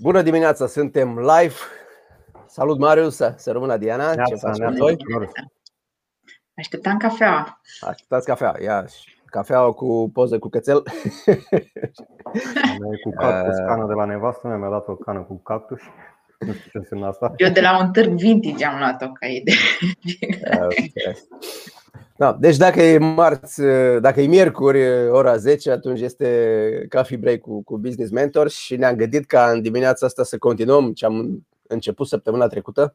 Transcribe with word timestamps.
Bună 0.00 0.22
dimineața, 0.22 0.66
suntem 0.66 1.18
live. 1.18 1.54
Salut 2.46 2.78
Marius, 2.78 3.14
să 3.14 3.44
rămână 3.46 3.76
Diana. 3.76 4.14
Ce 4.14 4.34
faci 4.34 4.56
voi? 4.78 4.96
Așteptam 6.56 6.96
cafea. 6.96 7.60
Așteptați 7.80 8.26
cafea. 8.26 8.54
Ia 8.62 8.86
cafea 9.24 9.62
cu 9.62 10.10
poză 10.12 10.38
cu 10.38 10.48
cățel. 10.48 10.82
cu 13.02 13.10
cactus, 13.18 13.56
cană 13.68 13.86
de 13.86 13.92
la 13.92 14.04
nevastă 14.04 14.46
mea, 14.46 14.56
mi-a 14.56 14.68
dat 14.68 14.88
o 14.88 14.94
cană 14.94 15.20
cu 15.20 15.42
cactus. 15.42 15.80
Nu 16.38 16.52
știu 16.52 16.70
ce 16.70 16.78
înseamnă 16.78 17.06
asta. 17.06 17.32
Eu 17.36 17.50
de 17.50 17.60
la 17.60 17.78
un 17.78 17.92
târg 17.92 18.12
vintage 18.12 18.64
am 18.64 18.78
luat-o 18.78 19.12
ca 19.12 19.26
idee. 19.26 19.56
Da, 22.20 22.32
deci 22.32 22.56
dacă 22.56 22.82
e 22.82 22.98
marți, 22.98 23.62
dacă 24.00 24.20
e 24.20 24.26
miercuri, 24.26 25.08
ora 25.08 25.36
10, 25.36 25.70
atunci 25.70 26.00
este 26.00 26.86
Coffee 26.90 27.16
Break 27.16 27.38
cu, 27.38 27.62
cu 27.62 27.78
Business 27.78 28.10
Mentors 28.10 28.54
și 28.54 28.76
ne-am 28.76 28.94
gândit 28.94 29.26
ca 29.26 29.50
în 29.50 29.62
dimineața 29.62 30.06
asta 30.06 30.24
să 30.24 30.38
continuăm 30.38 30.92
ce 30.92 31.04
am 31.04 31.46
început 31.66 32.06
săptămâna 32.06 32.46
trecută. 32.46 32.94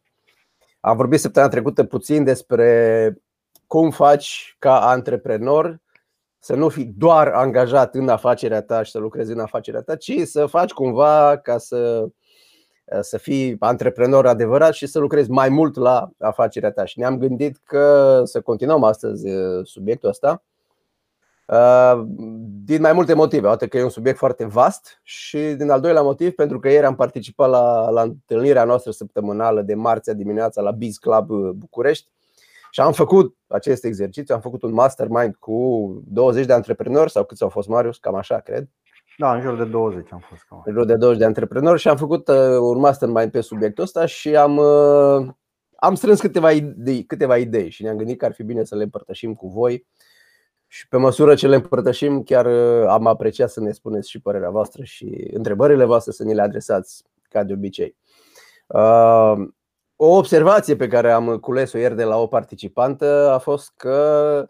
Am 0.80 0.98
vorbit 0.98 1.20
săptămâna 1.20 1.52
trecută 1.52 1.84
puțin 1.84 2.24
despre 2.24 3.18
cum 3.68 3.92
faci 3.92 4.56
ca 4.60 4.80
antreprenor 4.90 5.82
să 6.40 6.56
nu 6.56 6.70
fii 6.70 6.94
doar 6.98 7.28
angajat 7.28 7.96
în 7.96 8.10
afacerea 8.10 8.62
ta 8.62 8.84
și 8.84 8.92
să 8.92 9.00
lucrezi 9.00 9.32
în 9.32 9.40
afacerea 9.40 9.82
ta, 9.82 9.96
ci 9.96 10.14
să 10.24 10.46
faci 10.46 10.72
cumva 10.72 11.38
ca 11.38 11.58
să 11.58 12.08
Eh, 12.08 12.12
să 13.00 13.18
fii 13.18 13.56
antreprenor 13.60 14.28
adevărat 14.28 14.74
și 14.74 14.86
să 14.86 15.00
lucrezi 15.00 15.30
mai 15.30 15.50
mult 15.50 15.76
la 15.76 16.10
afacerea 16.20 16.72
ta. 16.72 16.86
Și 16.86 17.00
ne-am 17.00 17.18
gândit 17.18 17.58
că 17.64 18.22
să 18.26 18.42
continuăm 18.42 18.84
astăzi 18.84 19.28
eh, 19.28 19.60
subiectul 19.64 20.10
ăsta 20.10 20.44
eh, 21.48 22.04
din 22.66 22.82
mai 22.82 22.94
multe 22.94 23.14
motive. 23.14 23.48
Atât 23.48 23.70
că 23.70 23.78
e 23.78 23.84
un 23.84 23.90
subiect 23.90 24.18
foarte 24.18 24.46
vast 24.46 25.00
și 25.04 25.38
din 25.38 25.70
al 25.70 25.82
doilea 25.82 26.02
motiv 26.02 26.32
pentru 26.32 26.60
că 26.60 26.70
ieri 26.70 26.86
am 26.86 26.96
participat 26.96 27.50
la, 27.50 27.90
la 27.90 28.02
întâlnirea 28.02 28.64
noastră 28.64 28.92
săptămânală 28.92 29.62
de 29.62 29.76
marțea 29.76 30.14
dimineața 30.14 30.62
la 30.62 30.72
Biz 30.72 30.98
Club 30.98 31.28
București 31.52 32.10
și 32.72 32.82
am 32.82 32.92
făcut 32.92 33.36
acest 33.48 33.86
exercițiu, 33.86 34.36
am 34.36 34.42
făcut 34.42 34.64
un 34.64 34.74
mastermind 34.74 35.36
cu 35.36 36.02
20 36.08 36.46
de 36.46 36.54
antreprenori 36.54 37.12
sau 37.12 37.24
câți 37.24 37.44
au 37.44 37.50
fost 37.50 37.68
Marius, 37.68 37.98
cam 37.98 38.16
așa 38.16 38.40
cred, 38.40 38.70
da, 39.18 39.34
în 39.34 39.42
jur 39.42 39.58
de 39.58 39.66
20 39.66 40.12
am 40.12 40.24
fost. 40.30 40.46
Cam. 40.50 40.62
În 40.66 40.74
jur 40.74 40.86
de 40.86 40.96
20 40.96 41.20
de 41.20 41.26
antreprenori 41.26 41.80
și 41.80 41.88
am 41.88 41.98
făcut 41.98 42.28
uh, 42.28 42.36
un 42.60 42.80
mastermind 42.80 43.32
pe 43.32 43.42
subiectul 43.42 43.84
ăsta 43.84 44.06
și 44.06 44.36
am, 44.36 44.58
uh, 44.58 45.28
am 45.76 45.96
strâns 45.96 46.20
câteva 46.20 46.52
idei, 46.52 47.04
câteva 47.04 47.38
idei 47.38 47.70
și 47.70 47.84
ne-am 47.84 47.98
gândit 47.98 48.18
că 48.18 48.26
ar 48.26 48.34
fi 48.34 48.44
bine 48.44 48.64
să 48.64 48.76
le 48.76 48.84
împărtășim 48.84 49.34
cu 49.34 49.48
voi. 49.48 49.88
Și 50.68 50.88
pe 50.88 50.98
măsură 50.98 51.36
ce 51.36 51.48
le 51.48 51.56
împărtășim, 51.56 52.24
chiar 52.24 52.46
uh, 52.46 52.88
am 52.88 53.08
apreciat 53.08 53.50
să 53.50 53.60
ne 53.60 53.72
spuneți 53.72 54.10
și 54.10 54.22
părerea 54.22 54.50
voastră 54.50 54.84
și 54.84 55.30
întrebările 55.34 55.86
voastre 55.86 56.12
să 56.12 56.24
ni 56.24 56.34
le 56.34 56.42
adresați 56.42 57.04
ca 57.30 57.44
de 57.44 57.54
obicei. 57.54 57.98
O 59.96 60.18
observație 60.18 60.76
pe 60.76 60.88
care 60.88 61.12
am 61.12 61.38
cules-o 61.38 61.78
ieri 61.78 61.96
de 61.96 62.04
la 62.04 62.18
o 62.18 62.28
participantă 62.28 63.30
a 63.34 63.38
fost 63.38 63.72
că 63.76 64.48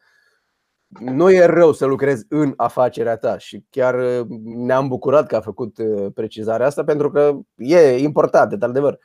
nu 1.00 1.32
e 1.32 1.46
rău 1.46 1.74
să 1.74 1.86
lucrezi 1.86 2.26
în 2.30 2.54
afacerea 2.58 3.18
ta 3.18 3.38
și 3.38 3.66
chiar 3.70 3.96
uh, 3.96 4.26
ne-am 4.44 4.88
bucurat 4.88 5.28
că 5.28 5.36
a 5.36 5.42
făcut 5.42 5.78
uh, 5.78 6.12
precizarea 6.14 6.66
asta 6.66 6.84
pentru 6.84 7.12
că 7.12 7.38
e 7.56 7.98
important, 7.98 8.54
de 8.54 8.66
adevăr. 8.66 9.00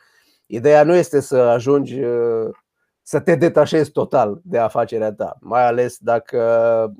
Ideea 0.46 0.84
nu 0.84 0.94
este 0.94 1.20
să 1.20 1.36
ajungi 1.36 2.00
uh, 2.00 2.48
să 3.02 3.20
te 3.20 3.34
detașezi 3.34 3.90
total 3.90 4.40
de 4.42 4.58
afacerea 4.58 5.12
ta, 5.12 5.36
mai 5.40 5.66
ales 5.66 5.96
dacă 5.98 6.94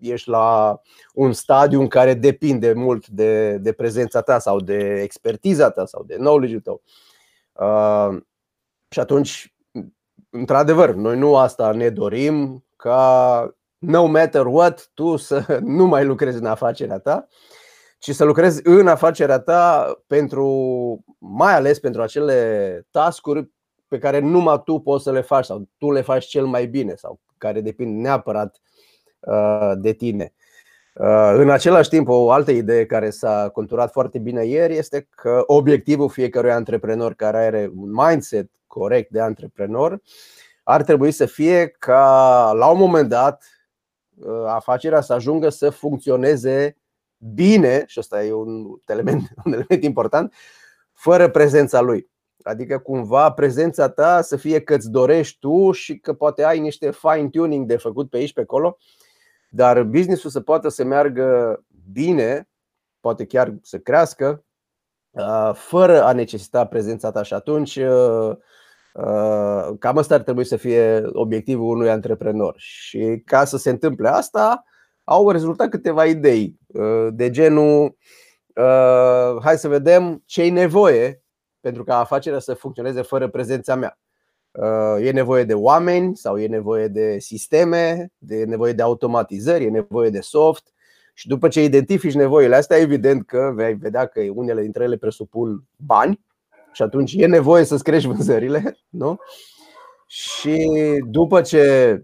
ești 0.00 0.28
la 0.28 0.80
un 1.14 1.32
stadiu 1.32 1.80
în 1.80 1.88
care 1.88 2.14
depinde 2.14 2.72
mult 2.72 3.08
de, 3.08 3.56
de 3.56 3.72
prezența 3.72 4.20
ta 4.20 4.38
sau 4.38 4.60
de 4.60 5.00
expertiza 5.02 5.70
ta 5.70 5.86
sau 5.86 6.04
de 6.04 6.14
knowledge-ul 6.14 6.60
tău. 6.60 6.82
Uh, 7.52 8.22
și 8.88 9.00
atunci, 9.00 9.54
într-adevăr, 10.30 10.94
noi 10.94 11.18
nu 11.18 11.36
asta 11.36 11.72
ne 11.72 11.88
dorim 11.88 12.64
ca 12.76 13.54
no 13.80 14.06
matter 14.06 14.46
what, 14.46 14.90
tu 14.94 15.16
să 15.16 15.58
nu 15.62 15.86
mai 15.86 16.04
lucrezi 16.04 16.38
în 16.38 16.46
afacerea 16.46 16.98
ta, 16.98 17.26
ci 17.98 18.14
să 18.14 18.24
lucrezi 18.24 18.60
în 18.64 18.86
afacerea 18.86 19.38
ta 19.38 19.92
pentru, 20.06 21.04
mai 21.18 21.54
ales 21.54 21.78
pentru 21.78 22.02
acele 22.02 22.86
tascuri 22.90 23.50
pe 23.88 23.98
care 23.98 24.18
numai 24.18 24.62
tu 24.64 24.78
poți 24.78 25.04
să 25.04 25.12
le 25.12 25.20
faci 25.20 25.44
sau 25.44 25.68
tu 25.78 25.90
le 25.90 26.00
faci 26.00 26.24
cel 26.24 26.46
mai 26.46 26.66
bine 26.66 26.94
sau 26.94 27.20
care 27.38 27.60
depind 27.60 28.00
neapărat 28.00 28.60
uh, 29.20 29.72
de 29.76 29.92
tine. 29.92 30.32
Uh, 30.94 31.32
în 31.34 31.50
același 31.50 31.88
timp, 31.88 32.08
o 32.08 32.30
altă 32.30 32.50
idee 32.50 32.86
care 32.86 33.10
s-a 33.10 33.48
conturat 33.52 33.92
foarte 33.92 34.18
bine 34.18 34.44
ieri 34.44 34.76
este 34.76 35.08
că 35.10 35.42
obiectivul 35.46 36.08
fiecărui 36.08 36.52
antreprenor 36.52 37.14
care 37.14 37.36
are 37.36 37.70
un 37.76 37.90
mindset 37.92 38.50
corect 38.66 39.10
de 39.10 39.20
antreprenor 39.20 40.00
ar 40.62 40.82
trebui 40.82 41.10
să 41.10 41.26
fie 41.26 41.68
ca 41.68 42.52
la 42.54 42.66
un 42.66 42.78
moment 42.78 43.08
dat 43.08 43.42
Uh, 43.42 43.59
afacerea 44.46 45.00
să 45.00 45.12
ajungă 45.12 45.48
să 45.48 45.70
funcționeze 45.70 46.76
bine, 47.34 47.84
și 47.86 48.00
ăsta 48.00 48.24
e 48.24 48.32
un 48.32 48.66
element, 48.86 49.22
un 49.44 49.52
element 49.52 49.84
important, 49.84 50.34
fără 50.92 51.28
prezența 51.28 51.80
lui. 51.80 52.10
Adică 52.42 52.78
cumva 52.78 53.32
prezența 53.32 53.88
ta 53.88 54.22
să 54.22 54.36
fie 54.36 54.60
că 54.60 54.74
îți 54.74 54.90
dorești 54.90 55.38
tu 55.38 55.72
și 55.72 55.98
că 55.98 56.12
poate 56.12 56.44
ai 56.44 56.58
niște 56.58 56.90
fine-tuning 56.90 57.66
de 57.66 57.76
făcut 57.76 58.10
pe 58.10 58.16
aici, 58.16 58.32
pe 58.32 58.40
acolo, 58.40 58.76
dar 59.50 59.82
businessul 59.82 60.30
să 60.30 60.40
poată 60.40 60.68
să 60.68 60.84
meargă 60.84 61.60
bine, 61.92 62.48
poate 63.00 63.26
chiar 63.26 63.54
să 63.62 63.78
crească, 63.78 64.44
uh, 65.10 65.50
fără 65.54 66.02
a 66.02 66.12
necesita 66.12 66.66
prezența 66.66 67.10
ta 67.10 67.22
și 67.22 67.34
atunci 67.34 67.76
uh, 67.76 68.30
Uh, 68.30 68.36
cam 69.78 69.98
asta 69.98 70.14
ar 70.14 70.22
trebui 70.22 70.44
să 70.44 70.56
fie 70.56 71.02
obiectivul 71.12 71.76
unui 71.76 71.90
antreprenor. 71.90 72.54
Și 72.56 73.22
ca 73.24 73.44
să 73.44 73.56
se 73.56 73.70
întâmple 73.70 74.08
asta, 74.08 74.64
au 75.04 75.30
rezultat 75.30 75.68
câteva 75.68 76.04
idei 76.04 76.58
uh, 76.66 77.08
de 77.12 77.30
genul 77.30 77.96
uh, 78.54 79.42
hai 79.42 79.58
să 79.58 79.68
vedem 79.68 80.22
ce 80.26 80.42
e 80.42 80.50
nevoie 80.50 81.22
pentru 81.60 81.84
ca 81.84 81.98
afacerea 81.98 82.38
să 82.38 82.54
funcționeze 82.54 83.02
fără 83.02 83.28
prezența 83.28 83.74
mea. 83.74 83.98
E 85.00 85.10
nevoie 85.10 85.44
de 85.44 85.54
oameni 85.54 86.16
sau 86.16 86.38
e 86.38 86.46
nevoie 86.46 86.88
de 86.88 87.18
sisteme, 87.18 88.12
e 88.28 88.44
nevoie 88.44 88.72
de 88.72 88.82
automatizări, 88.82 89.64
e 89.64 89.70
nevoie 89.70 90.10
de 90.10 90.20
soft. 90.20 90.72
Și 91.14 91.28
după 91.28 91.48
ce 91.48 91.62
identifici 91.62 92.14
nevoile 92.14 92.56
astea, 92.56 92.76
evident 92.76 93.26
că 93.26 93.52
vei 93.54 93.74
vedea 93.74 94.06
că 94.06 94.20
unele 94.34 94.62
dintre 94.62 94.84
ele 94.84 94.96
presupun 94.96 95.64
bani 95.76 96.24
și 96.72 96.82
atunci 96.82 97.14
e 97.16 97.26
nevoie 97.26 97.64
să-ți 97.64 97.84
crești 97.84 98.08
vânzările, 98.08 98.76
nu? 98.88 99.18
Și 100.06 100.66
după 101.06 101.40
ce 101.40 101.94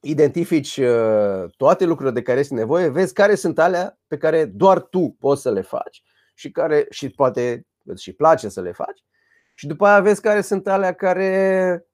identifici 0.00 0.76
uh, 0.76 1.44
toate 1.56 1.84
lucrurile 1.84 2.14
de 2.14 2.22
care 2.22 2.38
este 2.38 2.54
nevoie, 2.54 2.88
vezi 2.88 3.12
care 3.12 3.34
sunt 3.34 3.58
alea 3.58 3.98
pe 4.06 4.16
care 4.16 4.44
doar 4.44 4.80
tu 4.80 5.16
poți 5.18 5.42
să 5.42 5.50
le 5.50 5.60
faci 5.60 6.02
și 6.34 6.50
care 6.50 6.86
și 6.90 7.10
poate 7.10 7.66
îți 7.84 8.02
și 8.02 8.12
place 8.12 8.48
să 8.48 8.60
le 8.60 8.72
faci. 8.72 9.04
Și 9.54 9.66
după 9.66 9.86
aia 9.86 10.00
vezi 10.00 10.20
care 10.20 10.40
sunt 10.40 10.68
alea 10.68 10.92
care 10.92 11.84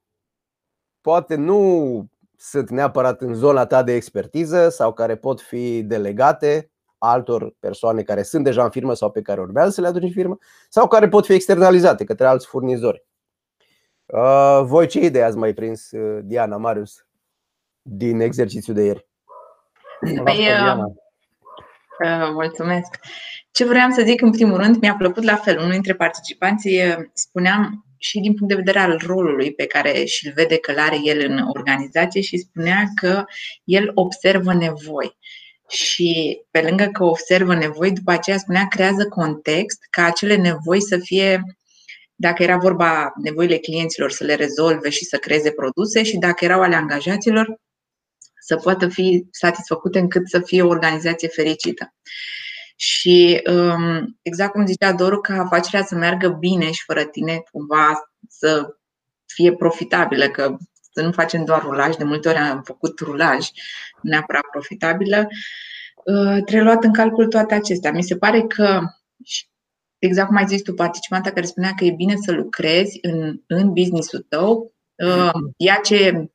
poate 1.00 1.34
nu 1.34 2.10
sunt 2.36 2.70
neapărat 2.70 3.20
în 3.20 3.34
zona 3.34 3.66
ta 3.66 3.82
de 3.82 3.94
expertiză 3.94 4.68
sau 4.68 4.92
care 4.92 5.16
pot 5.16 5.40
fi 5.40 5.82
delegate 5.82 6.70
altor 7.10 7.54
persoane 7.60 8.02
care 8.02 8.22
sunt 8.22 8.44
deja 8.44 8.64
în 8.64 8.70
firmă 8.70 8.94
sau 8.94 9.10
pe 9.10 9.22
care 9.22 9.40
urmează 9.40 9.70
să 9.70 9.80
le 9.80 9.86
aduci 9.86 10.02
în 10.02 10.10
firmă 10.10 10.38
sau 10.68 10.88
care 10.88 11.08
pot 11.08 11.26
fi 11.26 11.32
externalizate 11.32 12.04
către 12.04 12.26
alți 12.26 12.46
furnizori. 12.46 13.04
Uh, 14.06 14.60
voi 14.62 14.86
ce 14.86 15.00
idei 15.00 15.22
ați 15.22 15.36
mai 15.36 15.52
prins, 15.52 15.90
uh, 15.90 16.20
Diana, 16.22 16.56
Marius, 16.56 17.06
din 17.82 18.20
exercițiul 18.20 18.76
de 18.76 18.82
ieri? 18.82 19.06
Păi, 20.24 20.38
uh, 20.38 20.76
uh, 22.04 22.28
mulțumesc. 22.32 22.98
Ce 23.50 23.64
vreau 23.64 23.90
să 23.90 24.02
zic 24.02 24.20
în 24.20 24.30
primul 24.30 24.56
rând, 24.56 24.76
mi-a 24.80 24.94
plăcut 24.94 25.22
la 25.22 25.36
fel. 25.36 25.58
Unul 25.58 25.70
dintre 25.70 25.94
participanții 25.94 26.80
spuneam 27.12 27.84
și 27.96 28.20
din 28.20 28.34
punct 28.34 28.48
de 28.48 28.58
vedere 28.58 28.78
al 28.78 29.00
rolului 29.06 29.54
pe 29.54 29.66
care 29.66 30.04
și-l 30.04 30.32
vede 30.34 30.58
că 30.58 30.72
l-are 30.72 30.96
el 31.02 31.30
în 31.30 31.38
organizație 31.56 32.20
și 32.20 32.38
spunea 32.38 32.84
că 32.94 33.24
el 33.64 33.90
observă 33.94 34.54
nevoi 34.54 35.16
și 35.68 36.40
pe 36.50 36.60
lângă 36.60 36.84
că 36.92 37.04
observă 37.04 37.54
nevoi, 37.54 37.92
după 37.92 38.10
aceea 38.10 38.38
spunea, 38.38 38.66
creează 38.68 39.08
context 39.08 39.78
ca 39.90 40.04
acele 40.04 40.36
nevoi 40.36 40.82
să 40.82 40.98
fie, 40.98 41.42
dacă 42.14 42.42
era 42.42 42.56
vorba 42.56 43.12
nevoile 43.22 43.58
clienților, 43.58 44.10
să 44.10 44.24
le 44.24 44.34
rezolve 44.34 44.90
și 44.90 45.04
să 45.04 45.16
creeze 45.16 45.50
produse 45.50 46.02
și 46.02 46.16
dacă 46.16 46.44
erau 46.44 46.62
ale 46.62 46.74
angajaților, 46.74 47.60
să 48.40 48.56
poată 48.56 48.88
fi 48.88 49.26
satisfăcute 49.30 49.98
încât 49.98 50.28
să 50.28 50.40
fie 50.40 50.62
o 50.62 50.68
organizație 50.68 51.28
fericită. 51.28 51.94
Și 52.76 53.42
um, 53.50 54.18
exact 54.22 54.52
cum 54.52 54.66
zicea 54.66 54.92
Doru, 54.92 55.20
ca 55.20 55.34
afacerea 55.34 55.84
să 55.84 55.94
meargă 55.94 56.28
bine 56.28 56.70
și 56.70 56.82
fără 56.84 57.04
tine 57.04 57.42
cumva 57.50 58.10
să 58.28 58.76
fie 59.26 59.52
profitabilă, 59.52 60.28
că 60.28 60.56
să 60.96 61.02
nu 61.02 61.12
facem 61.12 61.44
doar 61.44 61.62
rulaj, 61.62 61.96
de 61.96 62.04
multe 62.04 62.28
ori 62.28 62.38
am 62.38 62.62
făcut 62.62 63.00
rulaj 63.00 63.48
neapărat 64.02 64.42
profitabilă, 64.50 65.28
uh, 66.04 66.42
trebuie 66.44 66.62
luat 66.62 66.84
în 66.84 66.92
calcul 66.92 67.26
toate 67.26 67.54
acestea. 67.54 67.92
Mi 67.92 68.02
se 68.02 68.16
pare 68.16 68.42
că 68.42 68.80
exact 69.98 70.28
cum 70.28 70.36
ai 70.36 70.46
zis 70.46 70.62
tu, 70.62 70.74
participanta 70.74 71.30
care 71.30 71.46
spunea 71.46 71.72
că 71.76 71.84
e 71.84 71.90
bine 71.90 72.14
să 72.24 72.32
lucrezi 72.32 72.98
în, 73.02 73.40
în 73.46 73.72
business-ul 73.72 74.26
tău, 74.28 74.74
uh, 75.06 75.30
ea 75.56 75.80
ce, 75.84 76.30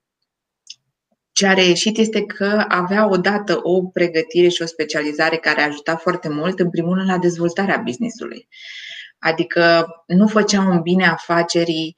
ce 1.31 1.47
a 1.47 1.53
reieșit 1.53 1.97
este 1.97 2.25
că 2.25 2.65
avea 2.67 3.09
odată 3.09 3.59
o 3.63 3.83
pregătire 3.83 4.47
și 4.47 4.61
o 4.61 4.65
specializare 4.65 5.37
care 5.37 5.61
a 5.61 5.65
ajutat 5.65 6.01
foarte 6.01 6.29
mult, 6.29 6.59
în 6.59 6.69
primul 6.69 6.95
rând, 6.95 7.09
la 7.09 7.17
dezvoltarea 7.17 7.81
business-ului. 7.85 8.47
Adică 9.19 9.87
nu 10.07 10.27
făcea 10.27 10.61
un 10.61 10.81
bine 10.81 11.05
afacerii 11.05 11.95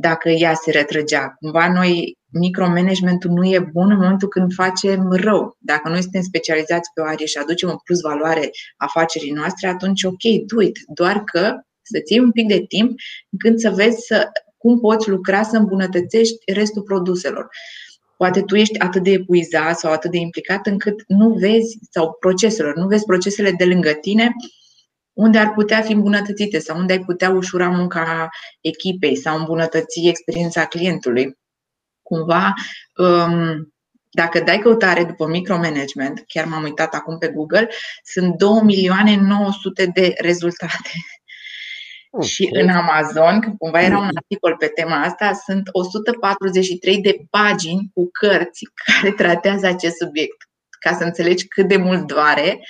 dacă 0.00 0.28
ea 0.28 0.54
se 0.54 0.70
retrăgea. 0.70 1.34
Cumva 1.40 1.72
noi, 1.72 2.16
micromanagementul 2.32 3.30
nu 3.30 3.44
e 3.44 3.70
bun 3.72 3.90
în 3.90 3.96
momentul 3.96 4.28
când 4.28 4.52
facem 4.52 5.10
rău. 5.10 5.56
Dacă 5.58 5.88
noi 5.88 6.02
suntem 6.02 6.22
specializați 6.22 6.90
pe 6.94 7.00
o 7.00 7.04
arie 7.04 7.26
și 7.26 7.38
aducem 7.38 7.68
un 7.68 7.76
plus 7.84 8.00
valoare 8.00 8.50
afacerii 8.76 9.30
noastre, 9.30 9.68
atunci 9.68 10.02
ok, 10.04 10.22
do 10.46 10.62
it. 10.62 10.78
Doar 10.94 11.24
că 11.24 11.54
să-ți 11.82 12.12
iei 12.12 12.22
un 12.22 12.30
pic 12.30 12.46
de 12.48 12.64
timp 12.68 12.90
când 13.38 13.58
să 13.58 13.70
vezi 13.70 13.96
să, 14.06 14.28
cum 14.56 14.80
poți 14.80 15.08
lucra 15.08 15.42
să 15.42 15.56
îmbunătățești 15.56 16.52
restul 16.52 16.82
produselor. 16.82 17.48
Poate 18.16 18.42
tu 18.42 18.56
ești 18.56 18.78
atât 18.78 19.02
de 19.02 19.10
epuizat 19.10 19.78
sau 19.78 19.92
atât 19.92 20.10
de 20.10 20.18
implicat 20.18 20.66
încât 20.66 21.04
nu 21.06 21.28
vezi, 21.28 21.78
sau 21.90 22.16
proceselor, 22.20 22.76
nu 22.76 22.86
vezi 22.86 23.04
procesele 23.04 23.50
de 23.50 23.64
lângă 23.64 23.90
tine 23.90 24.32
unde 25.18 25.38
ar 25.38 25.52
putea 25.52 25.80
fi 25.80 25.92
îmbunătățite 25.92 26.58
sau 26.58 26.78
unde 26.78 26.92
ai 26.92 27.04
putea 27.04 27.30
ușura 27.30 27.68
munca 27.68 28.28
echipei 28.60 29.16
sau 29.16 29.38
îmbunătăți 29.38 30.06
experiența 30.06 30.64
clientului. 30.64 31.38
Cumva, 32.02 32.54
um, 32.96 33.72
dacă 34.10 34.40
dai 34.40 34.58
căutare 34.58 35.04
după 35.04 35.26
micromanagement, 35.26 36.24
chiar 36.26 36.44
m-am 36.44 36.62
uitat 36.62 36.94
acum 36.94 37.18
pe 37.18 37.28
Google, 37.28 37.68
sunt 38.02 38.36
2 38.36 38.60
milioane 38.62 39.16
900 39.16 39.86
de 39.86 40.14
rezultate. 40.18 40.90
Okay. 42.10 42.28
Și 42.28 42.48
în 42.52 42.68
Amazon, 42.68 43.40
că 43.40 43.50
cumva 43.58 43.82
era 43.82 43.98
un 43.98 44.10
articol 44.14 44.56
pe 44.56 44.66
tema 44.66 45.02
asta, 45.02 45.32
sunt 45.32 45.68
143 45.72 47.00
de 47.00 47.16
pagini 47.30 47.90
cu 47.94 48.10
cărți 48.10 48.64
care 48.84 49.12
tratează 49.12 49.66
acest 49.66 49.96
subiect. 49.96 50.36
Ca 50.80 50.94
să 50.94 51.04
înțelegi 51.04 51.48
cât 51.48 51.68
de 51.68 51.76
mult 51.76 52.06
doare 52.06 52.60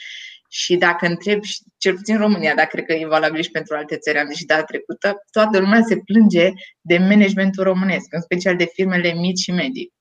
și 0.48 0.76
dacă 0.76 1.06
întreb, 1.06 1.40
cel 1.76 1.94
puțin 1.94 2.14
în 2.14 2.20
România, 2.20 2.54
dar 2.54 2.66
cred 2.66 2.84
că 2.84 2.92
e 2.92 3.06
valabil 3.06 3.42
și 3.42 3.50
pentru 3.50 3.76
alte 3.76 3.96
țări, 3.96 4.18
am 4.18 4.28
zis 4.28 4.36
și 4.36 4.44
data 4.44 4.64
trecută, 4.64 5.24
toată 5.30 5.58
lumea 5.58 5.82
se 5.82 5.96
plânge 5.96 6.50
de 6.80 6.98
managementul 6.98 7.64
românesc, 7.64 8.06
în 8.10 8.20
special 8.20 8.56
de 8.56 8.64
firmele 8.64 9.12
mici 9.12 9.38
și 9.38 9.50
medii. 9.50 9.92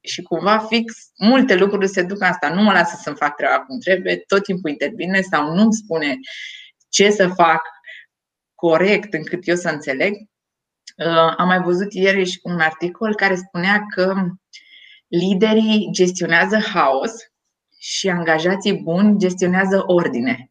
Și 0.00 0.22
cumva 0.22 0.58
fix 0.58 0.94
multe 1.18 1.54
lucruri 1.54 1.88
se 1.88 2.02
duc 2.02 2.22
asta. 2.22 2.54
Nu 2.54 2.62
mă 2.62 2.72
lasă 2.72 2.98
să-mi 3.02 3.16
fac 3.16 3.36
treaba 3.36 3.64
cum 3.64 3.78
trebuie, 3.78 4.16
tot 4.16 4.42
timpul 4.42 4.70
intervine 4.70 5.20
sau 5.20 5.54
nu-mi 5.54 5.72
spune 5.72 6.16
ce 6.88 7.10
să 7.10 7.28
fac 7.28 7.62
corect 8.54 9.12
încât 9.14 9.48
eu 9.48 9.54
să 9.54 9.68
înțeleg. 9.68 10.12
Uh, 10.96 11.34
am 11.36 11.46
mai 11.46 11.60
văzut 11.60 11.92
ieri 11.92 12.24
și 12.24 12.40
un 12.42 12.60
articol 12.60 13.14
care 13.14 13.34
spunea 13.34 13.82
că 13.94 14.14
liderii 15.08 15.88
gestionează 15.92 16.58
haos 16.58 17.12
și 17.78 18.08
angajații 18.08 18.80
buni 18.82 19.18
gestionează 19.18 19.82
ordine. 19.86 20.48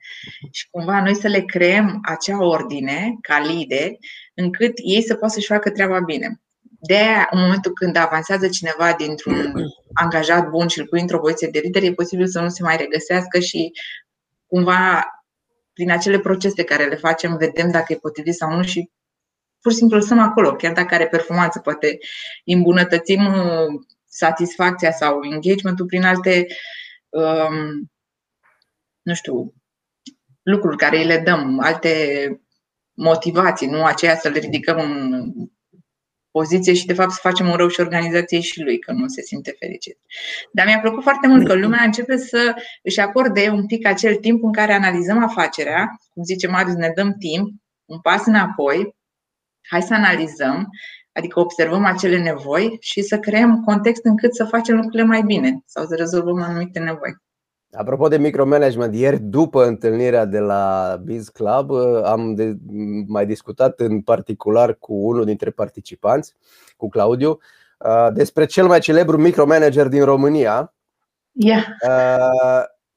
Și 0.52 0.68
cumva 0.70 1.02
noi 1.02 1.16
să 1.16 1.28
le 1.28 1.42
creăm 1.42 2.00
acea 2.04 2.46
ordine 2.46 3.18
ca 3.22 3.40
lider 3.40 3.92
încât 4.34 4.74
ei 4.76 5.02
să 5.04 5.16
poată 5.16 5.34
să-și 5.34 5.48
facă 5.48 5.70
treaba 5.70 6.00
bine. 6.00 6.42
De 6.80 6.96
aia, 6.96 7.28
în 7.32 7.40
momentul 7.40 7.72
când 7.74 7.96
avansează 7.96 8.48
cineva 8.48 8.94
dintr-un 8.94 9.54
angajat 10.04 10.50
bun 10.50 10.68
și 10.68 10.80
îl 10.80 10.88
pui 10.88 11.02
într-o 11.02 11.20
poziție 11.20 11.48
de 11.48 11.60
lider, 11.60 11.84
e 11.84 11.94
posibil 11.94 12.28
să 12.28 12.42
nu 12.42 12.50
se 12.50 12.64
mai 12.64 12.78
regăsească 12.78 13.40
și 13.40 13.72
cumva 14.48 15.10
prin 15.74 15.92
acele 15.92 16.20
procese 16.20 16.64
care 16.64 16.86
le 16.86 16.96
facem, 16.96 17.38
vedem 17.38 17.72
dacă 17.72 17.94
e 17.94 17.96
potrivit 17.96 18.34
sau 18.34 18.56
nu 18.56 18.64
și 18.64 18.90
pur 19.62 19.72
și 19.72 19.78
simplu 19.78 19.98
lăsăm 19.98 20.20
acolo, 20.20 20.52
chiar 20.52 20.74
dacă 20.74 20.94
are 20.94 21.08
performanță, 21.08 21.60
poate 21.60 21.98
îmbunătățim 22.46 23.26
uh, 23.26 23.82
satisfacția 24.08 24.92
sau 24.92 25.20
engagementul 25.32 25.86
prin 25.86 26.04
alte 26.04 26.48
um, 27.16 27.92
nu 29.02 29.14
știu, 29.14 29.54
lucruri 30.44 30.78
care 30.78 30.98
îi 30.98 31.06
le 31.06 31.18
dăm, 31.18 31.60
alte 31.60 31.94
motivații, 32.94 33.68
nu 33.68 33.84
aceea 33.84 34.16
să 34.16 34.30
le 34.30 34.40
ridicăm 34.40 34.80
în 34.80 35.32
poziție 36.32 36.74
și 36.74 36.86
de 36.86 36.94
fapt 36.94 37.12
să 37.12 37.20
facem 37.22 37.50
un 37.50 37.56
rău 37.56 37.68
și 37.68 37.80
organizației 37.80 38.42
și 38.42 38.62
lui, 38.62 38.80
că 38.80 38.92
nu 38.92 39.08
se 39.08 39.22
simte 39.22 39.56
fericit. 39.60 39.98
Dar 40.52 40.66
mi-a 40.66 40.80
plăcut 40.80 41.04
foarte 41.04 41.28
mult 41.28 41.48
că 41.48 41.54
lumea 41.54 41.84
începe 41.84 42.18
să 42.18 42.56
își 42.84 43.00
acorde 43.00 43.50
un 43.50 43.66
pic 43.66 43.86
acel 43.86 44.16
timp 44.16 44.44
în 44.44 44.54
care 44.54 44.74
analizăm 44.74 45.24
afacerea, 45.24 45.98
cum 46.10 46.24
zice 46.24 46.48
Marius, 46.48 46.76
ne 46.76 46.92
dăm 46.96 47.14
timp, 47.14 47.54
un 47.86 48.00
pas 48.00 48.26
înapoi, 48.26 48.96
hai 49.70 49.82
să 49.82 49.94
analizăm, 49.94 50.70
Adică 51.18 51.40
observăm 51.40 51.86
acele 51.86 52.22
nevoi 52.22 52.78
și 52.80 53.02
să 53.02 53.18
creăm 53.18 53.64
context 53.64 54.06
încât 54.06 54.36
să 54.36 54.44
facem 54.44 54.76
lucrurile 54.76 55.04
mai 55.04 55.22
bine 55.22 55.62
sau 55.66 55.86
să 55.86 55.96
rezolvăm 55.96 56.42
anumite 56.42 56.80
nevoi. 56.80 57.16
Apropo 57.72 58.08
de 58.08 58.18
micromanagement, 58.18 58.96
ieri 58.96 59.20
după 59.20 59.66
întâlnirea 59.66 60.26
de 60.26 60.40
la 60.40 60.96
Biz 61.04 61.30
Club 61.30 61.72
am 62.04 62.36
de, 62.36 62.58
mai 63.08 63.26
discutat 63.26 63.80
în 63.80 64.02
particular 64.02 64.76
cu 64.80 64.94
unul 64.94 65.26
dintre 65.26 65.50
participanți, 65.50 66.34
cu 66.78 66.90
Claudiu, 66.90 67.40
despre 68.14 68.46
cel 68.46 68.68
mai 68.68 68.80
celebru 68.80 69.18
micromanager 69.18 69.88
din 69.88 70.04
România. 70.04 70.74
Yeah 71.32 71.66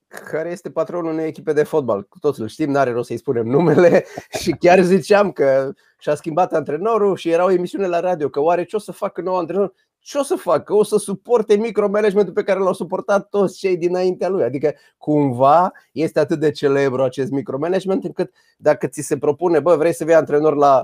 care 0.08 0.50
este 0.50 0.70
patronul 0.70 1.12
unei 1.12 1.26
echipe 1.26 1.52
de 1.52 1.62
fotbal. 1.62 2.02
Cu 2.02 2.19
toți 2.19 2.40
îl 2.40 2.49
știm, 2.49 2.70
n-are 2.70 2.93
rost 2.93 3.06
să-i 3.06 3.16
spunem 3.16 3.46
numele 3.46 4.05
și 4.40 4.50
chiar 4.50 4.81
ziceam 4.81 5.32
că 5.32 5.72
și-a 5.99 6.14
schimbat 6.14 6.52
antrenorul 6.52 7.16
și 7.16 7.31
era 7.31 7.44
o 7.44 7.50
emisiune 7.50 7.87
la 7.87 8.00
radio 8.00 8.28
că 8.28 8.40
oare 8.40 8.64
ce 8.64 8.76
o 8.76 8.78
să 8.78 8.93
facă 8.93 9.20
nou 9.20 9.37
antrenor? 9.37 9.72
Ce 9.99 10.19
o 10.19 10.22
să 10.22 10.34
facă? 10.34 10.75
O 10.75 10.82
să 10.82 10.96
suporte 10.96 11.56
micromanagementul 11.56 12.32
pe 12.32 12.43
care 12.43 12.58
l-au 12.58 12.72
suportat 12.72 13.28
toți 13.28 13.58
cei 13.58 13.76
dinaintea 13.76 14.28
lui. 14.28 14.43
Adică 14.43 14.75
cumva 14.96 15.72
este 15.93 16.19
atât 16.19 16.38
de 16.38 16.50
celebru 16.50 17.02
acest 17.02 17.31
micromanagement 17.31 18.04
încât 18.04 18.32
dacă 18.56 18.87
ți 18.87 19.00
se 19.00 19.19
propune, 19.19 19.61
bă, 19.61 19.76
vrei 19.76 19.94
să 19.94 20.04
vii 20.04 20.14
antrenor 20.14 20.54
la 20.54 20.82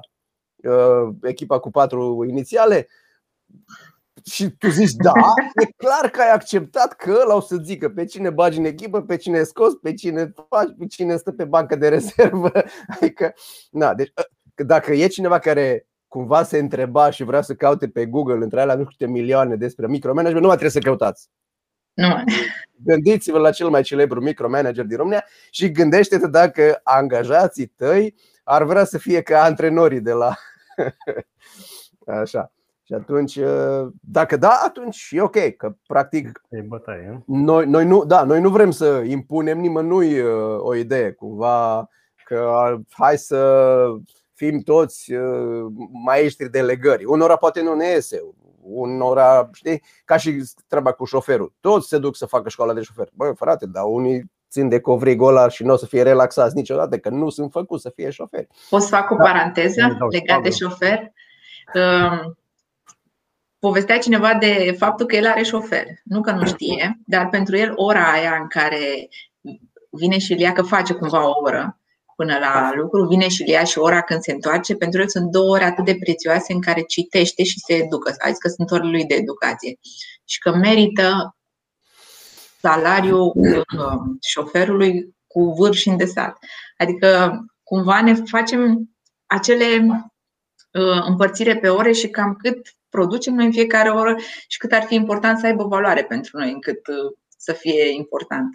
uh, 0.56 1.14
echipa 1.22 1.58
cu 1.58 1.70
patru 1.70 2.24
inițiale, 2.28 2.88
și 4.22 4.50
tu 4.50 4.68
zici 4.68 4.92
da, 4.92 5.12
e 5.62 5.72
clar 5.76 6.10
că 6.10 6.20
ai 6.20 6.30
acceptat 6.30 6.92
că 6.92 7.18
ăla 7.22 7.34
o 7.34 7.40
să 7.40 7.56
zică 7.62 7.88
pe 7.88 8.04
cine 8.04 8.30
bagi 8.30 8.58
în 8.58 8.64
echipă, 8.64 9.02
pe 9.02 9.16
cine 9.16 9.42
scos, 9.42 9.74
pe 9.74 9.94
cine 9.94 10.32
faci, 10.48 10.68
pe 10.78 10.86
cine 10.86 11.16
stă 11.16 11.32
pe 11.32 11.44
bancă 11.44 11.76
de 11.76 11.88
rezervă. 11.88 12.50
Adică, 13.00 13.34
na, 13.70 13.94
deci, 13.94 14.12
ă, 14.18 14.22
dacă 14.64 14.92
e 14.92 15.06
cineva 15.06 15.38
care 15.38 15.86
cumva 16.08 16.42
se 16.42 16.58
întreba 16.58 17.10
și 17.10 17.24
vrea 17.24 17.42
să 17.42 17.54
caute 17.54 17.88
pe 17.88 18.06
Google 18.06 18.42
între 18.42 18.60
alea 18.60 18.74
nu 18.74 18.86
știu 18.90 19.06
milioane 19.06 19.56
despre 19.56 19.86
micromanagement, 19.86 20.42
nu 20.42 20.48
mai 20.48 20.56
trebuie 20.56 20.82
să 20.82 20.88
căutați. 20.88 21.28
Nu. 21.94 22.24
Gândiți-vă 22.72 23.38
la 23.38 23.50
cel 23.50 23.68
mai 23.68 23.82
celebru 23.82 24.20
micromanager 24.20 24.84
din 24.84 24.96
România 24.96 25.24
și 25.50 25.70
gândește-te 25.70 26.26
dacă 26.26 26.80
angajații 26.82 27.66
tăi 27.66 28.14
ar 28.44 28.64
vrea 28.64 28.84
să 28.84 28.98
fie 28.98 29.22
ca 29.22 29.42
antrenorii 29.42 30.00
de 30.00 30.12
la. 30.12 30.34
Așa. 32.20 32.52
Și 32.86 32.94
atunci, 32.94 33.36
ă, 33.36 33.88
dacă 34.00 34.36
da, 34.36 34.60
atunci 34.64 35.08
e 35.10 35.20
ok, 35.20 35.56
că 35.56 35.74
practic 35.86 36.42
e 36.48 36.60
bătaie. 36.60 37.22
Noi, 37.26 37.66
noi, 37.66 37.84
nu, 37.84 38.04
da, 38.04 38.24
noi 38.24 38.40
nu 38.40 38.48
vrem 38.48 38.70
să 38.70 39.02
impunem 39.06 39.58
nimănui 39.58 40.20
ă, 40.20 40.60
o 40.62 40.74
idee, 40.74 41.12
cumva 41.12 41.88
că 42.24 42.74
hai 42.90 43.18
să 43.18 43.84
fim 44.34 44.60
toți 44.60 45.14
ă, 45.14 45.68
maestri 46.04 46.50
de 46.50 46.62
legări. 46.62 47.04
Unora 47.04 47.36
poate 47.36 47.62
nu 47.62 47.74
ne 47.74 47.86
iese, 47.86 48.20
unora, 48.60 49.50
știi, 49.52 49.82
ca 50.04 50.16
și 50.16 50.42
treaba 50.68 50.92
cu 50.92 51.04
șoferul. 51.04 51.52
Toți 51.60 51.88
se 51.88 51.98
duc 51.98 52.16
să 52.16 52.26
facă 52.26 52.48
școala 52.48 52.72
de 52.72 52.82
șofer. 52.82 53.08
Băi, 53.12 53.32
frate, 53.36 53.66
dar 53.66 53.84
unii 53.86 54.30
țin 54.50 54.68
de 54.68 54.80
covrigul 54.80 55.28
ăla 55.28 55.48
și 55.48 55.64
nu 55.64 55.72
o 55.72 55.76
să 55.76 55.86
fie 55.86 56.02
relaxați 56.02 56.56
niciodată, 56.56 56.98
că 56.98 57.08
nu 57.08 57.28
sunt 57.28 57.50
făcuți 57.50 57.82
să 57.82 57.92
fie 57.94 58.10
șoferi. 58.10 58.46
Pot 58.70 58.82
să 58.82 58.88
fac 58.88 59.10
o 59.10 59.16
da. 59.16 59.22
paranteză 59.22 59.80
da, 59.80 60.06
legat 60.10 60.42
de 60.42 60.50
șofer? 60.50 61.12
Povestea 63.66 63.98
cineva 63.98 64.34
de 64.34 64.74
faptul 64.78 65.06
că 65.06 65.16
el 65.16 65.26
are 65.26 65.42
șofer. 65.42 65.86
Nu 66.04 66.20
că 66.20 66.30
nu 66.30 66.46
știe, 66.46 67.00
dar 67.06 67.28
pentru 67.28 67.56
el 67.56 67.72
ora 67.74 68.12
aia 68.12 68.38
în 68.40 68.46
care 68.46 69.08
vine 69.90 70.18
și 70.18 70.34
ia, 70.38 70.52
că 70.52 70.62
face 70.62 70.92
cumva 70.92 71.28
o 71.28 71.40
oră 71.42 71.78
până 72.16 72.38
la 72.38 72.72
lucru, 72.74 73.06
vine 73.06 73.28
și 73.28 73.50
ia 73.50 73.64
și 73.64 73.78
ora 73.78 74.02
când 74.02 74.20
se 74.20 74.32
întoarce, 74.32 74.74
pentru 74.74 75.00
el 75.00 75.08
sunt 75.08 75.30
două 75.30 75.50
ore 75.50 75.64
atât 75.64 75.84
de 75.84 75.96
prețioase 76.00 76.52
în 76.52 76.60
care 76.60 76.80
citește 76.80 77.44
și 77.44 77.58
se 77.58 77.74
educă. 77.74 78.14
Adică 78.18 78.38
că 78.38 78.48
sunt 78.48 78.70
orele 78.70 78.90
lui 78.90 79.04
de 79.04 79.14
educație. 79.14 79.78
Și 80.24 80.38
că 80.38 80.54
merită 80.54 81.36
salariul 82.60 83.32
uh, 83.34 84.00
șoferului 84.20 85.14
cu 85.26 85.52
vârf 85.58 85.76
și 85.76 85.88
îndesat. 85.88 86.38
Adică 86.76 87.38
cumva 87.62 88.02
ne 88.02 88.14
facem 88.14 88.90
acele 89.26 89.86
uh, 90.72 91.04
împărțire 91.06 91.56
pe 91.56 91.68
ore 91.68 91.92
și 91.92 92.08
cam 92.08 92.34
cât 92.34 92.73
producem 92.96 93.34
noi 93.34 93.44
în 93.44 93.52
fiecare 93.52 93.88
oră 93.88 94.14
și 94.48 94.58
cât 94.58 94.72
ar 94.72 94.82
fi 94.82 94.94
important 94.94 95.38
să 95.38 95.46
aibă 95.46 95.64
valoare 95.64 96.04
pentru 96.04 96.38
noi 96.38 96.50
încât 96.52 96.86
uh, 96.86 97.12
să 97.36 97.52
fie 97.52 97.88
important. 97.88 98.48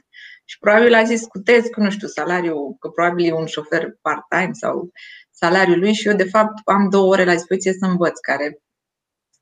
Și 0.45 0.57
probabil 0.59 0.93
a 0.93 1.03
zis 1.03 1.25
cu 1.25 1.39
test, 1.39 1.75
nu 1.75 1.89
știu, 1.89 2.07
salariul, 2.07 2.75
că 2.79 2.87
probabil 2.89 3.25
e 3.25 3.33
un 3.33 3.45
șofer 3.45 3.83
part-time 4.01 4.51
sau 4.51 4.91
salariul 5.31 5.79
lui 5.79 5.93
și 5.93 6.07
eu 6.07 6.15
de 6.15 6.29
fapt 6.29 6.53
am 6.65 6.89
două 6.89 7.11
ore 7.11 7.25
la 7.25 7.31
dispoziție 7.31 7.73
să 7.73 7.85
învăț, 7.85 8.19
care 8.19 8.59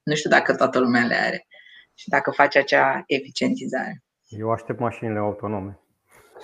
nu 0.03 0.15
știu 0.15 0.29
dacă 0.29 0.55
toată 0.55 0.79
lumea 0.79 1.05
le 1.05 1.15
are 1.15 1.47
și 1.93 2.09
dacă 2.09 2.31
face 2.31 2.59
acea 2.59 3.03
eficientizare. 3.05 4.03
Eu 4.27 4.51
aștept 4.51 4.79
mașinile 4.79 5.19
autonome. 5.19 5.79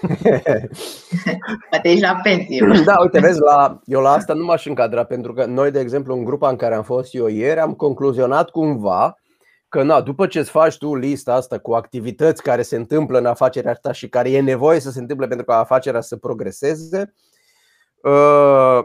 Poate 1.69 1.89
ești 1.89 2.01
la 2.01 2.19
pensie. 2.23 2.67
Da, 2.85 2.95
uite, 3.01 3.19
vezi, 3.19 3.39
la, 3.39 3.79
eu 3.85 4.01
la 4.01 4.11
asta 4.11 4.33
nu 4.33 4.45
m-aș 4.45 4.65
încadra, 4.65 5.03
pentru 5.03 5.33
că 5.33 5.45
noi, 5.45 5.71
de 5.71 5.79
exemplu, 5.79 6.13
în 6.13 6.23
grupa 6.23 6.49
în 6.49 6.55
care 6.55 6.75
am 6.75 6.83
fost 6.83 7.13
eu 7.15 7.27
ieri, 7.27 7.59
am 7.59 7.73
concluzionat 7.73 8.49
cumva 8.49 9.17
că 9.69 9.83
na, 9.83 10.01
după 10.01 10.27
ce 10.27 10.39
îți 10.39 10.49
faci 10.49 10.77
tu 10.77 10.95
lista 10.95 11.33
asta 11.33 11.57
cu 11.57 11.73
activități 11.73 12.41
care 12.41 12.61
se 12.61 12.75
întâmplă 12.75 13.17
în 13.17 13.25
afacerea 13.25 13.73
ta 13.73 13.91
și 13.91 14.09
care 14.09 14.31
e 14.31 14.41
nevoie 14.41 14.79
să 14.79 14.91
se 14.91 14.99
întâmple 14.99 15.27
pentru 15.27 15.45
ca 15.45 15.57
afacerea 15.57 16.01
să 16.01 16.17
progreseze, 16.17 17.13
uh, 18.03 18.79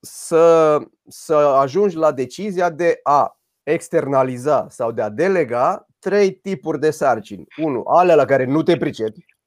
să, 0.00 0.78
să 1.08 1.34
ajungi 1.34 1.96
la 1.96 2.12
decizia 2.12 2.70
de 2.70 3.00
a 3.02 3.38
externaliza 3.62 4.66
sau 4.70 4.92
de 4.92 5.02
a 5.02 5.08
delega 5.08 5.86
trei 5.98 6.32
tipuri 6.32 6.80
de 6.80 6.90
sarcini. 6.90 7.46
Unu, 7.56 7.82
alea 7.86 8.14
la 8.14 8.24
care 8.24 8.44
nu 8.44 8.62
te 8.62 8.76
pricepi 8.76 9.37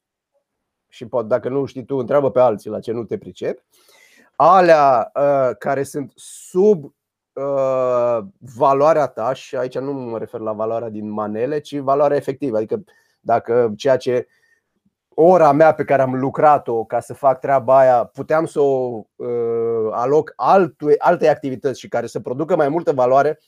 și 0.92 1.06
pot, 1.06 1.28
dacă 1.28 1.48
nu 1.48 1.64
știi 1.64 1.84
tu, 1.84 1.96
întreabă 1.96 2.30
pe 2.30 2.40
alții 2.40 2.70
la 2.70 2.80
ce 2.80 2.92
nu 2.92 3.04
te 3.04 3.18
pricepi. 3.18 3.62
Alea 4.36 5.10
uh, 5.14 5.56
care 5.58 5.82
sunt 5.82 6.12
sub 6.14 6.84
uh, 7.32 8.18
valoarea 8.56 9.06
ta 9.06 9.32
și 9.32 9.56
aici 9.56 9.78
nu 9.78 9.92
mă 9.92 10.18
refer 10.18 10.40
la 10.40 10.52
valoarea 10.52 10.88
din 10.88 11.10
manele, 11.10 11.58
ci 11.58 11.78
valoarea 11.78 12.16
efectivă. 12.16 12.56
Adică 12.56 12.84
dacă 13.20 13.72
ceea 13.76 13.96
ce 13.96 14.26
ora 15.08 15.52
mea 15.52 15.74
pe 15.74 15.84
care 15.84 16.02
am 16.02 16.14
lucrat-o 16.14 16.84
ca 16.84 17.00
să 17.00 17.14
fac 17.14 17.40
treaba 17.40 17.78
aia, 17.78 18.04
puteam 18.04 18.46
să 18.46 18.60
o 18.60 19.02
uh, 19.16 19.88
aloc 19.90 20.32
altui, 20.36 20.94
altei 20.98 21.28
activități 21.28 21.80
și 21.80 21.88
care 21.88 22.06
să 22.06 22.20
producă 22.20 22.56
mai 22.56 22.68
multă 22.68 22.92
valoare, 22.92 23.38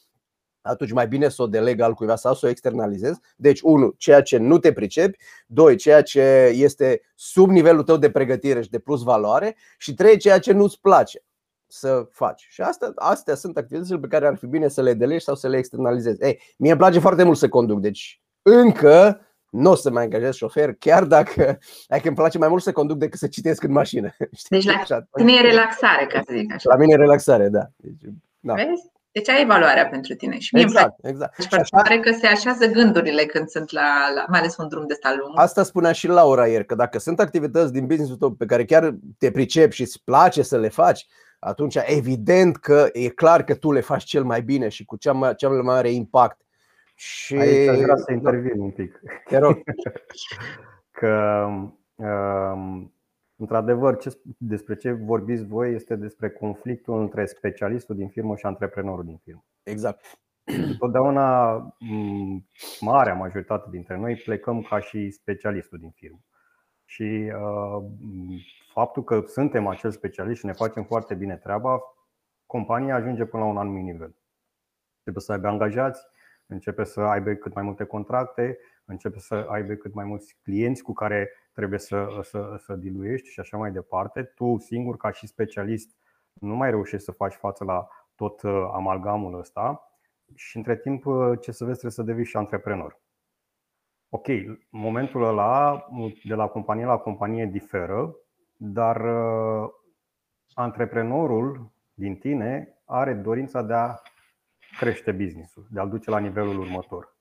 atunci 0.64 0.92
mai 0.92 1.08
bine 1.08 1.28
să 1.28 1.42
o 1.42 1.46
deleg 1.46 1.80
altcuiva 1.80 2.16
sau 2.16 2.34
să 2.34 2.46
o 2.46 2.48
externalizez. 2.48 3.18
Deci, 3.36 3.60
unu, 3.62 3.94
ceea 3.96 4.22
ce 4.22 4.36
nu 4.36 4.58
te 4.58 4.72
pricepi, 4.72 5.18
doi, 5.46 5.76
ceea 5.76 6.02
ce 6.02 6.52
este 6.54 7.00
sub 7.14 7.50
nivelul 7.50 7.82
tău 7.82 7.96
de 7.96 8.10
pregătire 8.10 8.62
și 8.62 8.70
de 8.70 8.78
plus 8.78 9.02
valoare 9.02 9.56
și 9.78 9.94
trei, 9.94 10.16
ceea 10.16 10.38
ce 10.38 10.52
nu-ți 10.52 10.80
place 10.80 11.22
să 11.66 12.06
faci. 12.10 12.46
Și 12.48 12.60
asta, 12.60 12.92
astea 12.94 13.34
sunt 13.34 13.56
activitățile 13.56 13.98
pe 13.98 14.06
care 14.06 14.26
ar 14.26 14.36
fi 14.36 14.46
bine 14.46 14.68
să 14.68 14.82
le 14.82 14.94
delegi 14.94 15.24
sau 15.24 15.34
să 15.34 15.48
le 15.48 15.56
externalizezi. 15.56 16.24
Ei, 16.24 16.40
mie 16.56 16.70
îmi 16.70 16.80
place 16.80 16.98
foarte 16.98 17.22
mult 17.22 17.36
să 17.36 17.48
conduc, 17.48 17.80
deci 17.80 18.20
încă 18.42 19.20
nu 19.50 19.70
o 19.70 19.74
să 19.74 19.90
mai 19.90 20.02
angajez 20.02 20.34
șofer, 20.34 20.74
chiar 20.74 21.04
dacă, 21.04 21.58
dacă 21.86 22.08
îmi 22.08 22.16
place 22.16 22.38
mai 22.38 22.48
mult 22.48 22.62
să 22.62 22.72
conduc 22.72 22.98
decât 22.98 23.18
să 23.18 23.26
citesc 23.26 23.62
în 23.62 23.72
mașină. 23.72 24.14
Deci 24.48 24.64
la 24.64 25.00
tine 25.16 25.32
e 25.32 25.40
relaxare, 25.40 26.06
ca 26.06 26.22
să 26.26 26.32
zic 26.36 26.52
așa. 26.52 26.68
La 26.70 26.76
mine 26.76 26.92
e 26.92 26.96
relaxare, 26.96 27.48
da. 27.48 27.68
Deci, 27.76 28.12
da. 28.40 28.54
Vezi? 28.54 28.92
Deci 29.14 29.28
ai 29.28 29.46
valoarea 29.46 29.86
pentru 29.86 30.14
tine. 30.14 30.38
Și 30.38 30.54
mie 30.54 30.62
exact, 30.62 31.06
exact. 31.06 31.36
Deci 31.36 31.52
așa... 31.52 31.82
pare 31.82 32.00
că 32.00 32.10
se 32.12 32.26
așează 32.26 32.66
gândurile 32.66 33.24
când 33.24 33.48
sunt 33.48 33.70
la, 33.70 34.12
la 34.14 34.24
mai 34.28 34.38
ales 34.38 34.56
un 34.56 34.68
drum 34.68 34.86
de 34.86 34.94
stat 34.94 35.16
lung. 35.16 35.32
Asta 35.34 35.62
spunea 35.62 35.92
și 35.92 36.06
Laura 36.06 36.46
ieri, 36.46 36.66
că 36.66 36.74
dacă 36.74 36.98
sunt 36.98 37.20
activități 37.20 37.72
din 37.72 37.86
business-ul 37.86 38.16
tău 38.16 38.32
pe 38.32 38.46
care 38.46 38.64
chiar 38.64 38.94
te 39.18 39.30
pricepi 39.30 39.74
și 39.74 39.80
îți 39.80 40.02
place 40.04 40.42
să 40.42 40.58
le 40.58 40.68
faci, 40.68 41.06
atunci 41.38 41.76
evident 41.84 42.56
că 42.56 42.88
e 42.92 43.08
clar 43.08 43.44
că 43.44 43.54
tu 43.54 43.72
le 43.72 43.80
faci 43.80 44.04
cel 44.04 44.24
mai 44.24 44.42
bine 44.42 44.68
și 44.68 44.84
cu 44.84 44.96
cea 44.96 45.12
mai, 45.12 45.34
cel 45.34 45.48
mai 45.48 45.60
mare 45.60 45.90
impact. 45.90 46.40
Și... 46.94 47.34
Aici 47.34 47.68
aș 47.68 47.78
vrea 47.78 47.96
să 47.96 48.12
intervin 48.12 48.58
un 48.60 48.70
pic. 48.70 49.00
Te 49.28 49.38
rog. 49.38 49.62
că 50.98 51.46
um, 51.94 52.93
Într-adevăr, 53.36 53.96
ce, 53.96 54.18
despre 54.38 54.74
ce 54.74 54.92
vorbiți 54.92 55.44
voi 55.44 55.74
este 55.74 55.96
despre 55.96 56.30
conflictul 56.30 57.00
între 57.00 57.26
specialistul 57.26 57.96
din 57.96 58.08
firmă 58.08 58.36
și 58.36 58.46
antreprenorul 58.46 59.04
din 59.04 59.20
firmă. 59.22 59.44
Exact. 59.62 60.18
Totdeauna, 60.78 61.56
marea 62.80 63.14
majoritate 63.14 63.70
dintre 63.70 63.96
noi 63.96 64.16
plecăm 64.16 64.62
ca 64.62 64.80
și 64.80 65.10
specialistul 65.10 65.78
din 65.78 65.90
firmă. 65.90 66.18
Și 66.84 67.32
uh, 67.34 67.84
faptul 68.72 69.04
că 69.04 69.22
suntem 69.26 69.66
acel 69.66 69.90
specialist 69.90 70.38
și 70.38 70.46
ne 70.46 70.52
facem 70.52 70.84
foarte 70.84 71.14
bine 71.14 71.36
treaba, 71.36 71.80
compania 72.46 72.94
ajunge 72.94 73.24
până 73.24 73.42
la 73.42 73.48
un 73.48 73.56
anumit 73.56 73.84
nivel. 73.84 74.16
Trebuie 75.02 75.22
să 75.22 75.32
aibă 75.32 75.48
angajați, 75.48 76.06
începe 76.46 76.84
să 76.84 77.00
aibă 77.00 77.32
cât 77.32 77.54
mai 77.54 77.64
multe 77.64 77.84
contracte, 77.84 78.58
începe 78.84 79.18
să 79.18 79.46
aibă 79.48 79.74
cât 79.74 79.94
mai 79.94 80.04
mulți 80.04 80.36
clienți 80.42 80.82
cu 80.82 80.92
care 80.92 81.30
trebuie 81.52 81.78
să, 81.78 82.18
să, 82.22 82.56
să 82.58 82.74
diluiești 82.74 83.28
și 83.28 83.40
așa 83.40 83.56
mai 83.56 83.72
departe. 83.72 84.22
Tu 84.22 84.58
singur, 84.58 84.96
ca 84.96 85.10
și 85.10 85.26
specialist, 85.26 85.96
nu 86.32 86.54
mai 86.54 86.70
reușești 86.70 87.04
să 87.04 87.12
faci 87.12 87.34
față 87.34 87.64
la 87.64 87.88
tot 88.14 88.42
uh, 88.42 88.70
amalgamul 88.72 89.38
ăsta 89.38 89.88
și 90.34 90.56
între 90.56 90.76
timp 90.76 91.06
uh, 91.06 91.38
ce 91.40 91.52
să 91.52 91.64
vezi 91.64 91.78
trebuie 91.78 91.90
să 91.90 92.02
devii 92.02 92.24
și 92.24 92.36
antreprenor. 92.36 93.02
Ok, 94.08 94.26
momentul 94.70 95.24
ăla 95.24 95.86
de 96.24 96.34
la 96.34 96.46
companie 96.46 96.84
la 96.84 96.96
companie 96.96 97.46
diferă, 97.46 98.16
dar 98.56 99.00
uh, 99.00 99.70
antreprenorul 100.54 101.72
din 101.94 102.16
tine 102.16 102.78
are 102.84 103.14
dorința 103.14 103.62
de 103.62 103.72
a 103.72 103.94
crește 104.78 105.12
businessul, 105.12 105.66
de 105.70 105.80
a-l 105.80 105.88
duce 105.88 106.10
la 106.10 106.18
nivelul 106.18 106.58
următor. 106.58 107.13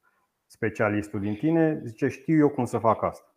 Specialistul 0.54 1.20
din 1.20 1.36
tine 1.36 1.82
zice 1.84 2.08
știu 2.08 2.38
eu 2.38 2.50
cum 2.50 2.66
să 2.66 2.78
fac 2.78 3.04
asta. 3.04 3.36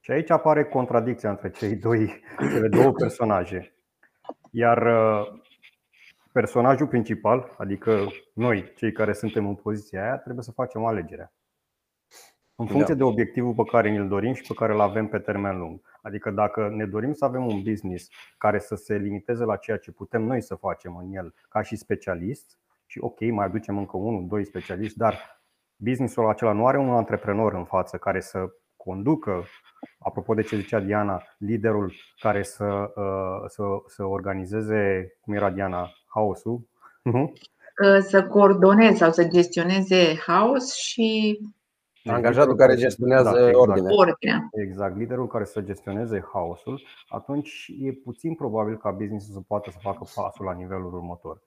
Și 0.00 0.10
aici 0.10 0.30
apare 0.30 0.64
contradicția 0.64 1.30
între 1.30 1.50
cei 1.50 1.76
doi, 1.76 2.22
cele 2.38 2.68
două 2.68 2.92
personaje. 2.92 3.74
Iar 4.50 4.86
uh, 4.86 5.40
personajul 6.32 6.86
principal, 6.86 7.54
adică 7.58 8.06
noi, 8.32 8.72
cei 8.76 8.92
care 8.92 9.12
suntem 9.12 9.46
în 9.46 9.54
poziția 9.54 10.02
aia, 10.02 10.16
trebuie 10.16 10.44
să 10.44 10.52
facem 10.52 10.84
alegerea. 10.84 11.32
În 12.54 12.66
funcție 12.66 12.94
da. 12.94 12.98
de 12.98 13.04
obiectivul 13.04 13.54
pe 13.54 13.64
care 13.70 13.90
ne-l 13.90 14.08
dorim 14.08 14.32
și 14.32 14.46
pe 14.46 14.54
care 14.54 14.72
îl 14.72 14.80
avem 14.80 15.08
pe 15.08 15.18
termen 15.18 15.58
lung. 15.58 15.80
Adică 16.02 16.30
dacă 16.30 16.68
ne 16.68 16.86
dorim 16.86 17.12
să 17.12 17.24
avem 17.24 17.46
un 17.46 17.62
business 17.62 18.08
care 18.38 18.58
să 18.58 18.74
se 18.74 18.96
limiteze 18.96 19.44
la 19.44 19.56
ceea 19.56 19.76
ce 19.76 19.92
putem 19.92 20.22
noi 20.22 20.40
să 20.40 20.54
facem 20.54 20.96
în 20.96 21.14
el 21.14 21.34
ca 21.48 21.62
și 21.62 21.76
specialist, 21.76 22.58
și 22.86 22.98
ok, 23.00 23.20
mai 23.20 23.46
aducem 23.46 23.78
încă 23.78 23.96
unul, 23.96 24.26
doi 24.26 24.44
specialiști, 24.44 24.98
dar 24.98 25.35
businessul 25.76 26.28
acela 26.28 26.52
nu 26.52 26.66
are 26.66 26.78
un 26.78 26.90
antreprenor 26.90 27.54
în 27.54 27.64
față 27.64 27.96
care 27.96 28.20
să 28.20 28.38
conducă 28.76 29.44
apropo 29.98 30.34
de 30.34 30.42
ce 30.42 30.56
zicea 30.56 30.80
Diana, 30.80 31.22
liderul 31.38 31.92
care 32.18 32.42
să, 32.42 32.64
uh, 32.94 33.44
să, 33.46 33.62
să 33.86 34.04
organizeze, 34.04 35.12
cum 35.20 35.34
era 35.34 35.50
Diana, 35.50 35.90
haosul. 36.06 36.68
Uh, 37.84 37.98
să 38.00 38.26
coordoneze 38.26 38.96
sau 38.96 39.10
să 39.12 39.28
gestioneze 39.28 40.16
haos 40.26 40.74
și 40.74 41.38
Angajatul 42.06 42.56
care 42.56 42.74
gestionează 42.74 43.30
da, 43.30 43.48
exact. 43.48 43.90
ordinea. 43.90 44.48
Exact, 44.52 44.96
liderul 44.96 45.26
care 45.26 45.44
să 45.44 45.60
gestioneze 45.60 46.24
haosul, 46.32 46.82
atunci 47.08 47.72
e 47.80 47.92
puțin 47.92 48.34
probabil 48.34 48.76
ca 48.76 48.90
businessul 48.90 49.34
să 49.34 49.40
poată 49.46 49.70
să 49.70 49.78
facă 49.80 50.04
pasul 50.14 50.44
la 50.44 50.52
nivelul 50.52 50.94
următor. 50.94 51.40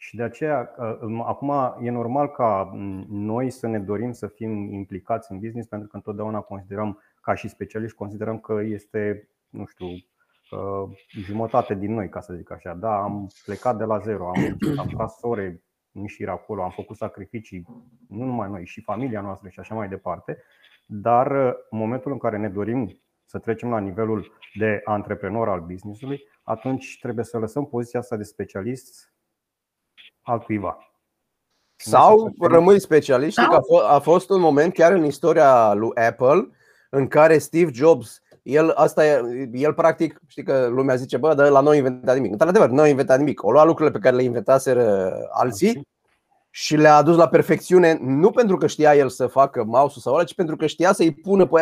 Și 0.00 0.16
de 0.16 0.22
aceea, 0.22 0.74
uh, 0.78 1.20
acum 1.24 1.76
e 1.80 1.90
normal 1.90 2.28
ca 2.28 2.70
noi 3.08 3.50
să 3.50 3.66
ne 3.66 3.78
dorim 3.78 4.12
să 4.12 4.26
fim 4.26 4.72
implicați 4.72 5.32
în 5.32 5.38
business 5.38 5.68
pentru 5.68 5.88
că 5.88 5.96
întotdeauna 5.96 6.40
considerăm 6.40 7.02
ca 7.20 7.34
și 7.34 7.48
specialiști 7.48 7.96
considerăm 7.96 8.38
că 8.38 8.60
este, 8.62 9.28
nu 9.48 9.66
știu, 9.66 9.86
uh, 9.86 10.98
jumătate 11.10 11.74
din 11.74 11.94
noi, 11.94 12.08
ca 12.08 12.20
să 12.20 12.34
zic 12.34 12.50
așa. 12.50 12.74
Da, 12.74 13.02
am 13.02 13.30
plecat 13.44 13.76
de 13.76 13.84
la 13.84 13.98
zero, 13.98 14.28
am, 14.28 14.56
am 14.82 14.86
tras 14.86 15.18
ore 15.20 15.62
în 15.92 16.06
șir 16.06 16.28
acolo, 16.28 16.62
am 16.62 16.70
făcut 16.70 16.96
sacrificii, 16.96 17.66
nu 18.08 18.24
numai 18.24 18.48
noi, 18.48 18.66
și 18.66 18.82
familia 18.82 19.20
noastră 19.20 19.48
și 19.48 19.60
așa 19.60 19.74
mai 19.74 19.88
departe. 19.88 20.42
Dar 20.86 21.30
uh, 21.30 21.52
în 21.70 21.78
momentul 21.78 22.12
în 22.12 22.18
care 22.18 22.36
ne 22.36 22.48
dorim 22.48 23.00
să 23.24 23.38
trecem 23.38 23.70
la 23.70 23.78
nivelul 23.78 24.32
de 24.54 24.80
antreprenor 24.84 25.48
al 25.48 25.60
businessului, 25.60 26.22
atunci 26.42 26.98
trebuie 27.00 27.24
să 27.24 27.38
lăsăm 27.38 27.66
poziția 27.66 28.00
asta 28.00 28.16
de 28.16 28.22
specialist 28.22 29.12
altcuiva. 30.30 30.78
Sau 31.76 32.32
rămâi 32.40 32.80
specialist, 32.80 33.38
că 33.38 33.60
a 33.88 33.98
fost 33.98 34.30
un 34.30 34.40
moment 34.40 34.72
chiar 34.72 34.92
în 34.92 35.04
istoria 35.04 35.72
lui 35.72 35.96
Apple 35.96 36.48
în 36.90 37.08
care 37.08 37.38
Steve 37.38 37.70
Jobs 37.72 38.22
el, 38.48 38.70
asta 38.70 39.06
e, 39.06 39.22
el 39.52 39.74
practic, 39.74 40.20
știi 40.26 40.42
că 40.42 40.66
lumea 40.66 40.94
zice, 40.94 41.16
bă, 41.16 41.34
dar 41.34 41.48
la 41.48 41.60
noi 41.60 41.76
inventat 41.76 42.14
nimic. 42.14 42.32
Într-adevăr, 42.32 42.68
nu 42.68 42.80
a 42.80 42.88
inventat 42.88 43.18
nimic. 43.18 43.44
O 43.44 43.50
lua 43.50 43.64
lucrurile 43.64 43.98
pe 43.98 44.02
care 44.04 44.16
le 44.16 44.22
inventaseră 44.22 45.12
alții 45.30 45.88
și 46.50 46.76
le-a 46.76 46.96
adus 46.96 47.16
la 47.16 47.28
perfecțiune, 47.28 47.98
nu 48.00 48.30
pentru 48.30 48.56
că 48.56 48.66
știa 48.66 48.94
el 48.94 49.08
să 49.08 49.26
facă 49.26 49.64
mouse-ul 49.64 50.02
sau 50.02 50.14
ăla, 50.14 50.24
ci 50.24 50.34
pentru 50.34 50.56
că 50.56 50.66
știa 50.66 50.92
să-i 50.92 51.12
pună 51.12 51.46
pe 51.46 51.60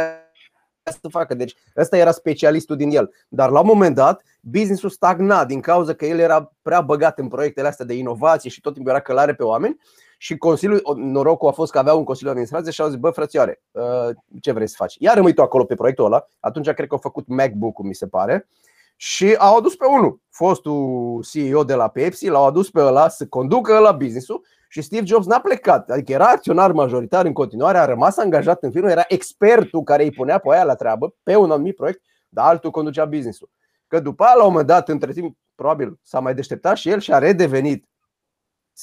să 0.93 1.09
facă. 1.09 1.35
Deci 1.35 1.57
ăsta 1.77 1.97
era 1.97 2.11
specialistul 2.11 2.77
din 2.77 2.91
el. 2.91 3.11
Dar 3.29 3.51
la 3.51 3.61
un 3.61 3.67
moment 3.67 3.95
dat, 3.95 4.23
businessul 4.41 4.91
stagna 4.91 5.45
din 5.45 5.61
cauza 5.61 5.95
că 5.95 6.07
el 6.07 6.19
era 6.19 6.53
prea 6.63 6.81
băgat 6.81 7.19
în 7.19 7.29
proiectele 7.29 7.69
astea 7.69 7.85
de 7.85 7.95
inovație 7.95 8.51
și 8.51 8.61
tot 8.61 8.73
timpul 8.75 8.91
era 8.93 9.01
călare 9.01 9.35
pe 9.35 9.43
oameni 9.43 9.77
și 10.19 10.37
Consiliul, 10.37 10.83
norocul 10.97 11.49
a 11.49 11.53
fost 11.53 11.73
că 11.73 11.79
avea 11.79 11.95
un 11.95 12.05
Consiliu 12.05 12.33
de 12.33 12.39
Administrație 12.39 12.73
și 12.73 12.81
au 12.81 12.89
zis, 12.89 12.99
bă 12.99 13.11
frățioare, 13.11 13.63
uh, 13.71 14.09
ce 14.41 14.53
vrei 14.53 14.69
să 14.69 14.75
faci? 14.79 14.97
Iar 14.99 15.15
rămâi 15.15 15.35
tu 15.35 15.43
acolo 15.43 15.65
pe 15.65 15.75
proiectul 15.75 16.05
ăla, 16.05 16.27
atunci 16.41 16.71
cred 16.71 16.89
că 16.89 16.95
au 16.95 17.01
făcut 17.03 17.27
MacBook-ul, 17.27 17.85
mi 17.85 17.95
se 17.95 18.07
pare, 18.07 18.49
și 18.97 19.35
au 19.39 19.57
adus 19.57 19.77
pe 19.77 19.87
unul, 19.87 20.21
fostul 20.31 21.25
CEO 21.31 21.65
de 21.65 21.75
la 21.75 21.89
Pepsi, 21.89 22.29
l-au 22.29 22.47
adus 22.47 22.71
pe 22.71 22.81
ăla 22.81 23.09
să 23.09 23.27
conducă 23.27 23.79
la 23.79 23.93
business-ul 23.93 24.45
și 24.77 24.83
Steve 24.83 25.07
Jobs 25.07 25.27
n-a 25.27 25.41
plecat, 25.41 25.91
adică 25.91 26.13
era 26.13 26.27
acționar 26.27 26.73
majoritar 26.73 27.25
în 27.25 27.33
continuare, 27.33 27.79
a 27.79 27.85
rămas 27.85 28.17
angajat 28.17 28.63
în 28.63 28.71
firmă, 28.71 28.91
era 28.91 29.05
expertul 29.09 29.83
care 29.83 30.03
îi 30.03 30.11
punea 30.11 30.39
pe 30.39 30.49
aia 30.53 30.65
la 30.65 30.75
treabă, 30.75 31.15
pe 31.23 31.37
un 31.37 31.51
anumit 31.51 31.77
proiect, 31.77 32.03
dar 32.29 32.47
altul 32.47 32.71
conducea 32.71 33.05
business-ul. 33.05 33.51
Că 33.87 34.01
după 34.01 34.25
aia, 34.25 34.35
la 34.35 34.45
un 34.45 34.51
moment 34.51 34.67
dat, 34.67 34.89
între 34.89 35.13
timp, 35.13 35.37
probabil 35.55 35.99
s-a 36.03 36.21
mai 36.21 36.35
deșteptat 36.35 36.77
și 36.77 36.91
el 36.91 37.01
și 37.01 37.13
a 37.13 37.19
redevenit 37.19 37.89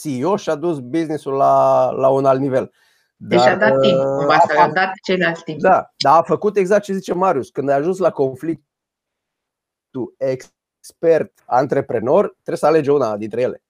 CEO 0.02 0.36
și 0.36 0.50
a 0.50 0.56
dus 0.56 0.80
business-ul 0.80 1.34
la, 1.34 1.90
la 1.92 2.10
un 2.10 2.26
alt 2.26 2.40
nivel. 2.40 2.72
Deci 3.16 3.40
dar, 3.40 3.52
a 3.52 3.56
dat 3.56 3.80
timp, 3.80 3.98
uh, 3.98 4.04
cumva, 4.04 4.36
a, 4.58 4.64
a 4.64 4.72
dat 4.72 4.92
ceilalți 5.04 5.44
timp. 5.44 5.60
Da, 5.60 5.92
dar 5.98 6.18
a 6.18 6.22
făcut 6.22 6.58
exact 6.58 6.84
ce 6.84 6.94
zice 6.94 7.14
Marius. 7.14 7.50
Când 7.50 7.70
ai 7.70 7.76
ajuns 7.76 7.98
la 7.98 8.12
conflict 8.12 8.64
tu 9.90 10.16
expert, 10.18 11.44
antreprenor, 11.46 12.28
trebuie 12.28 12.58
să 12.58 12.66
alegi 12.66 12.90
una 12.90 13.18
dintre 13.18 13.42
ele. 13.42 13.64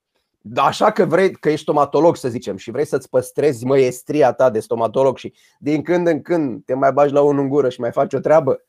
Așa 0.55 0.91
că 0.91 1.05
vrei, 1.05 1.31
că 1.31 1.49
ești 1.49 1.61
stomatolog, 1.61 2.15
să 2.15 2.29
zicem, 2.29 2.57
și 2.57 2.71
vrei 2.71 2.85
să-ți 2.85 3.09
păstrezi 3.09 3.65
măiestria 3.65 4.31
ta 4.31 4.49
de 4.49 4.59
stomatolog 4.59 5.17
și 5.17 5.33
din 5.59 5.81
când 5.81 6.07
în 6.07 6.21
când 6.21 6.65
te 6.65 6.73
mai 6.73 6.91
bagi 6.91 7.13
la 7.13 7.21
unul 7.21 7.43
în 7.43 7.49
gură 7.49 7.69
și 7.69 7.79
mai 7.79 7.91
faci 7.91 8.13
o 8.13 8.19
treabă 8.19 8.61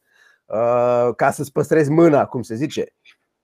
uh, 0.45 1.09
ca 1.17 1.31
să-ți 1.31 1.53
păstrezi 1.53 1.91
mâna, 1.91 2.27
cum 2.27 2.43
se 2.43 2.55
zice, 2.55 2.95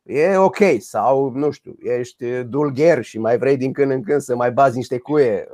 e 0.02 0.37
ok. 0.37 0.58
Sau, 0.78 1.30
nu 1.30 1.50
știu, 1.50 1.75
ești 1.78 2.42
dulgher 2.42 3.02
și 3.02 3.18
mai 3.18 3.38
vrei 3.38 3.56
din 3.56 3.72
când 3.72 3.90
în 3.90 4.02
când 4.02 4.20
să 4.20 4.37
mai 4.37 4.52
bazi 4.52 4.76
niște 4.76 4.99
cuie. 4.99 5.49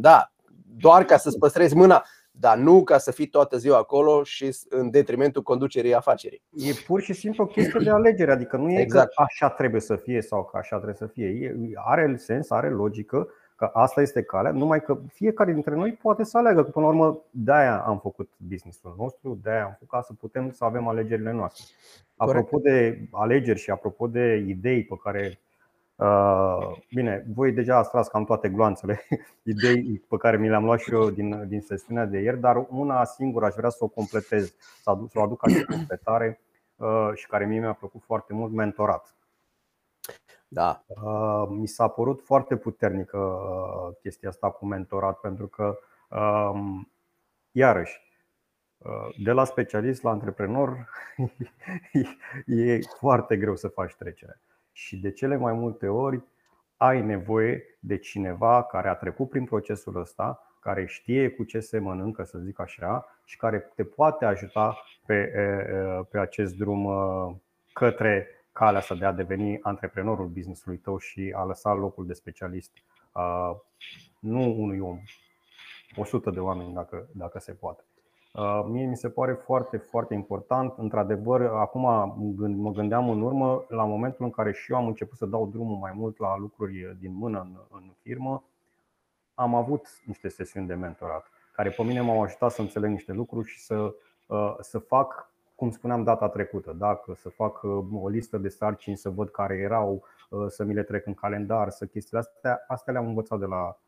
Da, 0.00 0.32
doar 0.76 1.04
ca 1.04 1.16
să-ți 1.16 1.38
păstrezi 1.38 1.74
mâna 1.74 2.04
dar 2.38 2.58
nu 2.58 2.84
ca 2.84 2.98
să 2.98 3.12
fii 3.12 3.26
toată 3.26 3.56
ziua 3.56 3.78
acolo 3.78 4.22
și 4.22 4.56
în 4.68 4.90
detrimentul 4.90 5.42
conducerii 5.42 5.94
afacerii. 5.94 6.42
E 6.50 6.72
pur 6.86 7.00
și 7.00 7.12
simplu 7.12 7.44
o 7.44 7.46
chestie 7.46 7.80
de 7.82 7.90
alegere, 7.90 8.32
adică 8.32 8.56
nu 8.56 8.70
e 8.70 8.80
exact. 8.80 9.14
că 9.14 9.22
așa 9.22 9.50
trebuie 9.50 9.80
să 9.80 9.96
fie 9.96 10.20
sau 10.20 10.44
că 10.44 10.56
așa 10.56 10.76
trebuie 10.76 10.96
să 10.96 11.06
fie. 11.06 11.56
Are 11.74 12.16
sens, 12.16 12.50
are 12.50 12.70
logică 12.70 13.28
că 13.56 13.70
asta 13.72 14.00
este 14.00 14.22
calea, 14.22 14.50
numai 14.50 14.82
că 14.82 14.98
fiecare 15.12 15.52
dintre 15.52 15.74
noi 15.74 15.92
poate 15.92 16.24
să 16.24 16.38
aleagă. 16.38 16.64
Că 16.64 16.70
până 16.70 16.86
la 16.86 16.90
urmă, 16.92 17.22
de-aia 17.30 17.78
am 17.78 17.98
făcut 17.98 18.30
businessul 18.36 18.94
nostru, 18.98 19.38
de-aia 19.42 19.64
am 19.64 19.70
făcut 19.70 19.88
ca 19.88 20.02
să 20.02 20.12
putem 20.12 20.50
să 20.50 20.64
avem 20.64 20.88
alegerile 20.88 21.32
noastre. 21.32 21.64
Apropo 22.16 22.58
de 22.58 23.08
alegeri 23.10 23.58
și 23.58 23.70
apropo 23.70 24.06
de 24.06 24.44
idei 24.48 24.84
pe 24.84 24.94
care 25.02 25.38
Uh, 25.38 25.43
bine, 26.94 27.24
voi 27.34 27.52
deja 27.52 27.76
ați 27.76 27.90
tras 27.90 28.08
cam 28.08 28.24
toate 28.24 28.48
gloanțele 28.48 29.00
idei 29.42 30.02
pe 30.08 30.16
care 30.16 30.36
mi 30.36 30.48
le-am 30.48 30.64
luat 30.64 30.80
și 30.80 30.92
eu 30.92 31.10
din, 31.10 31.48
din 31.48 31.60
sesiunea 31.60 32.04
de 32.04 32.18
ieri, 32.18 32.40
dar 32.40 32.66
una 32.68 33.04
singură 33.04 33.44
aș 33.44 33.54
vrea 33.54 33.68
să 33.70 33.84
o 33.84 33.88
completez, 33.88 34.54
să, 34.82 34.90
aduc, 34.90 35.10
să 35.10 35.18
o 35.18 35.22
aduc 35.22 35.40
ca 35.40 35.48
și 35.48 35.64
completare 35.64 36.40
uh, 36.76 37.10
și 37.14 37.26
care 37.26 37.46
mie 37.46 37.60
mi-a 37.60 37.72
plăcut 37.72 38.02
foarte 38.02 38.32
mult, 38.32 38.52
mentorat. 38.52 39.14
Da. 40.48 40.84
Uh, 40.86 41.46
mi 41.48 41.66
s-a 41.66 41.88
părut 41.88 42.22
foarte 42.24 42.56
puternică 42.56 43.38
chestia 44.00 44.28
asta 44.28 44.50
cu 44.50 44.66
mentorat, 44.66 45.20
pentru 45.20 45.46
că, 45.46 45.78
um, 46.08 46.92
iarăși, 47.50 48.02
de 49.22 49.32
la 49.32 49.44
specialist 49.44 50.02
la 50.02 50.10
antreprenor 50.10 50.88
e 52.46 52.78
foarte 52.98 53.36
greu 53.36 53.56
să 53.56 53.68
faci 53.68 53.94
trecerea 53.94 54.40
și 54.74 54.96
de 54.96 55.10
cele 55.10 55.36
mai 55.36 55.52
multe 55.52 55.88
ori 55.88 56.22
ai 56.76 57.02
nevoie 57.02 57.62
de 57.80 57.98
cineva 57.98 58.62
care 58.62 58.88
a 58.88 58.94
trecut 58.94 59.28
prin 59.28 59.44
procesul 59.44 60.00
ăsta, 60.00 60.56
care 60.60 60.86
știe 60.86 61.30
cu 61.30 61.44
ce 61.44 61.60
se 61.60 61.78
mănâncă, 61.78 62.24
să 62.24 62.38
zic 62.38 62.60
așa, 62.60 63.06
și 63.24 63.36
care 63.36 63.58
te 63.74 63.84
poate 63.84 64.24
ajuta 64.24 64.76
pe, 65.06 65.32
pe 66.10 66.18
acest 66.18 66.56
drum 66.56 66.88
către 67.72 68.28
calea 68.52 68.80
asta 68.80 68.94
de 68.94 69.04
a 69.04 69.12
deveni 69.12 69.58
antreprenorul 69.62 70.26
businessului 70.26 70.78
tău 70.78 70.98
și 70.98 71.32
a 71.36 71.44
lăsa 71.44 71.72
locul 71.72 72.06
de 72.06 72.12
specialist. 72.12 72.72
Nu 74.18 74.54
unui 74.58 74.78
om, 74.78 74.98
100 75.96 76.30
de 76.30 76.40
oameni 76.40 76.74
dacă, 76.74 77.08
dacă 77.12 77.38
se 77.38 77.52
poate. 77.52 77.84
Uh, 78.38 78.64
mie 78.66 78.86
mi 78.86 78.96
se 78.96 79.10
pare 79.10 79.32
foarte, 79.32 79.76
foarte 79.76 80.14
important. 80.14 80.74
Într-adevăr, 80.76 81.42
acum 81.42 81.82
mă 82.56 82.70
gândeam 82.70 83.10
în 83.10 83.22
urmă, 83.22 83.64
la 83.68 83.84
momentul 83.84 84.24
în 84.24 84.30
care 84.30 84.52
și 84.52 84.72
eu 84.72 84.78
am 84.78 84.86
început 84.86 85.16
să 85.16 85.26
dau 85.26 85.46
drumul 85.46 85.76
mai 85.76 85.92
mult 85.94 86.18
la 86.18 86.36
lucruri 86.38 86.96
din 87.00 87.14
mână 87.14 87.40
în, 87.40 87.56
în 87.70 87.92
firmă, 88.02 88.44
am 89.34 89.54
avut 89.54 89.86
niște 90.04 90.28
sesiuni 90.28 90.66
de 90.66 90.74
mentorat, 90.74 91.30
care 91.52 91.70
pe 91.70 91.82
mine 91.82 92.00
m-au 92.00 92.22
ajutat 92.22 92.50
să 92.50 92.60
înțeleg 92.60 92.90
niște 92.90 93.12
lucruri 93.12 93.48
și 93.48 93.60
să, 93.60 93.94
uh, 94.26 94.56
să 94.60 94.78
fac, 94.78 95.30
cum 95.54 95.70
spuneam 95.70 96.02
data 96.02 96.28
trecută, 96.28 96.72
dacă 96.72 97.14
să 97.14 97.28
fac 97.28 97.62
uh, 97.62 97.84
o 97.92 98.08
listă 98.08 98.38
de 98.38 98.48
sarcini, 98.48 98.96
să 98.96 99.10
văd 99.10 99.28
care 99.28 99.54
erau, 99.54 100.04
să 100.48 100.64
mi 100.64 100.74
le 100.74 100.82
trec 100.82 101.06
în 101.06 101.14
calendar, 101.14 101.70
să 101.70 101.86
chestiile 101.86 102.18
astea, 102.18 102.64
astea 102.66 102.92
le-am 102.92 103.06
învățat 103.06 103.38
de 103.38 103.46
la 103.46 103.78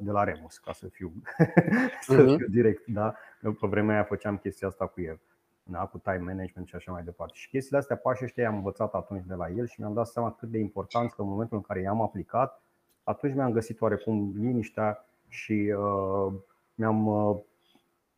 de 0.00 0.10
la 0.10 0.24
Remus, 0.24 0.58
ca 0.58 0.72
să 0.72 0.88
fiu, 0.88 1.12
să 2.06 2.22
mhm. 2.22 2.36
fiu 2.36 2.46
direct. 2.46 2.86
Da? 2.86 3.14
Pe 3.40 3.66
vremea 3.66 3.94
aia 3.94 4.04
făceam 4.04 4.36
chestia 4.36 4.68
asta 4.68 4.86
cu 4.86 5.00
el. 5.00 5.20
Da? 5.62 5.86
cu 5.86 5.98
time 5.98 6.18
management 6.18 6.66
și 6.66 6.74
așa 6.74 6.92
mai 6.92 7.02
departe. 7.02 7.32
Și 7.36 7.48
chestiile 7.48 7.78
astea, 7.78 7.96
pașii 7.96 8.24
ăștia 8.24 8.42
i-am 8.42 8.54
învățat 8.54 8.94
atunci 8.94 9.24
de 9.26 9.34
la 9.34 9.48
el 9.48 9.66
și 9.66 9.80
mi-am 9.80 9.94
dat 9.94 10.06
seama 10.06 10.32
cât 10.32 10.48
de 10.48 10.58
important 10.58 11.10
că 11.10 11.22
în 11.22 11.28
momentul 11.28 11.56
în 11.56 11.62
care 11.62 11.80
i-am 11.80 12.02
aplicat, 12.02 12.62
atunci 13.04 13.34
mi-am 13.34 13.52
găsit 13.52 13.80
oarecum 13.80 14.32
liniștea 14.36 15.06
și 15.28 15.74
uh, 15.78 16.32
mi-am 16.74 17.06
uh, 17.06 17.38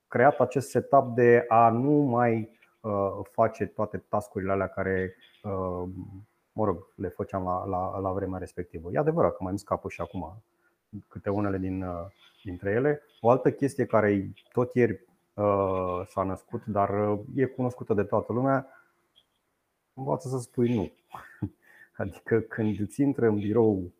creat 0.08 0.40
acest 0.40 0.68
setup 0.68 1.14
de 1.14 1.44
a 1.48 1.70
nu 1.70 1.90
mai 1.90 2.58
uh, 2.80 3.18
face 3.30 3.66
toate 3.66 4.04
tascurile 4.08 4.52
alea 4.52 4.68
care, 4.68 5.14
uh, 5.42 5.88
mă 6.52 6.64
rog, 6.64 6.92
le 6.94 7.08
făceam 7.08 7.44
la, 7.44 7.64
la, 7.66 7.98
la 7.98 8.12
vremea 8.12 8.38
respectivă. 8.38 8.90
E 8.92 8.98
adevărat 8.98 9.30
că 9.30 9.38
mai 9.40 9.50
îmi 9.50 9.58
scapă 9.58 9.88
și 9.88 10.00
acum 10.00 10.42
câte 11.08 11.30
unele 11.30 11.58
din, 11.58 11.82
uh, 11.82 12.06
dintre 12.42 12.70
ele. 12.70 13.02
O 13.20 13.30
altă 13.30 13.52
chestie 13.52 13.86
care 13.86 14.32
tot 14.52 14.74
ieri 14.74 15.04
uh, 15.34 16.02
s-a 16.06 16.22
născut, 16.22 16.64
dar 16.66 17.10
uh, 17.10 17.20
e 17.34 17.44
cunoscută 17.44 17.94
de 17.94 18.02
toată 18.02 18.32
lumea, 18.32 18.66
învață 19.94 20.28
să 20.28 20.38
spui 20.38 20.74
nu. 20.74 20.92
Adică 22.02 22.40
când 22.40 22.80
îți 22.80 23.02
intră 23.02 23.26
în 23.26 23.38
birou 23.38 23.92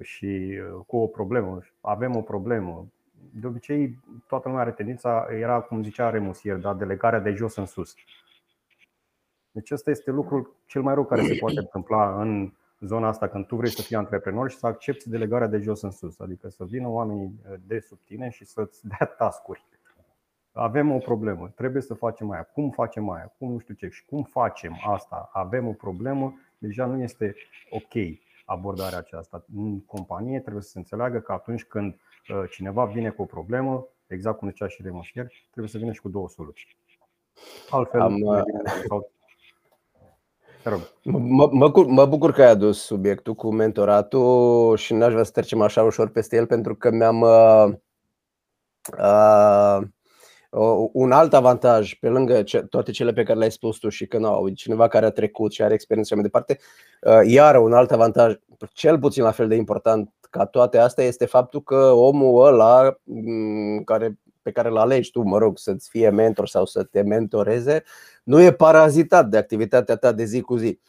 și 0.00 0.60
cu 0.86 0.96
o 0.96 1.06
problemă, 1.06 1.60
avem 1.80 2.16
o 2.16 2.22
problemă, 2.22 2.86
de 3.32 3.46
obicei 3.46 3.98
toată 4.26 4.48
lumea 4.48 4.62
are 4.62 4.72
tendința, 4.72 5.26
era 5.30 5.60
cum 5.60 5.82
zicea 5.82 6.10
Remus 6.10 6.42
ieri, 6.42 6.60
da, 6.60 6.74
delegarea 6.74 7.18
de 7.20 7.30
jos 7.30 7.56
în 7.56 7.66
sus. 7.66 7.94
Deci 9.50 9.70
ăsta 9.70 9.90
este 9.90 10.10
lucrul 10.10 10.54
cel 10.66 10.82
mai 10.82 10.94
rău 10.94 11.04
care 11.04 11.22
se 11.22 11.36
poate 11.40 11.58
întâmpla 11.58 12.20
în 12.20 12.52
zona 12.80 13.08
asta 13.08 13.28
când 13.28 13.46
tu 13.46 13.56
vrei 13.56 13.70
să 13.70 13.82
fii 13.82 13.96
antreprenor 13.96 14.50
și 14.50 14.56
să 14.56 14.66
accepti 14.66 15.08
delegarea 15.08 15.46
de 15.46 15.58
jos 15.58 15.80
în 15.80 15.90
sus, 15.90 16.18
adică 16.20 16.48
să 16.48 16.64
vină 16.64 16.88
oamenii 16.88 17.40
uh, 17.50 17.56
de 17.66 17.80
sub 17.80 17.98
tine 18.04 18.28
și 18.30 18.44
să-ți 18.44 18.86
dea 18.86 19.06
tascuri. 19.18 19.66
Avem 20.52 20.92
o 20.92 20.98
problemă, 20.98 21.48
trebuie 21.48 21.82
să 21.82 21.94
facem 21.94 22.30
aia. 22.30 22.42
Cum 22.42 22.70
facem 22.70 23.10
aia? 23.10 23.34
Cum 23.38 23.52
nu 23.52 23.58
știu 23.58 23.74
ce? 23.74 23.88
Și 23.88 24.04
cum 24.04 24.22
facem 24.22 24.80
asta? 24.86 25.30
Avem 25.32 25.68
o 25.68 25.72
problemă, 25.72 26.34
deja 26.58 26.86
nu 26.86 27.02
este 27.02 27.34
ok 27.70 27.92
abordarea 28.44 28.98
aceasta. 28.98 29.44
În 29.56 29.80
companie 29.80 30.40
trebuie 30.40 30.62
să 30.62 30.68
se 30.68 30.78
înțeleagă 30.78 31.18
că 31.18 31.32
atunci 31.32 31.64
când 31.64 31.94
uh, 31.94 32.44
cineva 32.50 32.84
vine 32.84 33.10
cu 33.10 33.22
o 33.22 33.24
problemă, 33.24 33.86
exact 34.06 34.38
cum 34.38 34.48
zicea 34.48 34.68
și 34.68 34.82
Remoșier, 34.82 35.26
trebuie 35.50 35.68
să 35.68 35.78
vină 35.78 35.92
și 35.92 36.00
cu 36.00 36.08
două 36.08 36.28
soluții. 36.28 36.76
Altfel, 37.70 38.00
Am, 38.00 38.16
sau 38.88 39.10
Mă, 41.02 41.48
mă, 41.52 41.72
mă 41.86 42.06
bucur 42.06 42.32
că 42.32 42.42
ai 42.42 42.50
adus 42.50 42.82
subiectul 42.82 43.34
cu 43.34 43.52
mentoratul 43.52 44.76
și 44.76 44.92
n-aș 44.94 45.12
vrea 45.12 45.24
să 45.24 45.30
trecem 45.30 45.60
așa 45.60 45.82
ușor 45.82 46.08
peste 46.08 46.36
el 46.36 46.46
pentru 46.46 46.74
că 46.74 46.90
mi-am 46.90 47.20
uh, 47.20 47.68
uh, 48.98 49.78
un 50.92 51.12
alt 51.12 51.34
avantaj 51.34 51.94
pe 51.94 52.08
lângă 52.08 52.42
ce, 52.42 52.58
toate 52.58 52.90
cele 52.90 53.12
pe 53.12 53.22
care 53.22 53.38
le-ai 53.38 53.50
spus 53.50 53.76
tu 53.76 53.88
și 53.88 54.06
că 54.06 54.18
nu, 54.18 54.48
cineva 54.48 54.88
care 54.88 55.06
a 55.06 55.10
trecut 55.10 55.52
și 55.52 55.62
are 55.62 55.74
experiență 55.74 56.14
și 56.14 56.20
mai 56.20 56.30
departe, 56.30 56.58
uh, 57.02 57.20
iar 57.32 57.56
un 57.56 57.72
alt 57.72 57.90
avantaj, 57.90 58.34
cel 58.72 58.98
puțin 58.98 59.22
la 59.22 59.30
fel 59.30 59.48
de 59.48 59.54
important 59.54 60.12
ca 60.30 60.46
toate 60.46 60.78
astea, 60.78 61.04
este 61.04 61.26
faptul 61.26 61.62
că 61.62 61.90
omul 61.90 62.46
ăla 62.46 62.96
mm, 63.04 63.82
care 63.84 64.18
pe 64.48 64.54
care 64.54 64.68
îl 64.68 64.78
alegi 64.78 65.10
tu, 65.10 65.22
mă 65.22 65.38
rog, 65.38 65.58
să-ți 65.58 65.88
fie 65.88 66.10
mentor 66.10 66.48
sau 66.48 66.66
să 66.66 66.82
te 66.82 67.02
mentoreze, 67.02 67.82
nu 68.24 68.40
e 68.40 68.52
parazitat 68.52 69.28
de 69.28 69.36
activitatea 69.36 69.96
ta 69.96 70.12
de 70.12 70.24
zi 70.24 70.40
cu 70.40 70.56
zi. 70.56 70.80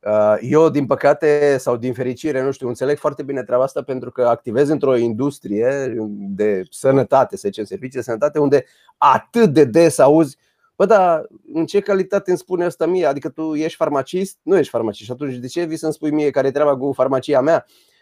Uh, 0.00 0.36
eu, 0.40 0.68
din 0.68 0.86
păcate 0.86 1.56
sau 1.58 1.76
din 1.76 1.92
fericire, 1.92 2.42
nu 2.42 2.50
știu, 2.50 2.68
înțeleg 2.68 2.98
foarte 2.98 3.22
bine 3.22 3.42
treaba 3.42 3.62
asta 3.62 3.82
pentru 3.82 4.10
că 4.10 4.22
activez 4.22 4.68
într-o 4.68 4.96
industrie 4.96 5.94
de 6.16 6.62
sănătate, 6.70 7.36
să 7.36 7.42
zicem, 7.46 7.64
servicii 7.64 7.98
de 7.98 8.04
sănătate, 8.04 8.38
unde 8.38 8.64
atât 8.96 9.52
de 9.52 9.64
des 9.64 9.98
auzi 9.98 10.36
Bă, 10.76 10.84
dar 10.84 11.26
în 11.52 11.66
ce 11.66 11.80
calitate 11.80 12.30
îmi 12.30 12.38
spune 12.38 12.64
asta 12.64 12.86
mie? 12.86 13.06
Adică 13.06 13.28
tu 13.28 13.54
ești 13.54 13.76
farmacist? 13.76 14.38
Nu 14.42 14.56
ești 14.56 14.70
farmacist. 14.70 15.04
Și 15.04 15.12
atunci 15.12 15.34
de 15.34 15.46
ce 15.46 15.64
vii 15.64 15.76
să-mi 15.76 15.92
spui 15.92 16.10
mie 16.10 16.30
care 16.30 16.46
e 16.46 16.50
treaba 16.50 16.76
cu 16.76 16.92
farmacia 16.92 17.40
mea? 17.40 17.66
Uh, 17.68 17.93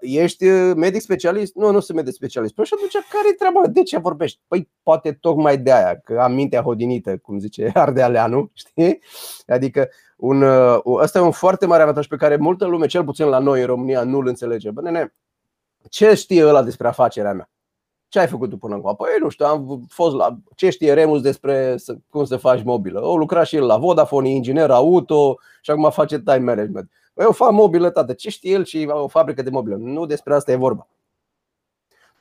ești 0.00 0.44
medic 0.76 1.00
specialist? 1.00 1.54
Nu, 1.54 1.70
nu 1.70 1.80
sunt 1.80 1.96
medic 1.96 2.14
specialist. 2.14 2.54
Păi 2.54 2.64
și 2.64 2.72
atunci 2.76 2.92
care 2.92 3.28
e 3.30 3.34
treaba? 3.34 3.66
De 3.66 3.82
ce 3.82 3.98
vorbești? 3.98 4.40
Păi 4.46 4.70
poate 4.82 5.12
tocmai 5.12 5.58
de 5.58 5.72
aia, 5.72 6.00
că 6.04 6.18
am 6.20 6.32
mintea 6.32 6.62
hodinită, 6.62 7.16
cum 7.16 7.38
zice 7.38 7.70
Ardealeanu, 7.74 8.50
știi? 8.52 8.98
Adică 9.46 9.88
un, 10.16 10.42
uh, 10.42 10.80
ăsta 10.84 11.18
e 11.18 11.22
un 11.22 11.30
foarte 11.30 11.66
mare 11.66 11.82
avantaj 11.82 12.06
pe 12.06 12.16
care 12.16 12.36
multă 12.36 12.66
lume, 12.66 12.86
cel 12.86 13.04
puțin 13.04 13.26
la 13.26 13.38
noi 13.38 13.60
în 13.60 13.66
România, 13.66 14.02
nu-l 14.02 14.26
înțelege. 14.26 14.70
Bă, 14.70 14.80
nene, 14.80 15.14
ce 15.90 16.14
știe 16.14 16.46
ăla 16.46 16.62
despre 16.62 16.88
afacerea 16.88 17.32
mea? 17.32 17.50
Ce 18.08 18.18
ai 18.18 18.26
făcut 18.26 18.50
tu 18.50 18.56
până 18.56 18.74
acum? 18.74 18.94
Păi 18.96 19.08
nu 19.20 19.28
știu, 19.28 19.46
am 19.46 19.86
fost 19.88 20.14
la. 20.14 20.38
Ce 20.54 20.70
știe 20.70 20.92
Remus 20.92 21.20
despre 21.20 21.76
cum 22.08 22.24
să 22.24 22.36
faci 22.36 22.62
mobilă? 22.62 23.00
O 23.00 23.16
lucra 23.16 23.42
și 23.42 23.56
el 23.56 23.66
la 23.66 23.76
Vodafone, 23.76 24.28
inginer 24.28 24.70
auto 24.70 25.38
și 25.60 25.70
acum 25.70 25.90
face 25.90 26.18
time 26.18 26.38
management. 26.38 26.90
Păi 27.12 27.24
eu 27.24 27.32
fac 27.32 27.50
mobilă, 27.50 27.90
tată. 27.90 28.12
Ce 28.12 28.30
știe 28.30 28.52
el 28.52 28.64
și 28.64 28.88
o 28.90 29.08
fabrică 29.08 29.42
de 29.42 29.50
mobilă? 29.50 29.76
Nu 29.76 30.06
despre 30.06 30.34
asta 30.34 30.52
e 30.52 30.56
vorba. 30.56 30.88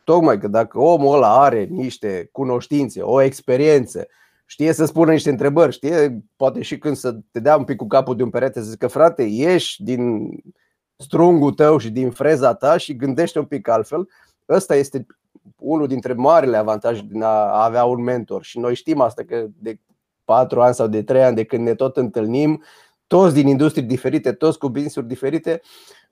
Tocmai 0.03 0.39
că 0.39 0.47
dacă 0.47 0.79
omul 0.79 1.15
ăla 1.15 1.41
are 1.41 1.63
niște 1.63 2.29
cunoștințe, 2.31 3.01
o 3.01 3.21
experiență, 3.21 4.07
știe 4.45 4.73
să 4.73 4.85
spună 4.85 5.11
niște 5.11 5.29
întrebări, 5.29 5.71
știe 5.71 6.23
poate 6.35 6.61
și 6.61 6.77
când 6.77 6.95
să 6.95 7.17
te 7.31 7.39
dea 7.39 7.57
un 7.57 7.63
pic 7.63 7.75
cu 7.75 7.87
capul 7.87 8.15
de 8.15 8.23
un 8.23 8.29
perete 8.29 8.61
să 8.61 8.69
zică 8.69 8.87
frate, 8.87 9.23
ieși 9.23 9.83
din 9.83 10.29
strungul 10.95 11.53
tău 11.53 11.77
și 11.77 11.89
din 11.89 12.11
freza 12.11 12.53
ta 12.53 12.77
și 12.77 12.95
gândește 12.95 13.39
un 13.39 13.45
pic 13.45 13.67
altfel. 13.67 14.09
Ăsta 14.49 14.75
este 14.75 15.05
unul 15.57 15.87
dintre 15.87 16.13
marile 16.13 16.57
avantaje 16.57 17.05
din 17.07 17.21
a 17.23 17.63
avea 17.63 17.85
un 17.85 18.03
mentor 18.03 18.43
și 18.43 18.59
noi 18.59 18.75
știm 18.75 19.01
asta 19.01 19.23
că 19.23 19.45
de 19.57 19.79
patru 20.25 20.61
ani 20.61 20.73
sau 20.73 20.87
de 20.87 21.03
trei 21.03 21.23
ani 21.23 21.35
de 21.35 21.43
când 21.43 21.63
ne 21.63 21.75
tot 21.75 21.97
întâlnim, 21.97 22.63
toți 23.11 23.33
din 23.33 23.47
industrii 23.47 23.83
diferite, 23.83 24.31
toți 24.31 24.57
cu 24.57 24.69
business 24.69 24.99
diferite, 24.99 25.61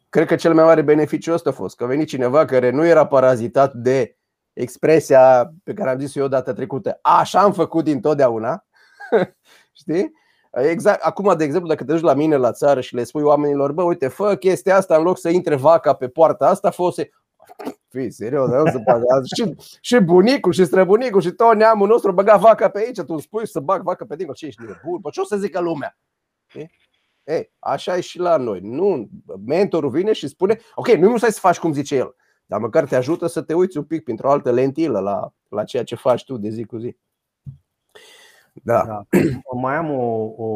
cred 0.10 0.28
că 0.28 0.36
cel 0.36 0.54
mai 0.54 0.64
mare 0.64 0.82
beneficiu 0.82 1.34
ăsta 1.34 1.50
a 1.50 1.54
fost 1.54 1.76
că 1.76 1.84
a 1.84 1.88
venit 1.88 2.08
cineva 2.08 2.46
care 2.46 2.70
nu 2.70 2.86
era 2.86 3.08
parazitat 3.08 3.74
de 3.74 4.18
expresia 4.54 5.54
pe 5.64 5.74
care 5.74 5.90
am 5.90 6.00
zis-o 6.00 6.20
eu 6.20 6.28
data 6.28 6.54
trecută, 6.54 7.00
așa 7.02 7.40
am 7.40 7.54
făcut 7.54 7.84
dintotdeauna, 7.84 8.66
știi? 9.82 10.12
Exact. 10.52 11.02
Acum, 11.02 11.38
de 11.38 11.44
exemplu, 11.44 11.70
dacă 11.70 11.84
te 11.84 11.92
duci 11.92 12.02
la 12.02 12.14
mine 12.14 12.36
la 12.36 12.52
țară 12.52 12.82
și 12.82 12.96
le 12.96 13.04
spui 13.04 13.24
oamenilor, 13.24 13.72
bă, 13.72 13.84
uite, 13.84 14.08
fă 14.08 14.36
chestia 14.36 14.76
asta 14.76 14.96
în 14.96 15.04
loc 15.04 15.20
să 15.20 15.30
intre 15.30 15.56
vaca 15.56 15.94
pe 15.94 16.08
poarta 16.08 16.48
asta, 16.48 16.70
fă 16.70 16.84
Fii 17.90 18.12
serios, 18.12 18.50
nu 18.50 18.66
să 18.66 18.82
și, 19.36 19.56
și 19.82 20.00
bunicul 20.00 20.52
și 20.52 20.66
străbunicul 20.66 21.22
și 21.22 21.32
tot 21.32 21.56
neamul 21.56 21.88
nostru 21.88 22.12
băga 22.12 22.36
vaca 22.38 22.70
pe 22.70 22.80
aici, 22.80 22.98
tu 22.98 23.06
îmi 23.08 23.22
spui 23.22 23.48
să 23.48 23.60
bag 23.60 23.82
vaca 23.84 24.06
pe 24.06 24.16
dincolo, 24.16 24.38
ce 24.38 24.46
ești 24.46 24.62
nebun? 24.62 25.02
Păi 25.02 25.12
ce 25.12 25.20
o 25.20 25.26
să 25.26 25.38
zică 25.38 25.60
lumea? 25.60 25.98
E, 27.30 27.50
așa 27.60 27.98
e 27.98 28.02
și 28.02 28.20
la 28.20 28.38
noi. 28.38 28.60
Nu, 28.64 29.10
mentorul 29.46 29.90
vine 29.90 30.14
și 30.14 30.28
spune, 30.28 30.58
ok, 30.76 30.88
nu 30.88 31.18
stai 31.18 31.32
să 31.32 31.40
faci 31.40 31.60
cum 31.60 31.74
zice 31.74 31.96
el, 31.96 32.16
dar 32.46 32.60
măcar 32.60 32.86
te 32.86 32.96
ajută 32.96 33.28
să 33.28 33.42
te 33.42 33.54
uiți 33.54 33.78
un 33.78 33.84
pic 33.84 34.04
printr-o 34.04 34.32
altă 34.32 34.52
lentilă 34.52 35.00
la, 35.00 35.34
la 35.50 35.64
ceea 35.64 35.84
ce 35.84 35.96
faci 35.96 36.26
tu 36.26 36.38
de 36.38 36.50
zi 36.50 36.64
cu 36.64 36.78
zi. 36.78 36.98
Da. 38.54 38.84
da. 38.86 39.20
Mai 39.62 39.76
am 39.76 39.92
o, 39.92 40.34
o, 40.38 40.48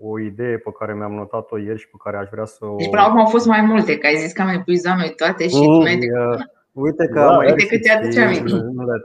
o 0.00 0.18
idee 0.20 0.58
pe 0.58 0.70
care 0.78 0.94
mi-am 0.94 1.12
notat-o 1.12 1.58
ieri 1.58 1.78
și 1.78 1.88
pe 1.88 1.96
care 2.04 2.16
aș 2.16 2.28
vrea 2.30 2.44
să 2.44 2.64
o. 2.64 2.76
Deci, 2.76 2.88
până 2.88 3.02
acum 3.02 3.18
au 3.18 3.26
fost 3.26 3.46
mai 3.46 3.60
multe, 3.60 3.98
că 3.98 4.06
ai 4.06 4.16
zis 4.16 4.32
că 4.32 4.42
am 4.42 4.48
epuizat 4.48 4.96
noi 4.96 5.12
toate 5.16 5.48
și 5.48 5.56
mm, 5.56 5.64
tu 5.64 5.78
mai 5.78 5.94
uh, 5.94 6.40
Uite 6.72 7.06
că 7.06 7.20
da, 7.20 7.36
uite 7.36 7.66
că 7.66 7.78
ți-aduce 7.78 8.20
aminte. 8.20 8.54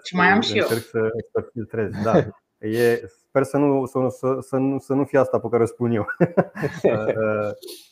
Și 0.03 0.15
mai 0.15 0.27
am 0.27 0.41
și 0.41 0.57
eu. 0.57 0.65
Să, 0.65 1.09
să 1.31 1.49
filtrez, 1.51 1.91
da. 2.03 2.13
E, 2.63 3.07
sper 3.07 3.43
să 3.43 3.57
nu, 3.57 3.85
să, 3.85 4.07
să, 4.09 4.39
să, 4.39 4.57
nu, 4.57 4.79
să 4.79 4.93
nu 4.93 5.03
fie 5.03 5.19
asta 5.19 5.39
pe 5.39 5.47
care 5.49 5.63
o 5.63 5.65
spun 5.65 5.91
eu. 5.91 6.05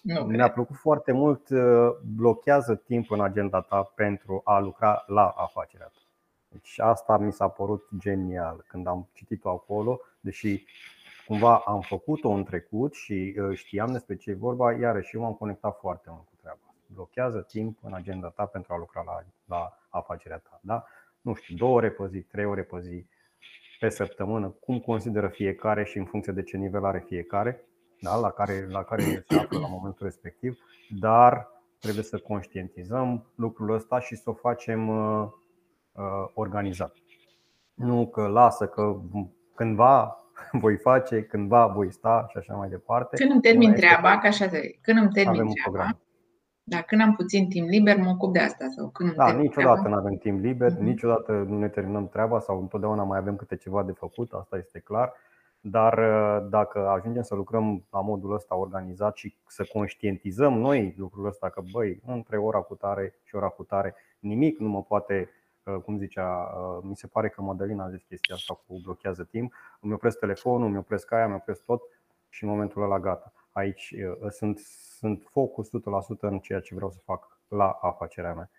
Mi-a 0.27 0.51
plăcut 0.51 0.75
foarte 0.75 1.11
mult, 1.11 1.49
uh, 1.49 1.89
blochează 2.15 2.75
timp 2.75 3.11
în 3.11 3.21
agenda 3.21 3.61
ta 3.61 3.91
pentru 3.95 4.41
a 4.43 4.59
lucra 4.59 5.03
la 5.07 5.27
afacerea 5.27 5.85
ta. 5.85 5.99
Deci 6.47 6.79
asta 6.79 7.17
mi 7.17 7.31
s-a 7.31 7.47
părut 7.47 7.87
genial 7.97 8.65
când 8.67 8.87
am 8.87 9.09
citit-o 9.13 9.49
acolo, 9.49 9.99
deși 10.19 10.65
cumva 11.27 11.57
am 11.57 11.81
făcut-o 11.81 12.29
în 12.29 12.43
trecut 12.43 12.93
și 12.93 13.35
uh, 13.37 13.57
știam 13.57 13.91
despre 13.91 14.15
ce 14.15 14.29
e 14.29 14.33
vorba, 14.33 14.73
iarăși 14.73 15.15
eu 15.15 15.21
m-am 15.21 15.33
conectat 15.33 15.77
foarte 15.79 16.09
mult 16.09 16.25
cu 16.25 16.35
treaba. 16.41 16.73
Blochează 16.85 17.41
timp 17.41 17.77
în 17.81 17.93
agenda 17.93 18.27
ta 18.27 18.45
pentru 18.45 18.73
a 18.73 18.77
lucra 18.77 19.03
la, 19.05 19.23
la 19.45 19.79
afacerea 19.89 20.37
ta. 20.37 20.59
Da? 20.61 20.85
Nu 21.21 21.33
știu, 21.33 21.55
două 21.55 21.75
ore 21.75 21.89
pe 21.89 22.07
zi, 22.07 22.19
trei 22.19 22.45
ore 22.45 22.63
pe 22.63 22.79
zi, 22.79 23.05
pe 23.81 23.89
săptămână, 23.89 24.47
cum 24.59 24.79
consideră 24.79 25.27
fiecare 25.27 25.83
și 25.83 25.97
în 25.97 26.05
funcție 26.05 26.33
de 26.33 26.43
ce 26.43 26.57
nivel 26.57 26.85
are 26.85 27.03
fiecare, 27.07 27.65
da? 27.99 28.15
la, 28.15 28.29
care, 28.29 28.67
la 28.69 28.83
care 28.83 29.01
se 29.01 29.39
află 29.39 29.59
la 29.59 29.67
momentul 29.67 30.05
respectiv, 30.05 30.57
dar 30.99 31.47
trebuie 31.79 32.03
să 32.03 32.17
conștientizăm 32.17 33.31
lucrul 33.35 33.73
ăsta 33.73 33.99
și 33.99 34.15
să 34.15 34.29
o 34.29 34.33
facem 34.33 34.87
uh, 34.87 35.27
uh, 35.91 36.03
organizat. 36.33 36.95
Nu 37.73 38.07
că 38.07 38.27
lasă 38.27 38.67
că 38.67 39.01
cândva 39.55 40.15
voi 40.63 40.77
face, 40.77 41.23
cândva 41.23 41.65
voi 41.67 41.91
sta 41.91 42.25
și 42.29 42.37
așa 42.37 42.53
mai 42.53 42.69
departe. 42.69 43.15
Când 43.15 43.31
îmi 43.31 43.41
termin 43.41 43.73
treaba, 43.73 44.17
ca 44.17 44.27
așa 44.27 44.45
de, 44.45 44.77
când 44.81 44.97
îmi 44.97 45.11
termin 45.11 45.41
avem 45.41 45.53
treaba, 45.53 46.00
program. 46.71 46.79
Da, 46.79 46.81
când 46.81 47.01
am 47.01 47.15
puțin 47.15 47.49
timp 47.49 47.67
liber, 47.69 47.97
mă 47.97 48.09
ocup 48.09 48.33
de 48.33 48.39
asta. 48.39 48.65
Sau 48.75 48.89
când 48.89 49.15
da, 49.15 49.31
niciodată 49.31 49.87
nu 49.87 49.95
avem 49.95 50.15
timp 50.17 50.39
liber, 50.39 50.71
uh-huh. 50.71 50.79
niciodată 50.79 51.31
nu 51.31 51.57
ne 51.57 51.69
terminăm 51.69 52.07
treaba 52.07 52.39
sau 52.39 52.59
întotdeauna 52.59 53.03
mai 53.03 53.17
avem 53.17 53.35
câte 53.35 53.55
ceva 53.55 53.83
de 53.83 53.91
făcut, 53.91 54.31
asta 54.31 54.57
este 54.57 54.79
clar. 54.79 55.13
Dar 55.63 55.97
uh, 55.97 56.49
dacă 56.49 56.87
ajungem 56.87 57.21
să 57.21 57.35
lucrăm 57.35 57.85
la 57.91 58.01
modul 58.01 58.33
ăsta 58.33 58.55
organizat 58.55 59.15
și 59.15 59.35
să 59.47 59.65
conștientizăm 59.73 60.53
noi 60.53 60.95
lucrul 60.97 61.25
ăsta 61.25 61.49
că 61.49 61.61
băi, 61.71 62.01
între 62.05 62.37
ora 62.37 62.59
cu 62.59 62.75
tare 62.75 63.15
și 63.23 63.35
ora 63.35 63.47
cu 63.47 63.63
tare 63.63 63.95
nimic 64.19 64.59
nu 64.59 64.67
mă 64.67 64.83
poate 64.83 65.29
uh, 65.63 65.75
cum 65.85 65.97
zicea, 65.97 66.27
uh, 66.27 66.83
mi 66.83 66.95
se 66.95 67.07
pare 67.07 67.29
că 67.29 67.41
Madalina 67.41 67.83
a 67.83 67.89
zis 67.89 68.01
chestia 68.01 68.35
asta 68.35 68.53
cu 68.67 68.79
blochează 68.83 69.23
timp, 69.23 69.53
îmi 69.81 69.93
opresc 69.93 70.19
telefonul, 70.19 70.67
îmi 70.67 70.77
opresc 70.77 71.11
aia, 71.11 71.25
îmi 71.25 71.35
opresc 71.35 71.63
tot 71.65 71.81
și 72.29 72.43
în 72.43 72.49
momentul 72.49 72.83
ăla 72.83 72.99
gata. 72.99 73.33
Aici 73.51 73.93
sunt, 74.29 74.59
sunt 75.01 75.23
focus 75.31 75.67
100% 75.67 75.69
în 76.19 76.39
ceea 76.39 76.59
ce 76.59 76.75
vreau 76.75 76.91
să 76.91 76.97
fac 77.05 77.39
la 77.47 77.77
afacerea 77.81 78.33
mea. 78.33 78.49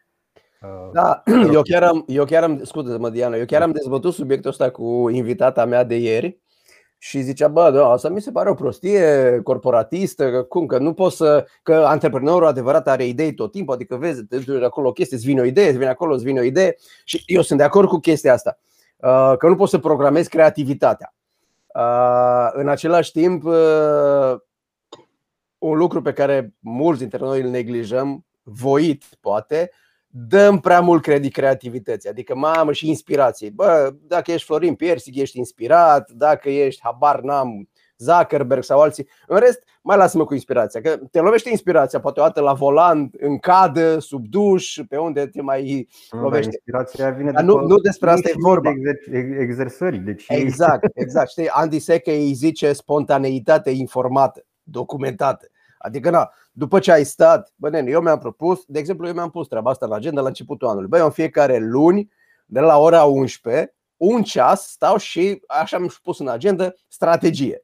Da, 0.92 1.22
eu 1.57 1.62
chiar 1.62 1.83
am, 1.83 2.05
eu 2.07 2.24
chiar 2.24 2.42
am, 2.42 2.64
scuze-mă 2.64 3.11
Diana, 3.11 3.37
eu 3.37 3.44
chiar 3.44 3.62
am 3.62 3.72
dezbătut 3.72 4.14
subiectul 4.14 4.50
ăsta 4.50 4.70
cu 4.70 5.09
invitata 5.09 5.64
mea 5.64 5.85
de 5.85 5.96
ieri 5.96 6.40
și 6.98 7.20
zicea, 7.20 7.48
bă, 7.48 7.70
da, 7.70 7.88
asta 7.88 8.09
mi 8.09 8.20
se 8.20 8.31
pare 8.31 8.50
o 8.50 8.55
prostie 8.55 9.40
corporatistă, 9.42 10.31
că 10.31 10.42
cum, 10.42 10.66
că 10.66 10.78
nu 10.78 10.94
poți 10.94 11.16
să, 11.16 11.46
că 11.62 11.74
antreprenorul 11.74 12.46
adevărat 12.46 12.88
are 12.88 13.07
idei 13.07 13.35
tot 13.35 13.52
timpul, 13.52 13.74
adică 13.74 13.96
vezi, 13.96 14.24
te 14.24 14.38
duci 14.38 14.62
acolo 14.62 14.88
o 14.88 14.92
chestie, 14.92 15.16
îți 15.16 15.26
vine 15.26 15.40
o 15.40 15.44
idee, 15.44 15.68
îți 15.68 15.78
vine 15.78 15.90
acolo, 15.90 16.14
îți 16.14 16.24
vine 16.24 16.40
o 16.40 16.42
idee 16.42 16.76
și 17.05 17.22
eu 17.26 17.42
sunt 17.42 17.59
de 17.59 17.64
acord 17.64 17.88
cu 17.88 17.98
chestia 17.98 18.33
asta, 18.33 18.59
uh, 18.96 19.35
că 19.38 19.48
nu 19.48 19.57
poți 19.57 19.70
să 19.70 19.78
programezi 19.78 20.28
creativitatea. 20.28 21.14
Uh, 21.74 22.48
în 22.52 22.68
același 22.68 23.12
timp, 23.12 23.44
uh, 23.44 24.35
un 25.62 25.77
lucru 25.77 26.03
pe 26.03 26.12
care 26.12 26.55
mulți 26.61 27.01
dintre 27.01 27.18
noi 27.18 27.40
îl 27.40 27.48
neglijăm, 27.48 28.25
voit 28.42 29.05
poate, 29.20 29.70
dăm 30.07 30.61
prea 30.61 30.81
mult 30.81 31.03
credit 31.03 31.33
creativității, 31.33 32.11
adică 32.11 32.35
mamă 32.37 32.72
și 32.72 32.88
inspirație. 32.88 33.51
Bă, 33.51 33.94
dacă 34.07 34.33
ești 34.33 34.46
Florin 34.46 34.75
Piersic, 34.75 35.16
ești 35.16 35.38
inspirat, 35.38 36.11
dacă 36.11 36.51
ești, 36.51 36.81
habar 36.83 37.20
n-am, 37.20 37.68
Zuckerberg 37.96 38.62
sau 38.62 38.81
alții. 38.81 39.09
În 39.27 39.38
rest, 39.38 39.62
mai 39.83 39.96
lasă-mă 39.96 40.25
cu 40.25 40.35
inspirația, 40.35 40.81
că 40.81 40.98
te 41.11 41.20
lovește 41.20 41.51
inspirația, 41.51 42.01
poate 42.01 42.20
o 42.20 42.22
dată 42.22 42.40
la 42.40 42.53
volan, 42.53 43.11
în 43.18 43.38
cadă, 43.38 43.98
sub 43.98 44.27
duș, 44.27 44.79
pe 44.88 44.96
unde 44.96 45.27
te 45.27 45.42
mai 45.42 45.88
lovește. 46.11 46.51
Inspirația 46.53 47.11
vine 47.11 47.31
Dar 47.31 47.42
nu, 47.42 47.66
nu 47.66 47.77
despre 47.79 48.11
asta 48.11 48.29
e 48.29 48.35
vorba. 48.37 48.72
De 49.11 49.37
exersări. 49.40 49.98
Deci... 49.98 50.25
Exact, 50.29 50.90
exact. 50.94 51.31
Știi, 51.31 51.48
Andy 51.48 51.79
Seca 51.79 52.12
îi 52.12 52.33
zice 52.33 52.72
spontaneitate 52.72 53.70
informată, 53.70 54.44
documentată. 54.62 55.46
Adică, 55.83 56.11
na, 56.11 56.31
după 56.53 56.79
ce 56.79 56.92
ai 56.92 57.05
stat, 57.05 57.53
bă, 57.57 57.68
nene, 57.68 57.90
eu 57.90 58.01
mi-am 58.01 58.18
propus, 58.18 58.64
de 58.66 58.79
exemplu, 58.79 59.07
eu 59.07 59.12
mi-am 59.12 59.31
pus 59.31 59.49
treaba 59.49 59.71
asta 59.71 59.87
în 59.87 59.92
agenda 59.92 60.21
la 60.21 60.29
începutul 60.29 60.68
anului. 60.68 60.88
Băi, 60.88 60.99
eu 60.99 61.05
în 61.05 61.12
fiecare 61.12 61.59
luni, 61.59 62.11
de 62.47 62.61
la 62.61 62.79
ora 62.79 63.05
11, 63.05 63.75
un 63.97 64.23
ceas 64.23 64.71
stau 64.71 64.97
și 64.97 65.42
așa 65.47 65.77
am 65.77 65.95
pus 66.03 66.18
în 66.18 66.29
agenda 66.29 66.73
strategie. 66.88 67.62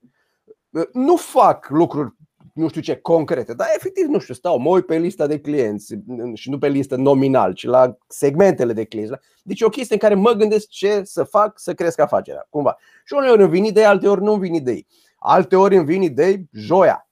Nu 0.92 1.16
fac 1.16 1.68
lucruri 1.68 2.16
nu 2.58 2.68
știu 2.68 2.80
ce, 2.80 2.96
concrete, 2.96 3.54
dar 3.54 3.68
efectiv, 3.76 4.06
nu 4.06 4.18
știu, 4.18 4.34
stau, 4.34 4.58
mă 4.58 4.68
uit 4.68 4.86
pe 4.86 4.98
lista 4.98 5.26
de 5.26 5.40
clienți 5.40 5.94
și 6.34 6.50
nu 6.50 6.58
pe 6.58 6.68
listă 6.68 6.96
nominal, 6.96 7.52
ci 7.52 7.64
la 7.64 7.96
segmentele 8.08 8.72
de 8.72 8.84
clienți. 8.84 9.12
Deci 9.42 9.60
e 9.60 9.64
o 9.64 9.68
chestie 9.68 9.94
în 9.94 10.00
care 10.00 10.14
mă 10.14 10.32
gândesc 10.32 10.68
ce 10.68 11.02
să 11.04 11.24
fac 11.24 11.58
să 11.58 11.74
cresc 11.74 11.98
afacerea, 12.00 12.46
cumva. 12.50 12.76
Și 13.04 13.14
uneori 13.16 13.42
îmi 13.42 13.50
vin 13.50 13.64
idei, 13.64 13.84
alte 13.84 14.08
ori 14.08 14.22
nu 14.22 14.32
îmi 14.32 14.40
vin 14.40 14.54
idei. 14.54 14.86
Alte 15.18 15.56
ori 15.56 15.76
îmi 15.76 15.84
vin 15.84 16.02
idei 16.02 16.48
joia, 16.52 17.07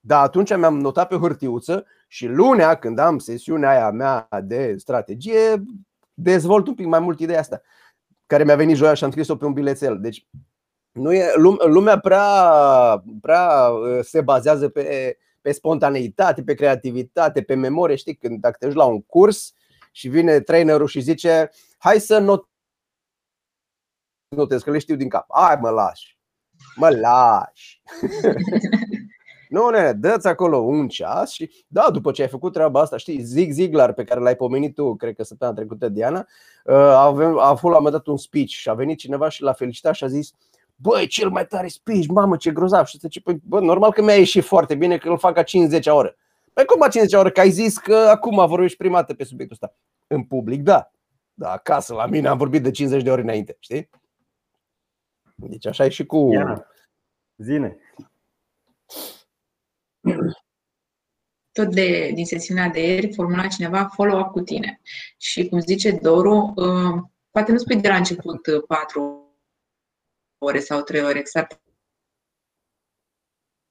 dar 0.00 0.22
atunci 0.22 0.56
mi-am 0.56 0.78
notat 0.78 1.08
pe 1.08 1.16
hârtiuță 1.16 1.86
și 2.08 2.26
lunea, 2.26 2.74
când 2.74 2.98
am 2.98 3.18
sesiunea 3.18 3.70
aia 3.70 3.90
mea 3.90 4.28
de 4.42 4.74
strategie, 4.76 5.64
dezvolt 6.14 6.66
un 6.66 6.74
pic 6.74 6.86
mai 6.86 7.00
mult 7.00 7.20
ideea 7.20 7.38
asta, 7.38 7.62
care 8.26 8.44
mi-a 8.44 8.56
venit 8.56 8.76
joia 8.76 8.94
și 8.94 9.04
am 9.04 9.10
scris-o 9.10 9.36
pe 9.36 9.44
un 9.44 9.52
bilețel. 9.52 10.00
Deci 10.00 10.26
nu 10.92 11.12
e, 11.12 11.32
lumea 11.66 11.98
prea, 11.98 12.30
prea 13.20 13.68
uh, 13.68 14.04
se 14.04 14.20
bazează 14.20 14.68
pe, 14.68 14.82
pe 14.82 15.18
pe 15.40 15.54
spontaneitate, 15.54 16.42
pe 16.42 16.54
creativitate, 16.54 17.42
pe 17.42 17.54
memorie. 17.54 17.96
Știi, 17.96 18.16
când 18.16 18.40
dacă 18.40 18.56
te 18.58 18.66
duci 18.66 18.74
la 18.74 18.84
un 18.84 19.02
curs 19.02 19.52
și 19.92 20.08
vine 20.08 20.40
trainerul 20.40 20.86
și 20.86 21.00
zice 21.00 21.50
hai 21.78 22.00
să 22.00 22.18
not 22.18 22.48
notez, 24.36 24.62
că 24.62 24.70
le 24.70 24.78
știu 24.78 24.96
din 24.96 25.08
cap. 25.08 25.26
Hai 25.34 25.56
mă 25.60 25.70
lași, 25.70 26.18
mă 26.76 26.88
lași. 26.88 27.82
Nu, 29.48 29.68
ne, 29.68 29.92
dă-ți 29.92 30.26
acolo 30.26 30.56
un 30.56 30.88
ceas 30.88 31.30
și 31.30 31.50
da, 31.66 31.88
după 31.92 32.10
ce 32.10 32.22
ai 32.22 32.28
făcut 32.28 32.52
treaba 32.52 32.80
asta, 32.80 32.96
știi, 32.96 33.22
Zig 33.22 33.52
Ziglar 33.52 33.92
pe 33.92 34.04
care 34.04 34.20
l-ai 34.20 34.36
pomenit 34.36 34.74
tu, 34.74 34.96
cred 34.96 35.14
că 35.14 35.22
săptămâna 35.22 35.56
trecută, 35.56 35.88
Diana, 35.88 36.26
uh, 36.64 36.74
avem, 36.74 37.38
a 37.38 37.54
fost 37.54 37.74
la 37.74 37.80
un 37.80 37.90
dat 37.90 38.06
un 38.06 38.16
speech 38.16 38.50
și 38.50 38.68
a 38.68 38.74
venit 38.74 38.98
cineva 38.98 39.28
și 39.28 39.42
l-a 39.42 39.52
felicitat 39.52 39.94
și 39.94 40.04
a 40.04 40.06
zis 40.06 40.32
Băi, 40.80 41.06
cel 41.06 41.28
mai 41.28 41.46
tare 41.46 41.68
speech, 41.68 42.06
mamă, 42.08 42.36
ce 42.36 42.50
grozav. 42.50 42.84
Și 42.84 42.98
zice, 42.98 43.20
păi, 43.20 43.40
bă, 43.44 43.60
normal 43.60 43.92
că 43.92 44.02
mi-a 44.02 44.14
ieșit 44.14 44.44
foarte 44.44 44.74
bine 44.74 44.98
că 44.98 45.08
îl 45.08 45.18
fac 45.18 45.36
a 45.36 45.42
50 45.42 45.86
ore 45.86 46.16
Păi 46.52 46.64
cum 46.64 46.82
a 46.82 46.88
50 46.88 47.20
ore? 47.20 47.30
Că 47.30 47.40
ai 47.40 47.50
zis 47.50 47.78
că 47.78 47.94
acum 47.94 48.46
vorbești 48.46 48.76
prima 48.76 48.94
dată 48.94 49.14
pe 49.14 49.24
subiectul 49.24 49.58
ăsta. 49.62 49.76
În 50.06 50.22
public, 50.22 50.62
da. 50.62 50.90
Da, 51.34 51.50
acasă, 51.50 51.94
la 51.94 52.06
mine 52.06 52.28
am 52.28 52.38
vorbit 52.38 52.62
de 52.62 52.70
50 52.70 53.02
de 53.02 53.10
ore 53.10 53.20
înainte, 53.20 53.56
știi? 53.58 53.90
Deci 55.34 55.66
așa 55.66 55.84
e 55.84 55.88
și 55.88 56.06
cu... 56.06 56.32
Iana, 56.32 56.66
zine 57.36 57.78
tot 61.58 61.74
de, 61.74 62.10
din 62.14 62.24
sesiunea 62.24 62.68
de 62.68 62.80
ieri 62.80 63.14
formula 63.14 63.46
cineva 63.46 63.86
follow-up 63.86 64.30
cu 64.30 64.40
tine. 64.40 64.80
Și 65.16 65.48
cum 65.48 65.60
zice 65.60 65.90
Doru, 65.90 66.52
uh, 66.56 67.02
poate 67.30 67.52
nu 67.52 67.58
spui 67.58 67.80
de 67.80 67.88
la 67.88 67.96
început 67.96 68.66
4 68.66 69.02
uh, 69.02 69.26
ore 70.38 70.60
sau 70.60 70.82
3 70.82 71.02
ore 71.02 71.18
exact. 71.18 71.60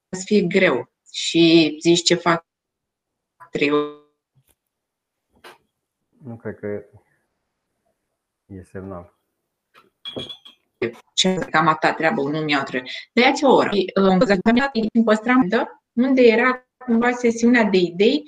Să 0.08 0.22
fie 0.24 0.42
greu 0.42 0.92
și 1.12 1.76
zici 1.80 2.02
ce 2.02 2.14
fac 2.14 2.46
3 3.50 3.70
ore. 3.70 3.96
Nu 6.22 6.36
cred 6.36 6.58
că 6.58 6.84
e 8.46 8.62
semnal. 8.62 9.18
Ce 11.14 11.34
cam 11.34 11.66
atâta 11.66 11.94
treabă, 11.94 12.22
nu 12.22 12.40
mi-au 12.40 12.62
trebuie. 12.62 12.90
De 13.12 13.24
aceea 13.24 13.50
o 13.50 13.54
oră. 13.54 13.70
În 14.92 15.04
păstram, 15.04 15.48
unde 16.06 16.22
era 16.22 16.68
cumva 16.84 17.10
sesiunea 17.10 17.64
de 17.64 17.76
idei, 17.76 18.22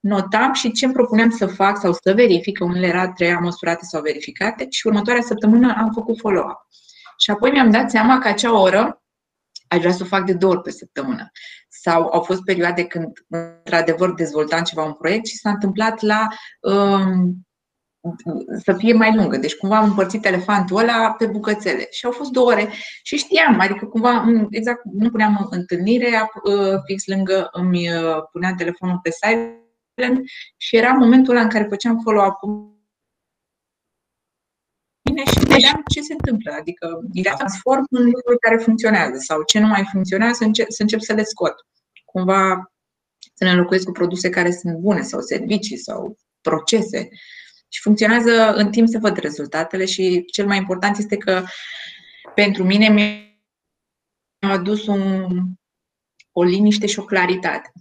notam 0.00 0.52
și 0.52 0.72
ce 0.72 0.84
îmi 0.84 0.94
propuneam 0.94 1.30
să 1.30 1.46
fac 1.46 1.78
sau 1.78 1.92
să 1.92 2.12
verific, 2.14 2.58
că 2.58 2.64
unele 2.64 2.86
era 2.86 3.12
trei 3.12 3.34
măsurate 3.34 3.84
sau 3.84 4.02
verificate 4.02 4.66
și 4.70 4.86
următoarea 4.86 5.22
săptămână 5.22 5.74
am 5.78 5.90
făcut 5.92 6.18
follow-up. 6.18 6.66
Și 7.18 7.30
apoi 7.30 7.50
mi-am 7.50 7.70
dat 7.70 7.90
seama 7.90 8.18
că 8.18 8.28
acea 8.28 8.60
oră 8.60 9.02
aș 9.68 9.78
vrea 9.78 9.92
să 9.92 10.02
o 10.02 10.06
fac 10.06 10.24
de 10.24 10.32
două 10.32 10.52
ori 10.52 10.62
pe 10.62 10.70
săptămână. 10.70 11.30
Sau 11.68 12.08
au 12.12 12.20
fost 12.20 12.42
perioade 12.42 12.84
când, 12.84 13.06
într-adevăr, 13.28 14.14
dezvoltam 14.14 14.62
ceva 14.62 14.84
un 14.84 14.92
proiect 14.92 15.26
și 15.26 15.36
s-a 15.36 15.50
întâmplat 15.50 16.00
la 16.00 16.26
um, 16.60 17.47
să 18.64 18.72
fie 18.72 18.92
mai 18.92 19.14
lungă. 19.14 19.36
Deci 19.36 19.56
cumva 19.56 19.76
am 19.76 19.84
împărțit 19.84 20.24
elefantul 20.24 20.76
ăla 20.76 21.14
pe 21.18 21.26
bucățele. 21.26 21.86
Și 21.90 22.04
au 22.04 22.10
fost 22.12 22.30
două 22.30 22.50
ore. 22.50 22.68
Și 23.02 23.16
știam, 23.16 23.60
adică 23.60 23.86
cumva 23.86 24.24
exact 24.50 24.80
nu 24.84 25.10
puneam 25.10 25.46
întâlnire 25.50 26.30
uh, 26.44 26.80
fix 26.84 27.06
lângă, 27.06 27.48
îmi 27.52 27.90
uh, 27.90 28.16
puneam 28.32 28.54
telefonul 28.56 29.00
pe 29.02 29.10
silent 29.10 30.24
și 30.56 30.76
era 30.76 30.92
momentul 30.92 31.34
ăla 31.34 31.42
în 31.42 31.48
care 31.50 31.66
făceam 31.68 32.00
follow-up 32.02 32.34
cu 32.34 32.46
mine 35.10 35.24
și 35.24 35.38
vedeam 35.38 35.82
ce 35.92 36.00
se 36.00 36.12
întâmplă, 36.12 36.52
adică 36.58 37.00
îi 37.14 37.22
transform 37.22 37.86
în 37.90 38.04
lucruri 38.04 38.38
care 38.38 38.56
funcționează 38.56 39.16
sau 39.18 39.42
ce 39.42 39.58
nu 39.58 39.66
mai 39.66 39.88
funcționează 39.92 40.34
să 40.34 40.44
încep 40.44 40.70
să, 40.70 40.82
încep 40.82 41.00
să 41.00 41.12
le 41.12 41.22
scot. 41.22 41.54
Cumva 42.04 42.72
să 43.34 43.44
ne 43.44 43.50
înlocuiesc 43.50 43.84
cu 43.84 43.92
produse 43.92 44.28
care 44.28 44.50
sunt 44.50 44.76
bune 44.76 45.02
sau 45.02 45.20
servicii 45.20 45.76
sau 45.78 46.16
procese 46.40 47.08
și 47.68 47.80
funcționează 47.80 48.52
în 48.54 48.70
timp 48.70 48.88
să 48.88 48.98
văd 48.98 49.16
rezultatele 49.16 49.84
și 49.84 50.24
cel 50.24 50.46
mai 50.46 50.56
important 50.56 50.98
este 50.98 51.16
că 51.16 51.44
pentru 52.34 52.64
mine 52.64 52.88
mi-a 52.88 54.52
adus 54.52 54.86
un, 54.86 55.28
o 56.32 56.42
liniște 56.42 56.86
și 56.86 56.98
o 56.98 57.04
claritate. 57.04 57.72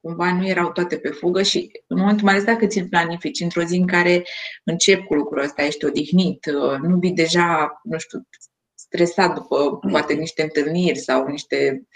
Cumva 0.00 0.32
nu 0.32 0.46
erau 0.46 0.72
toate 0.72 0.98
pe 0.98 1.08
fugă 1.08 1.42
și 1.42 1.70
în 1.86 1.98
momentul 1.98 2.24
mai 2.24 2.32
ales 2.32 2.44
dacă 2.46 2.66
ți-l 2.66 2.88
planifici 2.88 3.40
într-o 3.40 3.62
zi 3.62 3.76
în 3.76 3.86
care 3.86 4.24
încep 4.64 5.04
cu 5.04 5.14
lucrul 5.14 5.42
ăsta, 5.42 5.62
ești 5.62 5.84
odihnit, 5.84 6.46
nu 6.82 6.98
vii 6.98 7.12
deja, 7.12 7.80
nu 7.82 7.98
știu, 7.98 8.28
stresat 8.74 9.34
după 9.34 9.78
poate 9.90 10.14
niște 10.14 10.42
întâlniri 10.42 10.98
sau 10.98 11.26
niște 11.26 11.86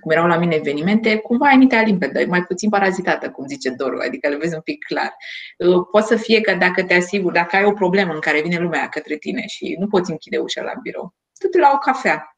cum 0.00 0.10
erau 0.10 0.26
la 0.26 0.38
mine 0.38 0.54
evenimente, 0.54 1.16
cumva 1.16 1.46
ai 1.46 1.56
mintea 1.56 1.82
limpede, 1.82 2.24
mai 2.24 2.42
puțin 2.42 2.68
parazitată, 2.68 3.30
cum 3.30 3.46
zice 3.46 3.70
Doru, 3.70 3.98
adică 4.06 4.28
le 4.28 4.36
vezi 4.36 4.54
un 4.54 4.60
pic 4.60 4.84
clar. 4.84 5.16
Uh, 5.58 5.86
poate 5.90 6.06
să 6.06 6.16
fie 6.16 6.40
că 6.40 6.54
dacă 6.54 6.82
te 6.82 6.94
asiguri, 6.94 7.34
dacă 7.34 7.56
ai 7.56 7.64
o 7.64 7.72
problemă 7.72 8.12
în 8.12 8.20
care 8.20 8.42
vine 8.42 8.58
lumea 8.58 8.88
către 8.88 9.16
tine 9.16 9.46
și 9.46 9.76
nu 9.78 9.86
poți 9.86 10.10
închide 10.10 10.38
ușa 10.38 10.62
la 10.62 10.72
birou, 10.82 11.14
tu 11.50 11.58
la 11.58 11.70
o 11.74 11.78
cafea, 11.78 12.36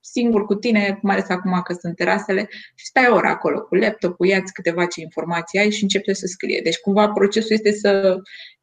singur 0.00 0.44
cu 0.46 0.54
tine, 0.54 0.98
mai 1.02 1.14
ales 1.14 1.28
acum 1.28 1.60
că 1.64 1.76
sunt 1.80 1.96
terasele, 1.96 2.48
și 2.74 2.86
stai 2.86 3.08
ora 3.08 3.30
acolo 3.30 3.62
cu 3.62 3.74
laptopul, 3.74 4.26
ia-ți 4.26 4.52
câteva 4.52 4.86
ce 4.86 5.00
informații 5.00 5.58
ai 5.58 5.70
și 5.70 5.82
începe 5.82 6.12
să 6.12 6.26
scrie. 6.26 6.60
Deci 6.62 6.78
cumva 6.78 7.08
procesul 7.08 7.52
este 7.52 7.72
să 7.72 8.16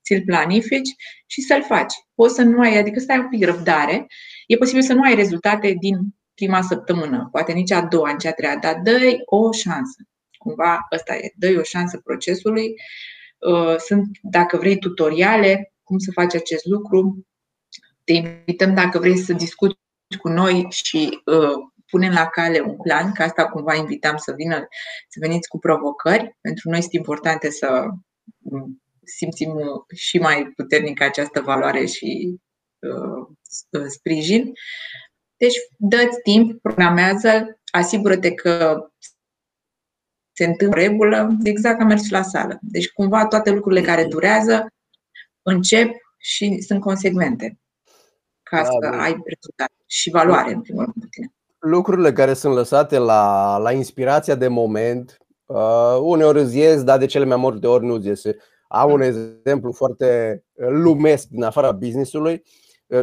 ți-l 0.03 0.23
planifici 0.25 0.89
și 1.25 1.41
să-l 1.41 1.63
faci. 1.63 1.93
Poți 2.15 2.35
să 2.35 2.41
nu 2.41 2.59
ai, 2.59 2.77
adică 2.77 2.99
stai 2.99 3.19
un 3.19 3.29
pic 3.29 3.45
răbdare. 3.45 4.07
E 4.47 4.57
posibil 4.57 4.81
să 4.81 4.93
nu 4.93 5.01
ai 5.01 5.15
rezultate 5.15 5.75
din 5.79 5.97
prima 6.39 6.61
săptămână, 6.61 7.27
poate 7.31 7.51
nici 7.51 7.71
a 7.71 7.81
doua, 7.81 8.11
nici 8.11 8.25
a 8.25 8.31
treia, 8.31 8.57
dar 8.57 8.79
dă 8.83 8.99
o 9.25 9.51
șansă. 9.51 10.03
Cumva 10.37 10.87
ăsta 10.91 11.15
e, 11.15 11.33
dă 11.35 11.55
o 11.59 11.63
șansă 11.63 12.01
procesului. 12.03 12.73
Uh, 13.39 13.75
sunt, 13.77 14.05
dacă 14.21 14.57
vrei, 14.57 14.77
tutoriale, 14.77 15.73
cum 15.83 15.97
să 15.97 16.11
faci 16.11 16.35
acest 16.35 16.65
lucru. 16.65 17.27
Te 18.03 18.13
invităm 18.13 18.73
dacă 18.73 18.99
vrei 18.99 19.17
să 19.17 19.33
discuți 19.33 19.77
cu 20.19 20.27
noi 20.27 20.67
și 20.69 21.21
uh, 21.25 21.53
punem 21.89 22.11
la 22.11 22.25
cale 22.25 22.59
un 22.59 22.77
plan, 22.77 23.11
că 23.11 23.23
asta 23.23 23.47
cumva 23.47 23.75
invitam 23.75 24.17
să 24.17 24.33
vină, 24.35 24.67
să 25.09 25.17
veniți 25.21 25.47
cu 25.47 25.59
provocări. 25.59 26.37
Pentru 26.41 26.69
noi 26.69 26.79
este 26.79 26.97
importante 26.97 27.49
să 27.49 27.85
mm, 28.37 28.81
simțim 29.03 29.53
și 29.95 30.17
mai 30.17 30.51
puternic 30.55 31.01
această 31.01 31.41
valoare 31.41 31.85
și 31.85 32.39
uh, 32.79 33.87
sprijin. 33.87 34.53
Deci, 35.39 35.55
dă-ți 35.77 36.21
timp, 36.23 36.61
programează, 36.61 37.59
asigură-te 37.71 38.33
că 38.33 38.85
se 40.31 40.45
întâmplă 40.45 40.81
regulă, 40.81 41.37
exact 41.43 41.77
ca 41.77 41.85
mers 41.85 42.09
la 42.09 42.21
sală. 42.21 42.59
Deci, 42.61 42.91
cumva, 42.91 43.25
toate 43.25 43.49
lucrurile 43.49 43.81
care 43.81 44.05
durează 44.05 44.67
încep 45.41 45.91
și 46.17 46.61
sunt 46.61 46.81
consecvente 46.81 47.59
ca 48.43 48.57
da, 48.57 48.63
să 48.63 48.89
bine. 48.89 49.01
ai 49.01 49.11
rezultat 49.25 49.71
și 49.85 50.09
valoare, 50.09 50.53
în 50.53 50.61
primul 50.61 50.83
rând, 50.83 51.09
tine. 51.09 51.33
Lucrurile 51.59 52.13
care 52.13 52.33
sunt 52.33 52.53
lăsate 52.53 52.97
la, 52.97 53.57
la 53.57 53.71
inspirația 53.71 54.35
de 54.35 54.47
moment, 54.47 55.17
uh, 55.45 55.97
uneori 56.01 56.39
îți 56.39 56.57
ies, 56.57 56.83
dar 56.83 56.97
de 56.97 57.05
cele 57.05 57.25
mai 57.25 57.37
multe 57.37 57.67
ori 57.67 57.85
nu 57.85 57.93
îți 57.93 58.07
iese. 58.07 58.37
Am 58.67 58.91
un 58.91 59.01
exemplu 59.01 59.71
foarte 59.71 60.43
lumesc 60.55 61.27
din 61.27 61.43
afara 61.43 61.71
businessului. 61.71 62.31
ului 62.31 62.43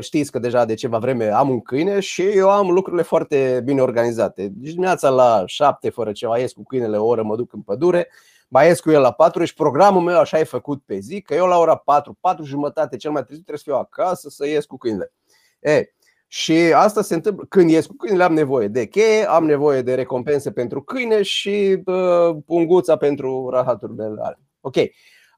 Știți 0.01 0.31
că 0.31 0.39
deja 0.39 0.65
de 0.65 0.75
ceva 0.75 0.99
vreme 0.99 1.29
am 1.29 1.51
un 1.51 1.61
câine 1.61 2.01
și 2.01 2.23
eu 2.23 2.51
am 2.51 2.71
lucrurile 2.71 3.03
foarte 3.03 3.61
bine 3.65 3.81
organizate. 3.81 4.49
Deci 4.49 4.71
dimineața 4.71 5.09
la 5.09 5.43
șapte 5.47 5.91
fără 5.91 6.13
ceva 6.13 6.39
ies 6.39 6.53
cu 6.53 6.63
câinele 6.63 6.97
o 6.97 7.07
oră, 7.07 7.23
mă 7.23 7.37
duc 7.37 7.53
în 7.53 7.61
pădure, 7.61 8.09
mai 8.49 8.67
ies 8.67 8.81
cu 8.81 8.91
el 8.91 9.01
la 9.01 9.13
patru 9.13 9.45
și 9.45 9.55
programul 9.55 10.03
meu 10.03 10.19
așa 10.19 10.39
e 10.39 10.45
făcut 10.45 10.83
pe 10.85 10.99
zi, 10.99 11.21
că 11.21 11.35
eu 11.35 11.47
la 11.47 11.59
ora 11.59 11.77
4, 11.77 12.19
4 12.21 12.45
jumătate 12.45 12.97
cel 12.97 13.11
mai 13.11 13.25
târziu 13.25 13.43
trebuie 13.43 13.59
să 13.65 13.71
fiu 13.71 13.75
acasă 13.75 14.29
să 14.29 14.47
ies 14.47 14.65
cu 14.65 14.77
câinele. 14.77 15.13
E, 15.61 15.83
și 16.27 16.53
asta 16.53 17.03
se 17.03 17.15
întâmplă 17.15 17.45
când 17.49 17.71
ies 17.71 17.87
cu 17.87 17.97
câinele, 17.97 18.25
am 18.25 18.35
nevoie 18.35 18.69
de 18.69 18.87
cheie, 18.87 19.29
am 19.29 19.45
nevoie 19.45 19.83
de 19.83 19.95
recompense 19.95 20.51
pentru 20.53 20.83
câine 20.83 21.23
și 21.23 21.83
uh, 21.85 22.37
punguța 22.47 22.97
pentru 22.97 23.49
rahaturile 23.53 24.05
alea. 24.05 24.41
Ok. 24.61 24.77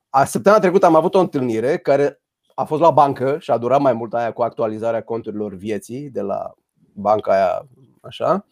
A, 0.08 0.24
săptămâna 0.24 0.60
trecută 0.60 0.86
am 0.86 0.94
avut 0.94 1.14
o 1.14 1.18
întâlnire 1.18 1.78
care 1.78 2.22
a 2.58 2.64
fost 2.64 2.80
la 2.80 2.90
bancă 2.90 3.36
și 3.40 3.50
a 3.50 3.58
durat 3.58 3.80
mai 3.80 3.92
mult 3.92 4.14
aia 4.14 4.32
cu 4.32 4.42
actualizarea 4.42 5.02
conturilor 5.02 5.54
vieții 5.54 6.10
de 6.10 6.20
la 6.20 6.54
banca 6.92 7.32
aia, 7.32 7.68
așa. 8.02 8.46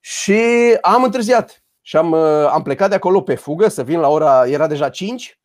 Și 0.00 0.40
am 0.80 1.02
întârziat 1.02 1.64
și 1.80 1.96
am, 1.96 2.12
uh, 2.12 2.46
am 2.50 2.62
plecat 2.62 2.88
de 2.88 2.94
acolo 2.94 3.22
pe 3.22 3.34
fugă 3.34 3.68
să 3.68 3.82
vin 3.82 4.00
la 4.00 4.08
ora, 4.08 4.46
era 4.46 4.66
deja 4.66 4.88
5. 4.88 5.40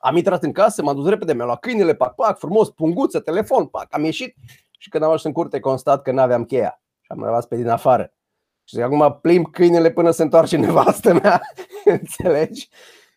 Am 0.00 0.16
intrat 0.16 0.42
în 0.42 0.52
casă, 0.52 0.82
m-am 0.82 0.94
dus 0.94 1.08
repede, 1.08 1.32
mi-am 1.32 1.46
luat 1.46 1.60
câinele, 1.60 1.94
pac, 1.94 2.14
pac, 2.14 2.38
frumos, 2.38 2.70
punguță, 2.70 3.20
telefon, 3.20 3.66
pac, 3.66 3.86
am 3.90 4.04
ieșit 4.04 4.34
și 4.78 4.88
când 4.88 5.02
am 5.02 5.08
ajuns 5.08 5.24
în 5.24 5.32
curte 5.32 5.60
constat 5.60 6.02
că 6.02 6.12
nu 6.12 6.20
aveam 6.20 6.44
cheia 6.44 6.80
și 7.00 7.12
am 7.12 7.22
rămas 7.24 7.46
pe 7.46 7.56
din 7.56 7.68
afară. 7.68 8.12
Și 8.64 8.80
acum 8.80 9.18
plimb 9.22 9.50
câinele 9.50 9.90
până 9.90 10.10
se 10.10 10.22
întoarce 10.22 10.56
nevastă 10.66 11.12
mea, 11.12 11.40
înțelegi? 11.84 12.68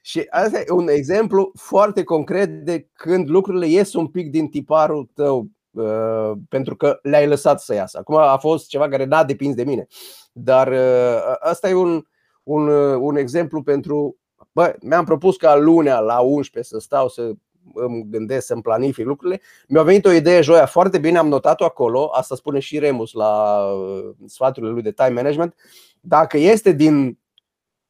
Și 0.02 0.26
asta 0.30 0.60
e 0.60 0.72
un 0.72 0.88
exemplu 0.88 1.52
foarte 1.60 2.04
concret 2.04 2.50
de 2.66 2.88
când 2.94 3.30
lucrurile 3.30 3.68
ies 3.68 3.94
un 3.94 4.08
pic 4.08 4.32
din 4.32 4.48
tiparul 4.48 5.10
tău 5.14 5.48
uh, 5.72 6.32
pentru 6.50 6.76
că 6.76 7.00
le-ai 7.02 7.28
lăsat 7.28 7.62
să 7.62 7.74
iasă. 7.74 7.98
Acum 7.98 8.16
a 8.16 8.38
fost 8.38 8.68
ceva 8.68 8.90
care 8.90 9.06
n-a 9.06 9.24
depins 9.24 9.56
de 9.56 9.64
mine. 9.64 9.88
Dar 10.32 10.68
uh, 10.68 11.36
asta 11.40 11.70
e 11.70 11.74
un, 11.74 12.04
un, 12.44 12.68
un 13.00 13.16
exemplu 13.16 13.64
pentru. 13.64 14.18
Bă, 14.52 14.76
mi-am 14.82 15.06
propus 15.06 15.38
ca 15.38 15.56
lunea 15.56 16.00
la 16.00 16.20
11 16.20 16.74
să 16.74 16.80
stau 16.80 17.10
să 17.10 17.32
îmi 17.74 18.06
gândesc, 18.10 18.46
să-mi 18.46 18.62
planific 18.62 19.06
lucrurile. 19.06 19.42
Mi-a 19.68 19.84
venit 19.84 20.06
o 20.06 20.12
idee 20.12 20.42
joia 20.42 20.66
foarte 20.66 20.98
bine, 20.98 21.18
am 21.18 21.28
notat-o 21.28 21.66
acolo, 21.66 22.10
asta 22.14 22.36
spune 22.36 22.60
și 22.60 22.80
Remus 22.80 23.12
la 23.12 23.64
uh, 23.72 24.10
sfaturile 24.26 24.72
lui 24.72 24.82
de 24.82 24.92
time 24.92 25.10
management. 25.10 25.56
Dacă 26.02 26.38
este 26.38 26.72
din 26.72 27.20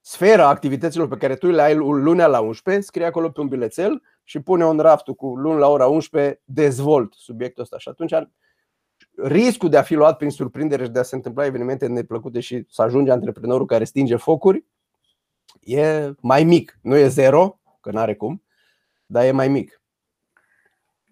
sfera 0.10 0.48
activităților 0.48 1.08
pe 1.08 1.18
care 1.18 1.36
tu 1.36 1.48
le 1.48 1.62
ai 1.62 1.76
lunea 1.76 2.28
la 2.28 2.40
11, 2.40 2.84
scrie 2.84 3.06
acolo 3.06 3.30
pe 3.30 3.40
un 3.40 3.48
bilețel 3.48 4.02
și 4.24 4.40
pune 4.40 4.66
un 4.66 4.80
raftul 4.80 5.14
cu 5.14 5.36
luni 5.36 5.60
la 5.60 5.68
ora 5.68 5.88
11, 5.88 6.42
dezvolt 6.46 7.14
subiectul 7.14 7.64
ăsta. 7.64 7.78
Și 7.78 7.90
atunci 7.90 8.14
riscul 9.16 9.70
de 9.70 9.78
a 9.78 9.82
fi 9.82 9.94
luat 9.94 10.18
prin 10.18 10.30
surprindere 10.30 10.84
și 10.84 10.90
de 10.90 11.00
a 11.00 11.04
se 11.04 11.16
întâmpla 11.16 11.46
evenimente 11.46 11.88
neplăcute 11.88 12.40
și 12.40 12.66
să 12.70 12.82
ajunge 12.82 13.12
antreprenorul 13.12 13.66
care 13.66 13.84
stinge 13.84 14.16
focuri 14.16 14.66
e 15.60 16.12
mai 16.22 16.44
mic. 16.44 16.80
Nu 16.82 16.96
e 16.98 17.08
zero, 17.08 17.60
că 17.82 17.92
n-are 17.92 18.16
cum, 18.16 18.44
dar 19.06 19.26
e 19.26 19.32
mai 19.32 19.48
mic. 19.48 19.79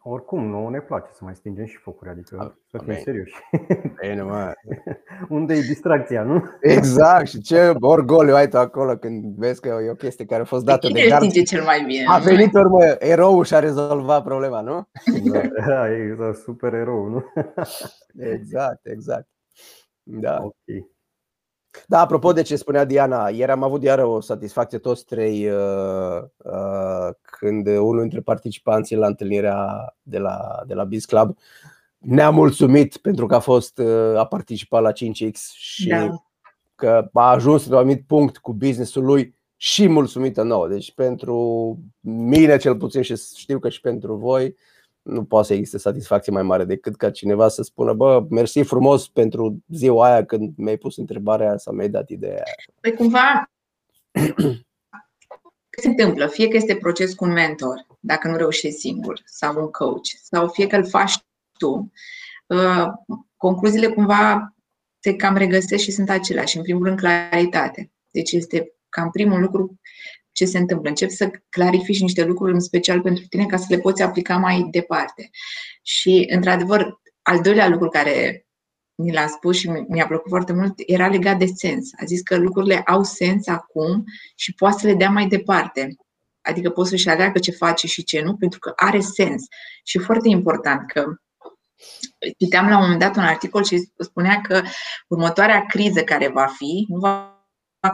Oricum, 0.09 0.45
nu 0.45 0.69
ne 0.69 0.79
place 0.79 1.11
să 1.11 1.23
mai 1.23 1.35
stingem 1.35 1.65
și 1.65 1.77
focuri, 1.77 2.09
adică 2.09 2.37
A, 2.39 2.57
să 2.67 2.77
fim 2.83 2.93
serioși. 3.03 3.33
Bine, 4.01 4.21
mă. 4.21 4.53
Unde 5.37 5.53
e 5.53 5.61
distracția, 5.61 6.23
nu? 6.23 6.43
Exact, 6.61 7.27
și 7.27 7.41
ce 7.41 7.73
orgoliu 7.79 8.35
ai 8.35 8.47
tu 8.47 8.57
acolo 8.57 8.97
când 8.97 9.35
vezi 9.35 9.61
că 9.61 9.67
e 9.67 9.89
o 9.89 9.95
chestie 9.95 10.25
care 10.25 10.41
a 10.41 10.45
fost 10.45 10.65
dată 10.65 10.89
de 10.93 11.07
gard. 11.07 11.31
Cine 11.31 11.43
cel 11.43 11.63
mai 11.63 11.83
bine? 11.85 12.03
A 12.07 12.17
venit 12.17 12.53
urmă 12.53 12.83
erou 12.99 13.43
și 13.43 13.53
a 13.53 13.59
rezolvat 13.59 14.23
problema, 14.23 14.61
nu? 14.61 14.87
Da, 15.67 15.89
e 15.89 16.17
super 16.43 16.73
erou, 16.73 17.05
nu? 17.05 17.23
Exact, 18.17 18.85
exact. 18.85 19.27
Da. 20.03 20.37
Ok. 20.41 20.55
Da, 21.85 21.99
apropo 21.99 22.31
de 22.31 22.41
ce 22.41 22.55
spunea 22.55 22.85
Diana, 22.85 23.29
ieri 23.29 23.51
am 23.51 23.63
avut 23.63 23.83
iară 23.83 24.05
o 24.05 24.21
satisfacție 24.21 24.77
toți 24.77 25.05
trei 25.05 25.49
uh, 25.49 26.23
uh, 26.37 27.09
când 27.21 27.67
unul 27.67 28.01
dintre 28.01 28.21
participanții 28.21 28.95
la 28.95 29.07
întâlnirea 29.07 29.95
de 30.01 30.17
la, 30.17 30.63
de 30.65 30.73
la 30.73 30.83
Biz 30.83 31.05
Club 31.05 31.37
ne-a 31.97 32.29
mulțumit 32.29 32.97
pentru 32.97 33.25
că 33.25 33.35
a 33.35 33.39
fost 33.39 33.77
uh, 33.77 34.17
a 34.17 34.25
participat 34.25 34.81
la 34.81 34.91
5X 34.91 35.37
și 35.53 35.87
da. 35.87 36.23
că 36.75 37.09
a 37.13 37.29
ajuns 37.29 37.67
la 37.67 37.75
un 37.75 37.81
anumit 37.81 38.03
punct 38.07 38.37
cu 38.37 38.53
businessul 38.53 39.03
lui 39.03 39.35
și 39.55 39.87
mulțumită 39.87 40.43
nouă. 40.43 40.67
Deci 40.67 40.93
pentru 40.93 41.77
mine 41.99 42.57
cel 42.57 42.75
puțin 42.75 43.01
și 43.01 43.15
știu 43.35 43.59
că 43.59 43.69
și 43.69 43.81
pentru 43.81 44.15
voi 44.15 44.55
nu 45.07 45.23
poate 45.23 45.47
să 45.47 45.53
existe 45.53 45.77
satisfacție 45.77 46.31
mai 46.31 46.43
mare 46.43 46.65
decât 46.65 46.95
ca 46.95 47.11
cineva 47.11 47.47
să 47.47 47.61
spună 47.61 47.93
Bă, 47.93 48.25
mersi 48.29 48.61
frumos 48.61 49.07
pentru 49.07 49.63
ziua 49.67 50.05
aia 50.05 50.25
când 50.25 50.53
mi-ai 50.57 50.77
pus 50.77 50.97
întrebarea 50.97 51.57
sau 51.57 51.73
mi-ai 51.73 51.89
dat 51.89 52.09
ideea 52.09 52.33
aia. 52.33 52.55
Păi 52.81 52.93
cumva 52.93 53.49
ce 55.69 55.81
se 55.81 55.87
întâmplă? 55.87 56.27
Fie 56.27 56.47
că 56.47 56.55
este 56.57 56.75
proces 56.75 57.13
cu 57.13 57.25
un 57.25 57.31
mentor, 57.31 57.87
dacă 57.99 58.27
nu 58.27 58.35
reușești 58.35 58.79
singur, 58.79 59.21
sau 59.25 59.61
un 59.61 59.71
coach, 59.71 60.07
sau 60.21 60.47
fie 60.47 60.67
că 60.67 60.75
îl 60.75 60.85
faci 60.85 61.13
tu, 61.57 61.91
uh, 62.47 62.87
concluziile 63.37 63.87
cumva 63.87 64.53
se 64.99 65.15
cam 65.15 65.35
regăsesc 65.35 65.83
și 65.83 65.91
sunt 65.91 66.09
aceleași. 66.09 66.57
În 66.57 66.63
primul 66.63 66.85
rând, 66.85 66.97
claritate. 66.97 67.91
Deci 68.11 68.31
este 68.31 68.73
cam 68.89 69.09
primul 69.09 69.41
lucru 69.41 69.79
ce 70.37 70.45
se 70.45 70.57
întâmplă. 70.57 70.89
Începi 70.89 71.11
să 71.11 71.31
clarifici 71.49 72.01
niște 72.01 72.23
lucruri 72.23 72.53
în 72.53 72.59
special 72.59 73.01
pentru 73.01 73.25
tine 73.25 73.45
ca 73.45 73.57
să 73.57 73.65
le 73.69 73.77
poți 73.77 74.01
aplica 74.01 74.37
mai 74.37 74.67
departe. 74.71 75.29
Și, 75.81 76.25
într-adevăr, 76.29 76.99
al 77.21 77.41
doilea 77.41 77.67
lucru 77.67 77.89
care 77.89 78.45
mi 78.95 79.13
l-a 79.13 79.27
spus 79.27 79.57
și 79.57 79.69
mi-a 79.87 80.07
plăcut 80.07 80.29
foarte 80.29 80.53
mult 80.53 80.73
era 80.75 81.07
legat 81.07 81.37
de 81.37 81.45
sens. 81.45 81.89
A 82.01 82.05
zis 82.05 82.21
că 82.21 82.37
lucrurile 82.37 82.81
au 82.85 83.03
sens 83.03 83.47
acum 83.47 84.03
și 84.35 84.53
poate 84.53 84.77
să 84.79 84.87
le 84.87 84.93
dea 84.93 85.09
mai 85.09 85.27
departe. 85.27 85.95
Adică 86.41 86.69
poți 86.69 86.89
să-și 86.89 87.09
aleagă 87.09 87.39
ce 87.39 87.51
face 87.51 87.87
și 87.87 88.03
ce 88.03 88.21
nu, 88.21 88.35
pentru 88.35 88.59
că 88.59 88.73
are 88.75 88.99
sens. 88.99 89.43
Și 89.83 89.97
foarte 89.97 90.27
important 90.27 90.91
că 90.91 91.05
citeam 92.37 92.67
la 92.67 92.75
un 92.75 92.81
moment 92.81 92.99
dat 92.99 93.15
un 93.15 93.23
articol 93.23 93.63
și 93.63 93.91
spunea 93.97 94.41
că 94.41 94.61
următoarea 95.07 95.65
criză 95.65 96.03
care 96.03 96.27
va 96.27 96.47
fi, 96.57 96.85
nu 96.87 96.99
va 96.99 97.41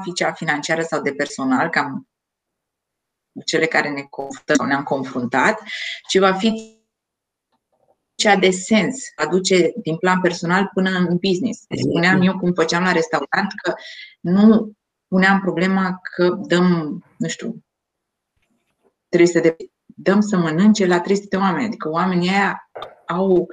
fi 0.03 0.13
cea 0.13 0.31
financiară 0.31 0.81
sau 0.81 1.01
de 1.01 1.11
personal, 1.11 1.69
cam 1.69 2.07
cele 3.45 3.65
care 3.65 3.89
ne 3.89 4.01
confruntăm 4.01 4.55
sau 4.55 4.65
ne-am 4.65 4.83
confruntat, 4.83 5.59
ci 6.07 6.17
va 6.17 6.33
fi 6.33 6.77
cea 8.15 8.35
de 8.35 8.49
sens, 8.49 8.95
aduce 9.15 9.71
din 9.81 9.97
plan 9.97 10.21
personal 10.21 10.69
până 10.73 10.89
în 10.89 11.17
business. 11.21 11.65
Spuneam 11.81 12.21
eu 12.21 12.37
cum 12.37 12.53
făceam 12.53 12.83
la 12.83 12.91
restaurant 12.91 13.51
că 13.63 13.73
nu 14.19 14.71
puneam 15.07 15.39
problema 15.39 15.99
că 16.15 16.29
dăm, 16.29 16.99
nu 17.17 17.27
știu, 17.27 17.63
300 19.09 19.39
de 19.39 19.55
dăm 19.85 20.21
să 20.21 20.37
mănânce 20.37 20.85
la 20.85 20.99
300 20.99 21.27
de 21.29 21.37
oameni. 21.37 21.65
Adică 21.65 21.89
oamenii 21.89 22.29
aia 22.29 22.69
au 23.07 23.47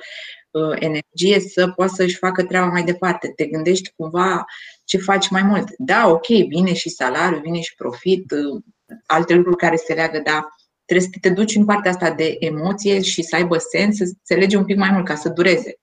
uh, 0.50 0.76
energie 0.78 1.40
să 1.40 1.68
poată 1.68 1.92
să-și 1.94 2.16
facă 2.16 2.44
treaba 2.44 2.66
mai 2.66 2.84
departe. 2.84 3.32
Te 3.36 3.46
gândești 3.46 3.92
cumva 3.96 4.44
ce 4.84 4.98
faci 4.98 5.28
mai 5.28 5.42
mult. 5.42 5.68
Da, 5.78 6.08
ok, 6.08 6.26
vine 6.26 6.72
și 6.72 6.88
salariu, 6.88 7.40
vine 7.40 7.60
și 7.60 7.74
profit, 7.74 8.30
uh, 8.30 8.62
alte 9.07 9.35
lucruri 9.35 9.57
care 9.57 9.76
se 9.76 9.94
leagă, 9.94 10.18
dar 10.18 10.46
trebuie 10.85 11.11
să 11.12 11.18
te 11.20 11.31
duci 11.31 11.55
în 11.55 11.64
partea 11.64 11.90
asta 11.90 12.11
de 12.11 12.37
emoție 12.38 13.03
și 13.03 13.22
să 13.22 13.37
aibă 13.37 13.59
sens, 13.59 13.96
să 13.96 14.03
înțelegi 14.05 14.57
un 14.57 14.64
pic 14.64 14.76
mai 14.76 14.90
mult 14.90 15.05
ca 15.05 15.14
să 15.14 15.29
dureze. 15.29 15.81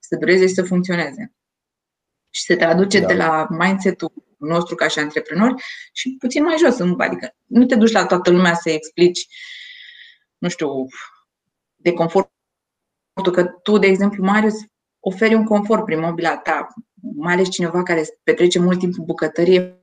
Să 0.00 0.16
dureze 0.16 0.46
și 0.46 0.54
să 0.54 0.62
funcționeze. 0.62 1.32
Și 2.30 2.42
se 2.42 2.56
traduce 2.56 3.00
da. 3.00 3.06
de 3.06 3.14
la 3.14 3.46
mindset-ul 3.50 4.12
nostru 4.38 4.74
ca 4.74 4.88
și 4.88 4.98
antreprenori 4.98 5.62
și 5.92 6.16
puțin 6.18 6.42
mai 6.42 6.56
jos. 6.58 6.80
Adică 6.98 7.34
nu 7.44 7.66
te 7.66 7.74
duci 7.74 7.92
la 7.92 8.06
toată 8.06 8.30
lumea 8.30 8.54
să 8.54 8.70
explici, 8.70 9.26
nu 10.38 10.48
știu, 10.48 10.86
de 11.76 11.92
confortul 11.92 12.32
că 13.32 13.44
tu, 13.44 13.78
de 13.78 13.86
exemplu, 13.86 14.24
Marius, 14.24 14.54
oferi 15.00 15.34
un 15.34 15.44
confort 15.44 15.84
prin 15.84 16.00
mobila 16.00 16.36
ta, 16.36 16.68
mai 17.16 17.32
ales 17.32 17.48
cineva 17.48 17.82
care 17.82 18.04
petrece 18.22 18.58
mult 18.58 18.78
timp 18.78 18.94
în 18.98 19.04
bucătărie, 19.04 19.77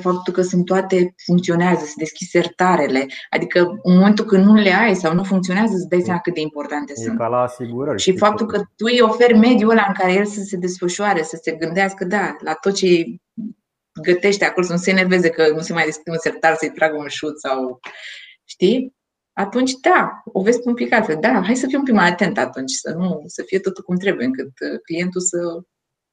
faptul 0.00 0.32
că 0.32 0.42
sunt 0.42 0.64
toate 0.64 1.14
funcționează, 1.24 1.84
se 1.84 1.94
deschid 1.96 2.28
sertarele, 2.28 3.06
adică 3.30 3.60
în 3.82 3.94
momentul 3.94 4.24
când 4.24 4.44
nu 4.44 4.54
le 4.54 4.70
ai 4.70 4.94
sau 4.94 5.14
nu 5.14 5.24
funcționează, 5.24 5.74
îți 5.74 5.88
dai 5.88 6.00
seama 6.00 6.20
cât 6.20 6.34
de 6.34 6.40
importante 6.40 6.92
e 6.96 7.02
sunt. 7.02 7.18
Ca 7.18 7.26
la 7.26 7.40
asigurări. 7.40 8.00
Și 8.00 8.16
faptul 8.16 8.46
că 8.46 8.58
tu 8.58 8.84
îi 8.84 9.00
oferi 9.00 9.38
mediul 9.38 9.70
ăla 9.70 9.84
în 9.88 9.94
care 9.94 10.12
el 10.12 10.24
să 10.24 10.40
se 10.40 10.56
desfășoare, 10.56 11.22
să 11.22 11.38
se 11.42 11.52
gândească, 11.52 12.04
da, 12.04 12.36
la 12.40 12.54
tot 12.54 12.74
ce 12.74 13.04
gătește 14.02 14.44
acolo, 14.44 14.66
să 14.66 14.72
nu 14.72 14.78
se 14.78 14.90
enerveze 14.90 15.28
că 15.28 15.52
nu 15.54 15.60
se 15.60 15.72
mai 15.72 15.84
deschide 15.84 16.10
un 16.10 16.18
sertar 16.18 16.54
să-i 16.54 16.70
tragă 16.70 16.96
un 16.96 17.08
șut 17.08 17.40
sau, 17.40 17.80
știi? 18.44 18.94
Atunci, 19.32 19.72
da, 19.72 20.22
o 20.24 20.42
vezi 20.42 20.60
un 20.64 20.74
pic 20.74 20.92
altfel. 20.92 21.16
Da, 21.20 21.42
hai 21.44 21.56
să 21.56 21.66
fii 21.66 21.76
un 21.76 21.84
pic 21.84 21.94
mai 21.94 22.08
atent 22.08 22.38
atunci, 22.38 22.72
să 22.72 22.94
nu, 22.98 23.22
să 23.26 23.42
fie 23.46 23.58
totul 23.58 23.84
cum 23.84 23.96
trebuie, 23.96 24.26
încât 24.26 24.46
uh, 24.46 24.80
clientul 24.84 25.20
să 25.20 25.38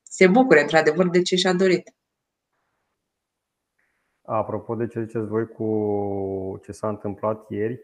se 0.03 0.27
bucure 0.27 0.61
într-adevăr 0.61 1.09
de 1.09 1.21
ce 1.21 1.35
și-a 1.35 1.53
dorit. 1.53 1.93
Apropo 4.31 4.75
de 4.75 4.87
ce 4.87 5.01
ziceți 5.01 5.27
voi 5.27 5.47
cu 5.47 6.59
ce 6.63 6.71
s-a 6.71 6.89
întâmplat 6.89 7.49
ieri, 7.49 7.79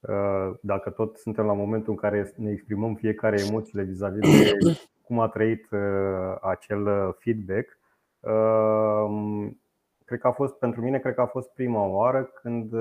uh, 0.00 0.50
dacă 0.60 0.90
tot 0.90 1.16
suntem 1.16 1.46
la 1.46 1.52
momentul 1.52 1.92
în 1.92 1.98
care 1.98 2.32
ne 2.36 2.50
exprimăm 2.50 2.94
fiecare 2.94 3.40
emoțiile 3.40 3.82
vis-a-vis 3.82 4.20
de 4.20 4.52
cum 5.06 5.20
a 5.20 5.28
trăit 5.28 5.70
uh, 5.70 6.36
acel 6.40 7.14
feedback, 7.18 7.78
uh, 8.20 9.48
cred 10.04 10.20
că 10.20 10.26
a 10.26 10.32
fost 10.32 10.54
pentru 10.54 10.80
mine, 10.80 10.98
cred 10.98 11.14
că 11.14 11.20
a 11.20 11.26
fost 11.26 11.48
prima 11.48 11.86
oară 11.86 12.24
când 12.24 12.72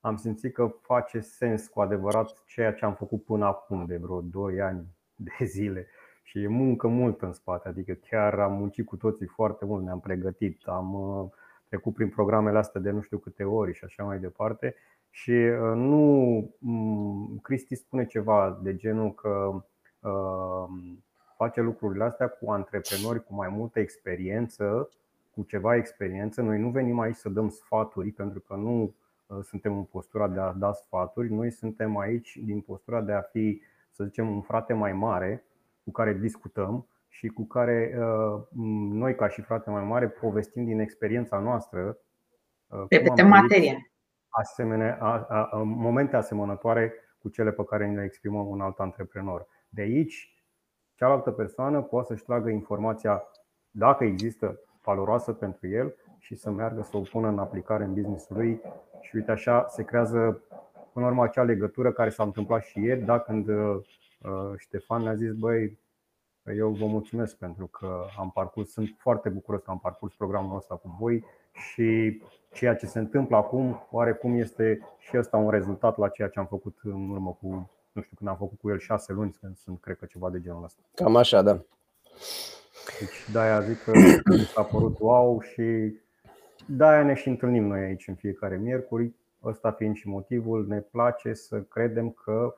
am 0.00 0.16
simțit 0.16 0.54
că 0.54 0.74
face 0.80 1.20
sens 1.20 1.66
cu 1.66 1.80
adevărat 1.80 2.42
ceea 2.46 2.72
ce 2.72 2.84
am 2.84 2.94
făcut 2.94 3.24
până 3.24 3.44
acum, 3.44 3.84
de 3.86 3.96
vreo 3.96 4.20
2 4.20 4.60
ani 4.60 4.86
de 5.14 5.44
zile 5.44 5.86
și 6.26 6.42
e 6.42 6.48
muncă 6.48 6.86
mult 6.86 7.22
în 7.22 7.32
spate, 7.32 7.68
adică 7.68 7.92
chiar 7.92 8.38
am 8.38 8.52
muncit 8.52 8.86
cu 8.86 8.96
toții 8.96 9.26
foarte 9.26 9.64
mult, 9.64 9.84
ne-am 9.84 10.00
pregătit, 10.00 10.66
am 10.66 10.94
uh, 10.94 11.30
trecut 11.68 11.94
prin 11.94 12.08
programele 12.08 12.58
astea 12.58 12.80
de 12.80 12.90
nu 12.90 13.00
știu 13.00 13.18
câte 13.18 13.44
ori 13.44 13.74
și 13.74 13.84
așa 13.84 14.04
mai 14.04 14.18
departe. 14.18 14.74
Și 15.10 15.30
uh, 15.30 15.72
nu. 15.74 16.54
Mm, 16.58 17.38
Cristi 17.42 17.74
spune 17.74 18.06
ceva 18.06 18.60
de 18.62 18.76
genul 18.76 19.14
că 19.14 19.64
uh, 20.00 20.68
face 21.36 21.60
lucrurile 21.60 22.04
astea 22.04 22.28
cu 22.28 22.50
antreprenori 22.50 23.24
cu 23.24 23.34
mai 23.34 23.48
multă 23.48 23.80
experiență, 23.80 24.88
cu 25.34 25.42
ceva 25.42 25.76
experiență. 25.76 26.42
Noi 26.42 26.58
nu 26.58 26.70
venim 26.70 26.98
aici 26.98 27.16
să 27.16 27.28
dăm 27.28 27.48
sfaturi, 27.48 28.10
pentru 28.10 28.40
că 28.40 28.54
nu 28.54 28.94
suntem 29.42 29.76
în 29.76 29.84
postura 29.84 30.28
de 30.28 30.40
a 30.40 30.52
da 30.52 30.72
sfaturi. 30.72 31.32
Noi 31.32 31.50
suntem 31.50 31.96
aici 31.96 32.38
din 32.44 32.60
postura 32.60 33.00
de 33.00 33.12
a 33.12 33.20
fi, 33.20 33.62
să 33.90 34.04
zicem, 34.04 34.28
un 34.28 34.40
frate 34.40 34.72
mai 34.72 34.92
mare 34.92 35.44
cu 35.84 35.90
care 35.90 36.12
discutăm 36.12 36.88
și 37.08 37.28
cu 37.28 37.46
care 37.46 37.94
uh, 37.98 38.42
noi, 38.90 39.14
ca 39.14 39.28
și 39.28 39.40
frate 39.40 39.70
mai 39.70 39.84
mare, 39.84 40.08
povestim 40.08 40.64
din 40.64 40.78
experiența 40.78 41.38
noastră. 41.38 41.98
Pe 42.88 43.22
materie. 43.22 43.92
Asemenea, 44.28 44.98
a, 45.00 45.26
a, 45.28 45.48
a, 45.52 45.56
momente 45.62 46.16
asemănătoare 46.16 46.92
cu 47.18 47.28
cele 47.28 47.52
pe 47.52 47.64
care 47.64 47.86
le 47.86 48.04
exprimăm 48.04 48.46
un 48.48 48.60
alt 48.60 48.78
antreprenor. 48.78 49.46
De 49.68 49.82
aici, 49.82 50.44
cealaltă 50.94 51.30
persoană 51.30 51.82
poate 51.82 52.06
să-și 52.06 52.24
tragă 52.24 52.50
informația, 52.50 53.22
dacă 53.70 54.04
există 54.04 54.60
valoroasă 54.82 55.32
pentru 55.32 55.68
el 55.68 55.94
și 56.18 56.34
să 56.34 56.50
meargă 56.50 56.82
să 56.82 56.96
o 56.96 57.00
pună 57.00 57.28
în 57.28 57.38
aplicare 57.38 57.84
în 57.84 57.94
businessul 57.94 58.36
lui. 58.36 58.60
Și 59.00 59.16
uite 59.16 59.30
așa 59.30 59.66
se 59.68 59.84
creează 59.84 60.42
până 60.92 61.04
la 61.04 61.10
urmă 61.10 61.22
acea 61.22 61.42
legătură 61.42 61.92
care 61.92 62.10
s-a 62.10 62.22
întâmplat 62.22 62.62
și 62.62 62.80
ieri, 62.80 63.00
da, 63.00 63.18
când 63.18 63.48
uh, 63.48 63.80
Ștefan 64.56 65.02
ne-a 65.02 65.14
zis, 65.14 65.32
băi, 65.32 65.78
eu 66.56 66.70
vă 66.70 66.86
mulțumesc 66.86 67.36
pentru 67.36 67.66
că 67.66 68.04
am 68.18 68.30
parcurs, 68.30 68.70
sunt 68.70 68.94
foarte 68.98 69.28
bucuros 69.28 69.62
că 69.62 69.70
am 69.70 69.78
parcurs 69.78 70.14
programul 70.14 70.56
ăsta 70.56 70.74
cu 70.74 70.96
voi 71.00 71.24
și 71.52 72.20
ceea 72.52 72.76
ce 72.76 72.86
se 72.86 72.98
întâmplă 72.98 73.36
acum, 73.36 73.86
oarecum 73.90 74.38
este 74.38 74.80
și 74.98 75.16
ăsta 75.16 75.36
un 75.36 75.50
rezultat 75.50 75.98
la 75.98 76.08
ceea 76.08 76.28
ce 76.28 76.38
am 76.38 76.46
făcut 76.46 76.78
în 76.82 77.10
urmă 77.10 77.38
cu, 77.40 77.70
nu 77.92 78.02
știu, 78.02 78.16
când 78.16 78.30
am 78.30 78.36
făcut 78.36 78.58
cu 78.58 78.70
el 78.70 78.78
șase 78.78 79.12
luni, 79.12 79.36
când 79.40 79.56
sunt, 79.56 79.80
cred 79.80 79.96
că 79.96 80.04
ceva 80.04 80.30
de 80.30 80.40
genul 80.40 80.64
ăsta. 80.64 80.82
Cam 80.94 81.16
așa, 81.16 81.42
da. 81.42 81.60
Deci 83.00 83.30
de-aia 83.32 83.60
zic 83.60 83.82
că 83.82 83.92
mi 84.28 84.38
s-a 84.38 84.62
părut 84.62 84.98
wow 84.98 85.40
și 85.40 85.94
de-aia 86.66 87.02
ne 87.02 87.14
și 87.14 87.28
întâlnim 87.28 87.66
noi 87.66 87.80
aici 87.80 88.08
în 88.08 88.14
fiecare 88.14 88.56
miercuri. 88.56 89.12
Ăsta 89.44 89.70
fiind 89.70 89.94
și 89.96 90.08
motivul, 90.08 90.66
ne 90.66 90.80
place 90.80 91.32
să 91.32 91.60
credem 91.60 92.10
că 92.10 92.54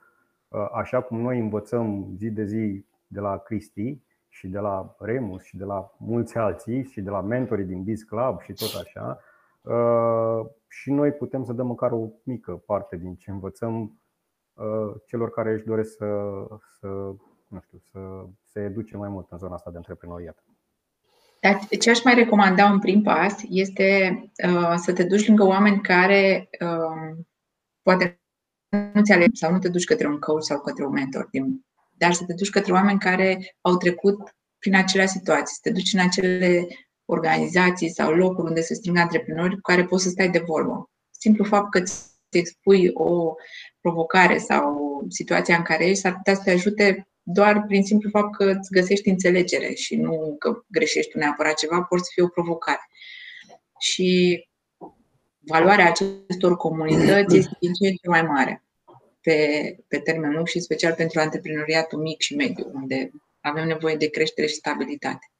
așa 0.73 1.01
cum 1.03 1.21
noi 1.21 1.39
învățăm 1.39 2.13
zi 2.17 2.31
de 2.31 2.45
zi 2.45 2.85
de 3.07 3.21
la 3.21 3.39
Cristi 3.39 3.99
și 4.29 4.49
de 4.49 4.59
la 4.59 4.97
Remus 4.99 5.43
și 5.43 5.57
de 5.57 5.65
la 5.65 5.95
mulți 5.99 6.37
alții 6.37 6.85
și 6.85 7.01
de 7.01 7.11
la 7.11 7.21
mentorii 7.21 7.65
din 7.65 7.83
Biz 7.83 8.03
Club 8.03 8.41
și 8.41 8.53
tot 8.53 8.75
așa, 8.75 9.21
uh, 9.61 10.47
și 10.69 10.91
noi 10.91 11.13
putem 11.13 11.45
să 11.45 11.53
dăm 11.53 11.67
măcar 11.67 11.93
o 11.93 12.09
mică 12.23 12.53
parte 12.53 12.97
din 12.97 13.15
ce 13.15 13.31
învățăm 13.31 14.01
uh, 14.55 14.95
celor 15.07 15.31
care 15.31 15.53
își 15.53 15.65
doresc 15.65 15.97
să, 15.97 16.07
să, 16.79 16.87
nu 17.49 17.61
știu, 17.61 17.79
să 17.91 18.25
se 18.43 18.61
educe 18.61 18.97
mai 18.97 19.09
mult 19.09 19.31
în 19.31 19.39
zona 19.39 19.55
asta 19.55 19.71
de 19.71 19.77
antreprenoriat. 19.77 20.45
ce 21.81 21.91
aș 21.91 22.03
mai 22.05 22.15
recomanda 22.15 22.71
un 22.71 22.79
prim 22.79 23.03
pas 23.03 23.43
este 23.49 24.19
uh, 24.49 24.75
să 24.77 24.93
te 24.93 25.05
duci 25.05 25.27
lângă 25.27 25.45
oameni 25.45 25.81
care 25.81 26.49
uh, 26.61 27.17
poate 27.83 28.21
nu 28.93 29.03
ți 29.03 29.13
aleg 29.13 29.31
sau 29.33 29.53
nu 29.53 29.59
te 29.59 29.69
duci 29.69 29.85
către 29.85 30.07
un 30.07 30.19
coach 30.19 30.45
sau 30.45 30.61
către 30.61 30.85
un 30.85 30.93
mentor 30.93 31.29
din 31.31 31.65
dar 31.97 32.13
să 32.13 32.25
te 32.25 32.35
duci 32.35 32.51
către 32.51 32.73
oameni 32.73 32.99
care 32.99 33.57
au 33.61 33.77
trecut 33.77 34.35
prin 34.59 34.75
aceleași 34.75 35.13
situații, 35.13 35.55
să 35.55 35.61
te 35.63 35.71
duci 35.71 35.93
în 35.93 36.01
acele 36.01 36.67
organizații 37.05 37.91
sau 37.91 38.13
locuri 38.13 38.49
unde 38.49 38.61
se 38.61 38.75
strâng 38.75 38.97
antreprenori 38.97 39.55
cu 39.55 39.61
care 39.61 39.85
poți 39.85 40.03
să 40.03 40.09
stai 40.09 40.31
de 40.31 40.43
vorbă. 40.47 40.91
Simplu 41.11 41.45
fapt 41.45 41.71
că 41.71 41.79
îți 41.79 42.05
expui 42.31 42.91
o 42.93 43.35
provocare 43.81 44.39
sau 44.39 45.05
situația 45.09 45.57
în 45.57 45.63
care 45.63 45.87
ești 45.87 46.01
s-ar 46.01 46.15
putea 46.17 46.35
să 46.35 46.43
te 46.45 46.51
ajute 46.51 47.09
doar 47.23 47.65
prin 47.67 47.83
simplu 47.83 48.11
fapt 48.11 48.37
că 48.37 48.45
îți 48.45 48.71
găsești 48.71 49.09
înțelegere 49.09 49.75
și 49.75 49.97
nu 49.97 50.37
că 50.39 50.63
greșești 50.67 51.11
tu 51.11 51.19
neapărat 51.19 51.55
ceva, 51.55 51.83
poți 51.83 52.05
să 52.05 52.11
fie 52.15 52.23
o 52.23 52.29
provocare. 52.29 52.89
Și 53.79 54.41
valoarea 55.39 55.89
acestor 55.89 56.57
comunități 56.57 57.37
este 57.37 57.57
din 57.61 57.73
ce 57.73 57.87
în 57.89 57.95
ce 57.95 58.09
mai 58.09 58.23
mare 58.23 58.66
pe, 59.27 59.77
pe 59.89 59.99
termen 59.99 60.33
lung 60.33 60.47
și 60.47 60.61
special 60.61 60.95
pentru 60.95 61.21
antreprenoriatul 61.21 61.99
mic 61.99 62.21
și 62.21 62.37
mediu, 62.37 62.71
unde 62.75 63.11
avem 63.41 63.67
nevoie 63.67 63.97
de 63.97 64.09
creștere 64.09 64.47
și 64.47 64.55
stabilitate. 64.55 65.31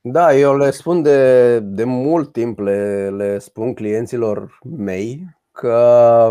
Da, 0.00 0.34
eu 0.34 0.56
le 0.56 0.70
spun 0.70 1.02
de, 1.02 1.60
de 1.60 1.84
mult 1.84 2.32
timp, 2.32 2.58
le, 2.58 3.10
le 3.10 3.38
spun 3.38 3.74
clienților 3.74 4.58
mei 4.76 5.24
că 5.52 6.30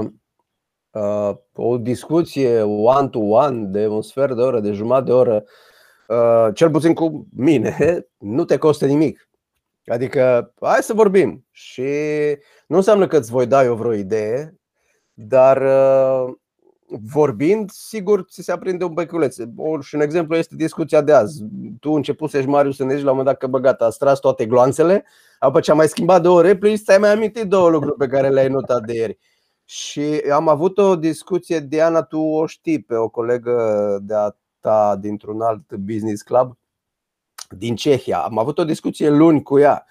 uh, 0.92 1.36
o 1.54 1.78
discuție 1.78 2.62
one-to-one 2.62 3.66
de 3.66 3.88
un 3.88 4.02
sfert 4.02 4.36
de 4.36 4.42
oră, 4.42 4.60
de 4.60 4.72
jumătate 4.72 5.06
de 5.06 5.12
oră, 5.12 5.44
uh, 6.08 6.48
cel 6.54 6.70
puțin 6.72 6.94
cu 6.94 7.28
mine, 7.36 7.76
nu 8.18 8.46
te 8.46 8.58
costă 8.58 8.86
nimic. 8.86 9.30
Adică, 9.86 10.54
hai 10.62 10.82
să 10.82 10.94
vorbim. 10.94 11.46
Și 11.52 11.92
nu 12.68 12.76
înseamnă 12.76 13.08
că 13.08 13.18
îți 13.18 13.32
voi 13.32 13.46
da 13.46 13.64
eu 13.64 13.76
vreo 13.76 13.94
idee, 13.94 14.56
dar 15.14 15.62
uh, 15.62 16.36
vorbind, 16.90 17.70
sigur 17.72 18.24
ți 18.24 18.42
se 18.42 18.52
aprinde 18.52 18.84
un 18.84 18.94
beculeț. 18.94 19.36
Și 19.82 19.96
un 19.96 20.02
exemplu 20.02 20.36
este 20.36 20.56
discuția 20.56 21.02
de 21.02 21.14
azi. 21.14 21.44
Tu 21.80 21.92
început 21.92 22.30
să-și 22.30 22.48
Marius 22.48 22.76
să 22.76 22.84
ne 22.84 22.96
zici 22.96 23.04
la 23.04 23.12
un 23.12 23.18
moment 23.18 23.36
dat 23.36 23.38
că 23.38 23.48
bă, 23.48 23.60
gata, 23.60 23.86
a 23.86 23.90
tras 23.90 24.20
toate 24.20 24.46
gloanțele, 24.46 25.06
apoi 25.40 25.62
ce 25.62 25.72
am 25.72 25.78
mai 25.78 25.88
schimbat 25.88 26.22
două 26.22 26.42
replici, 26.42 26.82
ți-ai 26.82 26.98
mai 26.98 27.12
amintit 27.12 27.44
două 27.44 27.70
lucruri 27.70 27.98
pe 27.98 28.08
care 28.08 28.30
le-ai 28.30 28.48
notat 28.48 28.86
de 28.86 28.94
ieri. 28.94 29.18
Și 29.66 30.22
am 30.34 30.48
avut 30.48 30.78
o 30.78 30.96
discuție, 30.96 31.60
Diana, 31.60 32.04
tu 32.04 32.20
o 32.20 32.46
știi 32.46 32.82
pe 32.82 32.96
o 32.96 33.10
colegă 33.10 34.00
de-a 34.02 34.38
ta 34.60 34.96
dintr-un 35.00 35.42
alt 35.42 35.74
business 35.74 36.22
club 36.22 36.58
din 37.50 37.76
Cehia. 37.76 38.18
Am 38.18 38.38
avut 38.38 38.58
o 38.58 38.64
discuție 38.64 39.10
luni 39.10 39.44
cu 39.44 39.60
ea. 39.60 39.86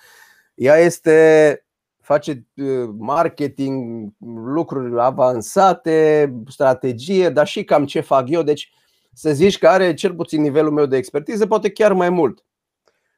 Ea 0.55 0.77
este 0.77 1.66
face 2.07 2.47
uh, 2.57 2.89
marketing, 2.99 4.09
lucruri 4.35 5.01
avansate, 5.01 6.33
strategie, 6.49 7.29
dar 7.29 7.47
și 7.47 7.65
cam 7.65 7.87
ce 7.87 8.01
fac 8.01 8.31
eu. 8.31 8.43
Deci 8.43 8.73
să 9.13 9.33
zici 9.33 9.59
că 9.59 9.69
are 9.69 9.95
cel 9.95 10.15
puțin 10.15 10.43
nivelul 10.43 10.73
meu 10.73 10.87
de 10.87 10.97
expertiză, 10.97 11.47
poate 11.47 11.71
chiar 11.71 11.93
mai 11.93 12.11
mult. 12.11 12.45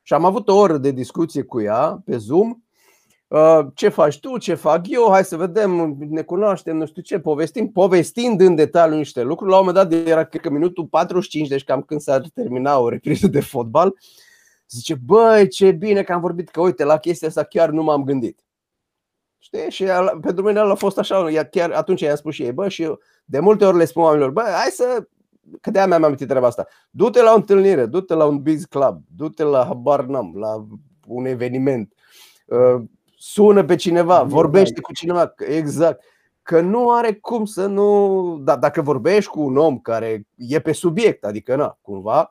Și 0.02 0.12
am 0.14 0.24
avut 0.24 0.48
o 0.48 0.56
oră 0.56 0.76
de 0.76 0.90
discuție 0.90 1.42
cu 1.42 1.60
ea 1.60 2.02
pe 2.04 2.16
Zoom. 2.16 2.56
Uh, 3.28 3.60
ce 3.74 3.88
faci 3.88 4.20
tu, 4.20 4.38
ce 4.38 4.54
fac 4.54 4.88
eu, 4.88 5.08
hai 5.10 5.24
să 5.24 5.36
vedem, 5.36 5.96
ne 6.08 6.22
cunoaștem, 6.22 6.76
nu 6.76 6.86
știu 6.86 7.02
ce, 7.02 7.18
povestim, 7.18 7.72
povestind 7.72 8.40
în 8.40 8.54
detaliu 8.54 8.96
niște 8.96 9.22
lucruri. 9.22 9.50
La 9.50 9.58
un 9.58 9.64
moment 9.66 9.88
dat 9.88 10.06
era, 10.06 10.24
cred 10.24 10.42
că 10.42 10.50
minutul 10.50 10.86
45, 10.86 11.48
deci 11.48 11.64
cam 11.64 11.82
când 11.82 12.00
s-ar 12.00 12.22
termina 12.34 12.78
o 12.78 12.88
repriză 12.88 13.26
de 13.26 13.40
fotbal, 13.40 13.94
zice, 14.68 14.94
băi, 14.94 15.48
ce 15.48 15.70
bine 15.70 16.02
că 16.02 16.12
am 16.12 16.20
vorbit, 16.20 16.48
că 16.48 16.60
uite, 16.60 16.84
la 16.84 16.96
chestia 16.96 17.28
asta 17.28 17.42
chiar 17.42 17.70
nu 17.70 17.82
m-am 17.82 18.04
gândit. 18.04 18.42
Știi? 19.38 19.70
Și 19.70 19.84
pentru 20.20 20.44
mine 20.44 20.58
a 20.58 20.74
fost 20.74 20.98
așa, 20.98 21.26
chiar 21.50 21.70
atunci 21.70 22.00
i-am 22.00 22.16
spus 22.16 22.34
și 22.34 22.42
ei, 22.42 22.52
bă, 22.52 22.68
și 22.68 22.82
eu 22.82 22.98
de 23.24 23.38
multe 23.38 23.64
ori 23.64 23.76
le 23.76 23.84
spun 23.84 24.02
oamenilor, 24.02 24.30
bă, 24.30 24.40
hai 24.40 24.70
să, 24.70 25.08
că 25.60 25.70
de-aia 25.70 25.86
mi-am 25.86 26.04
amintit 26.04 26.28
treaba 26.28 26.46
asta, 26.46 26.66
du-te 26.90 27.22
la 27.22 27.32
o 27.32 27.36
întâlnire, 27.36 27.86
du-te 27.86 28.14
la 28.14 28.24
un 28.24 28.42
biz 28.42 28.64
club, 28.64 29.02
du-te 29.16 29.42
la 29.42 29.64
habar 29.64 30.04
n-am, 30.04 30.32
la 30.36 30.66
un 31.06 31.24
eveniment, 31.24 31.92
uh, 32.46 32.82
sună 33.16 33.64
pe 33.64 33.74
cineva, 33.74 34.22
vorbește 34.22 34.80
cu 34.80 34.92
cineva, 34.92 35.34
exact. 35.36 36.04
Că 36.42 36.60
nu 36.60 36.90
are 36.90 37.12
cum 37.12 37.44
să 37.44 37.66
nu. 37.66 38.38
Da, 38.42 38.56
dacă 38.56 38.82
vorbești 38.82 39.30
cu 39.30 39.40
un 39.40 39.56
om 39.56 39.78
care 39.78 40.26
e 40.36 40.58
pe 40.58 40.72
subiect, 40.72 41.24
adică 41.24 41.56
na, 41.56 41.78
cumva, 41.82 42.30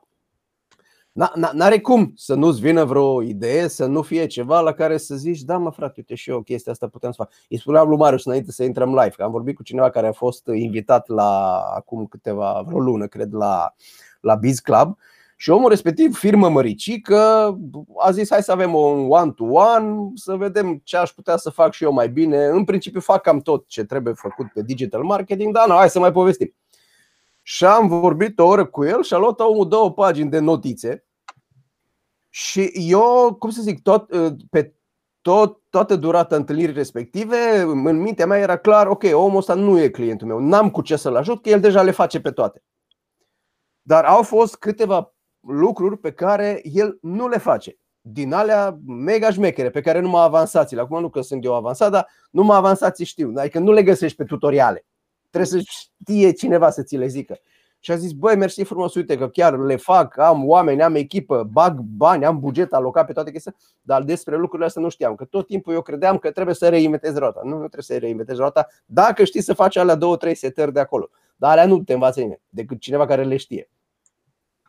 N-are 1.52 1.80
cum 1.80 2.12
să 2.16 2.34
nu-ți 2.34 2.60
vină 2.60 2.84
vreo 2.84 3.22
idee, 3.22 3.68
să 3.68 3.86
nu 3.86 4.02
fie 4.02 4.26
ceva 4.26 4.60
la 4.60 4.72
care 4.72 4.96
să 4.96 5.14
zici 5.14 5.40
Da 5.40 5.58
mă 5.58 5.70
frate, 5.70 5.94
uite 5.96 6.14
și 6.14 6.30
eu 6.30 6.42
chestia 6.42 6.72
asta 6.72 6.88
putem 6.88 7.10
să 7.10 7.16
fac 7.18 7.32
Îi 7.48 7.58
spuneam 7.58 7.88
lui 7.88 7.96
Marius 7.96 8.24
înainte 8.24 8.52
să 8.52 8.64
intrăm 8.64 8.88
live 8.88 9.14
că 9.16 9.22
Am 9.22 9.30
vorbit 9.30 9.56
cu 9.56 9.62
cineva 9.62 9.90
care 9.90 10.06
a 10.06 10.12
fost 10.12 10.46
invitat 10.46 11.08
la 11.08 11.58
acum 11.58 12.06
câteva, 12.06 12.62
vreo 12.66 12.78
lună 12.78 13.06
cred 13.06 13.32
la, 13.32 13.74
la 14.20 14.34
Biz 14.34 14.58
Club 14.58 14.96
și 15.40 15.50
omul 15.50 15.68
respectiv, 15.68 16.16
firmă 16.16 16.48
măricică, 16.48 17.16
a 17.98 18.10
zis 18.10 18.30
hai 18.30 18.42
să 18.42 18.52
avem 18.52 18.74
un 18.74 19.06
one-to-one, 19.08 20.10
să 20.14 20.34
vedem 20.34 20.80
ce 20.84 20.96
aș 20.96 21.10
putea 21.10 21.36
să 21.36 21.50
fac 21.50 21.72
și 21.72 21.84
eu 21.84 21.92
mai 21.92 22.08
bine. 22.08 22.44
În 22.44 22.64
principiu 22.64 23.00
fac 23.00 23.22
cam 23.22 23.40
tot 23.40 23.68
ce 23.68 23.84
trebuie 23.84 24.14
făcut 24.14 24.46
pe 24.46 24.62
digital 24.62 25.02
marketing, 25.02 25.54
dar 25.54 25.68
nu, 25.68 25.74
hai 25.74 25.90
să 25.90 25.98
mai 25.98 26.12
povestim. 26.12 26.54
Și 27.42 27.64
am 27.64 27.88
vorbit 27.88 28.38
o 28.38 28.46
oră 28.46 28.64
cu 28.64 28.84
el 28.84 29.02
și 29.02 29.14
a 29.14 29.16
luat 29.16 29.40
omul 29.40 29.68
două 29.68 29.92
pagini 29.92 30.30
de 30.30 30.38
notițe 30.38 31.07
și 32.28 32.70
eu, 32.74 33.36
cum 33.38 33.50
să 33.50 33.62
zic, 33.62 33.82
tot, 33.82 34.12
uh, 34.12 34.32
pe 34.50 34.74
tot, 35.20 35.60
toată 35.70 35.96
durata 35.96 36.36
întâlnirii 36.36 36.74
respective, 36.74 37.36
în 37.60 38.00
mintea 38.00 38.26
mea 38.26 38.38
era 38.38 38.56
clar, 38.56 38.86
ok, 38.86 39.02
omul 39.12 39.36
ăsta 39.36 39.54
nu 39.54 39.80
e 39.80 39.88
clientul 39.88 40.26
meu, 40.26 40.38
n-am 40.38 40.70
cu 40.70 40.82
ce 40.82 40.96
să-l 40.96 41.16
ajut, 41.16 41.42
că 41.42 41.48
el 41.48 41.60
deja 41.60 41.82
le 41.82 41.90
face 41.90 42.20
pe 42.20 42.30
toate. 42.30 42.62
Dar 43.82 44.04
au 44.04 44.22
fost 44.22 44.56
câteva 44.56 45.14
lucruri 45.40 45.98
pe 45.98 46.12
care 46.12 46.60
el 46.62 46.98
nu 47.00 47.28
le 47.28 47.38
face. 47.38 47.78
Din 48.00 48.32
alea 48.32 48.78
mega 48.86 49.30
șmechere 49.30 49.70
pe 49.70 49.80
care 49.80 50.00
numai 50.00 50.24
avansații, 50.24 50.78
acum 50.78 51.00
nu 51.00 51.08
că 51.08 51.20
sunt 51.20 51.44
eu 51.44 51.54
avansat, 51.54 51.90
dar 51.90 52.08
numai 52.30 52.56
avansații 52.56 53.04
știu, 53.04 53.32
adică 53.36 53.58
nu 53.58 53.72
le 53.72 53.82
găsești 53.82 54.16
pe 54.16 54.24
tutoriale. 54.24 54.86
Trebuie 55.30 55.62
să 55.62 55.70
știe 55.70 56.32
cineva 56.32 56.70
să 56.70 56.82
ți 56.82 56.96
le 56.96 57.06
zică. 57.06 57.38
Și 57.80 57.92
a 57.92 57.96
zis, 57.96 58.12
băi, 58.12 58.36
mersi 58.36 58.62
frumos, 58.62 58.94
uite 58.94 59.16
că 59.16 59.28
chiar 59.28 59.58
le 59.58 59.76
fac, 59.76 60.18
am 60.18 60.48
oameni, 60.48 60.82
am 60.82 60.94
echipă, 60.94 61.48
bag 61.52 61.78
bani, 61.80 62.24
am 62.24 62.40
buget 62.40 62.72
alocat 62.72 63.06
pe 63.06 63.12
toate 63.12 63.30
chestia, 63.30 63.54
dar 63.82 64.02
despre 64.02 64.36
lucrurile 64.36 64.66
astea 64.66 64.82
nu 64.82 64.88
știam, 64.88 65.14
că 65.14 65.24
tot 65.24 65.46
timpul 65.46 65.72
eu 65.72 65.82
credeam 65.82 66.18
că 66.18 66.30
trebuie 66.30 66.54
să 66.54 66.68
reinventez 66.68 67.16
rota. 67.16 67.40
Nu, 67.44 67.50
nu 67.50 67.56
trebuie 67.56 67.82
să 67.82 67.96
reinventezi 67.96 68.40
rota 68.40 68.66
dacă 68.86 69.24
știi 69.24 69.42
să 69.42 69.54
faci 69.54 69.76
alea 69.76 69.94
două, 69.94 70.16
trei 70.16 70.34
setări 70.34 70.72
de 70.72 70.80
acolo. 70.80 71.10
Dar 71.36 71.50
alea 71.50 71.66
nu 71.66 71.82
te 71.82 71.92
învață 71.92 72.20
nimeni, 72.20 72.40
decât 72.48 72.80
cineva 72.80 73.06
care 73.06 73.24
le 73.24 73.36
știe. 73.36 73.70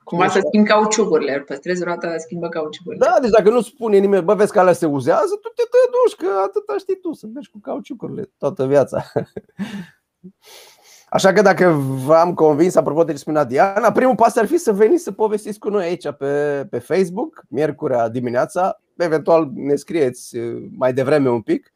Cumva 0.04 0.28
să 0.28 0.42
schimbi 0.48 0.68
cauciucurile, 0.68 1.40
păstrezi 1.40 1.84
roata, 1.84 2.18
schimbă 2.18 2.50
cauciucurile. 2.50 3.06
Da, 3.06 3.18
deci 3.22 3.30
dacă 3.30 3.50
nu 3.50 3.62
spune 3.62 3.98
nimeni, 3.98 4.24
bă, 4.24 4.34
vezi 4.34 4.52
că 4.52 4.60
alea 4.60 4.74
se 4.74 4.86
uzează, 4.86 5.40
tu 5.42 5.48
te, 5.56 5.62
te 5.62 5.78
duci, 5.92 6.16
că 6.16 6.40
atâta 6.46 6.78
știi 6.78 7.00
tu, 7.00 7.14
să 7.14 7.28
mergi 7.34 7.50
cu 7.50 7.60
cauciucurile 7.60 8.32
toată 8.38 8.66
viața. 8.66 9.04
Așa 11.10 11.34
că 11.34 11.42
dacă 11.42 11.70
v-am 12.06 12.34
convins, 12.34 12.76
apropo 12.76 13.04
de 13.04 13.12
ce 13.12 13.18
spunea 13.18 13.44
Diana, 13.44 13.92
primul 13.92 14.16
pas 14.16 14.36
ar 14.36 14.46
fi 14.46 14.58
să 14.58 14.74
veniți 14.74 15.04
să 15.04 15.12
povestiți 15.12 15.60
cu 15.60 15.70
noi 15.70 15.86
aici 15.86 16.12
pe, 16.12 16.66
pe 16.70 16.80
Facebook, 16.80 17.44
miercurea 17.48 18.10
dimineața, 18.10 18.82
eventual 18.98 19.52
ne 19.54 19.76
scrieți 19.76 20.38
uh, 20.38 20.68
mai 20.78 20.94
devreme 20.94 21.30
un 21.30 21.42
pic 21.42 21.74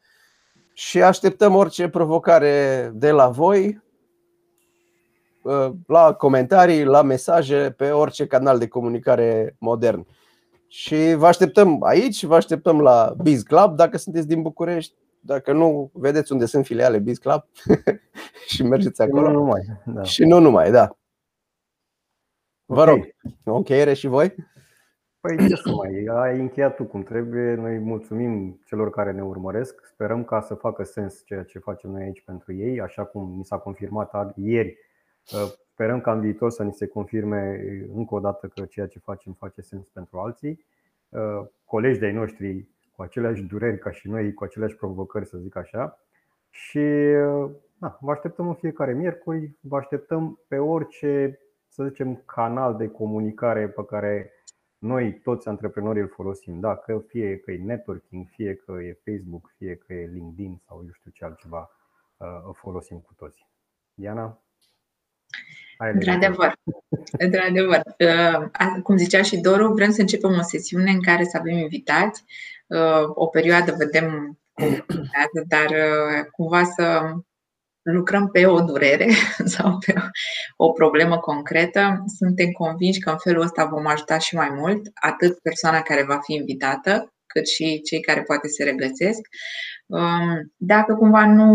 și 0.72 1.02
așteptăm 1.02 1.54
orice 1.54 1.88
provocare 1.88 2.90
de 2.94 3.10
la 3.10 3.28
voi, 3.28 3.82
uh, 5.42 5.70
la 5.86 6.12
comentarii, 6.12 6.84
la 6.84 7.02
mesaje, 7.02 7.74
pe 7.76 7.90
orice 7.90 8.26
canal 8.26 8.58
de 8.58 8.68
comunicare 8.68 9.56
modern. 9.58 10.06
Și 10.68 11.14
vă 11.14 11.26
așteptăm 11.26 11.82
aici, 11.82 12.24
vă 12.24 12.34
așteptăm 12.34 12.80
la 12.80 13.14
Biz 13.22 13.42
Club 13.42 13.76
dacă 13.76 13.96
sunteți 13.96 14.26
din 14.26 14.42
București. 14.42 14.94
Dacă 15.26 15.52
nu, 15.52 15.90
vedeți 15.94 16.32
unde 16.32 16.44
sunt 16.44 16.66
filiale 16.66 16.98
Biz 16.98 17.18
Club 17.18 17.44
și 18.52 18.62
mergeți 18.62 19.02
acolo. 19.02 19.30
Nu 19.30 19.32
numai. 19.32 19.60
Da. 19.84 20.02
Și 20.02 20.24
nu 20.24 20.38
numai, 20.38 20.70
da. 20.70 20.96
Vă 22.64 22.80
okay. 22.80 22.94
rog, 22.94 23.04
o 23.44 23.56
încheiere 23.56 23.94
și 23.94 24.06
voi? 24.06 24.34
Păi 25.20 25.48
ce 25.48 25.54
să 25.54 25.70
mai, 25.70 26.04
ai 26.06 26.40
încheiat 26.40 26.76
tu 26.76 26.84
cum 26.84 27.02
trebuie. 27.02 27.54
Noi 27.54 27.78
mulțumim 27.78 28.60
celor 28.64 28.90
care 28.90 29.12
ne 29.12 29.22
urmăresc. 29.22 29.84
Sperăm 29.84 30.24
ca 30.24 30.40
să 30.40 30.54
facă 30.54 30.82
sens 30.82 31.22
ceea 31.24 31.42
ce 31.42 31.58
facem 31.58 31.90
noi 31.90 32.02
aici 32.02 32.22
pentru 32.24 32.52
ei, 32.52 32.80
așa 32.80 33.04
cum 33.04 33.34
ni 33.36 33.44
s-a 33.44 33.58
confirmat 33.58 34.32
ieri. 34.36 34.78
Sperăm 35.72 36.00
ca 36.00 36.12
în 36.12 36.20
viitor 36.20 36.50
să 36.50 36.62
ni 36.62 36.72
se 36.72 36.86
confirme 36.86 37.60
încă 37.94 38.14
o 38.14 38.20
dată 38.20 38.46
că 38.46 38.64
ceea 38.64 38.86
ce 38.86 38.98
facem 38.98 39.32
face 39.32 39.60
sens 39.60 39.88
pentru 39.88 40.18
alții. 40.18 40.64
Colegi 41.64 41.98
de-ai 41.98 42.12
noștri 42.12 42.68
cu 42.96 43.02
aceleași 43.02 43.42
dureri 43.42 43.78
ca 43.78 43.90
și 43.90 44.08
noi, 44.08 44.34
cu 44.34 44.44
aceleași 44.44 44.76
provocări, 44.76 45.26
să 45.26 45.38
zic 45.38 45.56
așa. 45.56 46.00
Și 46.50 46.80
na, 47.78 47.98
vă 48.00 48.10
așteptăm 48.10 48.48
în 48.48 48.54
fiecare 48.54 48.92
miercuri, 48.92 49.56
vă 49.60 49.76
așteptăm 49.76 50.40
pe 50.48 50.58
orice, 50.58 51.38
să 51.68 51.84
zicem, 51.84 52.22
canal 52.26 52.76
de 52.76 52.88
comunicare 52.88 53.68
pe 53.68 53.84
care 53.84 54.32
noi 54.78 55.20
toți 55.20 55.48
antreprenorii 55.48 56.02
îl 56.02 56.08
folosim, 56.08 56.60
da, 56.60 56.76
că 56.76 57.02
fie 57.06 57.38
că 57.38 57.50
e 57.50 57.62
networking, 57.64 58.26
fie 58.30 58.54
că 58.54 58.72
e 58.72 59.00
Facebook, 59.04 59.52
fie 59.56 59.76
că 59.76 59.92
e 59.92 60.10
LinkedIn 60.12 60.62
sau 60.66 60.82
eu 60.84 60.92
știu 60.92 61.10
ce 61.10 61.24
altceva 61.24 61.70
uh, 62.16 62.26
folosim 62.52 62.98
cu 62.98 63.14
toți. 63.14 63.46
Diana? 63.94 64.42
Într-adevăr, 65.78 66.52
într-adevăr. 67.18 67.80
Uh, 67.98 68.82
cum 68.82 68.96
zicea 68.96 69.22
și 69.22 69.40
Doru, 69.40 69.72
vrem 69.72 69.90
să 69.90 70.00
începem 70.00 70.30
o 70.30 70.42
sesiune 70.42 70.90
în 70.90 71.02
care 71.02 71.24
să 71.24 71.36
avem 71.36 71.56
invitați. 71.56 72.24
Uh, 72.66 73.10
o 73.14 73.26
perioadă 73.26 73.74
vedem 73.78 74.38
cum 74.86 75.44
dar 75.48 75.66
cumva 76.30 76.64
să 76.64 77.14
lucrăm 77.82 78.28
pe 78.28 78.46
o 78.46 78.60
durere 78.60 79.08
sau 79.54 79.78
pe 79.86 79.94
o 80.56 80.72
problemă 80.72 81.18
concretă, 81.18 82.04
suntem 82.18 82.50
convinși 82.50 83.00
că 83.00 83.10
în 83.10 83.18
felul 83.18 83.42
ăsta 83.42 83.64
vom 83.64 83.86
ajuta 83.86 84.18
și 84.18 84.34
mai 84.34 84.50
mult 84.50 84.80
atât 84.94 85.38
persoana 85.38 85.82
care 85.82 86.04
va 86.04 86.18
fi 86.18 86.32
invitată, 86.34 87.14
cât 87.26 87.48
și 87.48 87.80
cei 87.80 88.00
care 88.00 88.22
poate 88.22 88.48
se 88.48 88.64
regăsesc. 88.64 89.20
Um, 89.86 90.52
dacă 90.56 90.94
cumva 90.94 91.26
nu, 91.26 91.54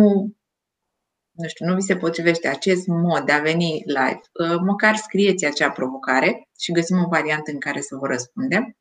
nu 1.31 1.47
știu, 1.47 1.65
nu 1.65 1.75
vi 1.75 1.81
se 1.81 1.95
potrivește 1.95 2.47
acest 2.47 2.87
mod 2.87 3.25
de 3.25 3.31
a 3.31 3.39
veni 3.39 3.83
live, 3.85 4.21
uh, 4.33 4.59
măcar 4.65 4.95
scrieți 4.95 5.45
acea 5.45 5.71
provocare 5.71 6.47
și 6.59 6.71
găsim 6.71 7.03
o 7.03 7.07
variantă 7.07 7.51
în 7.51 7.59
care 7.59 7.81
să 7.81 7.95
vă 7.95 8.07
răspundem. 8.07 8.77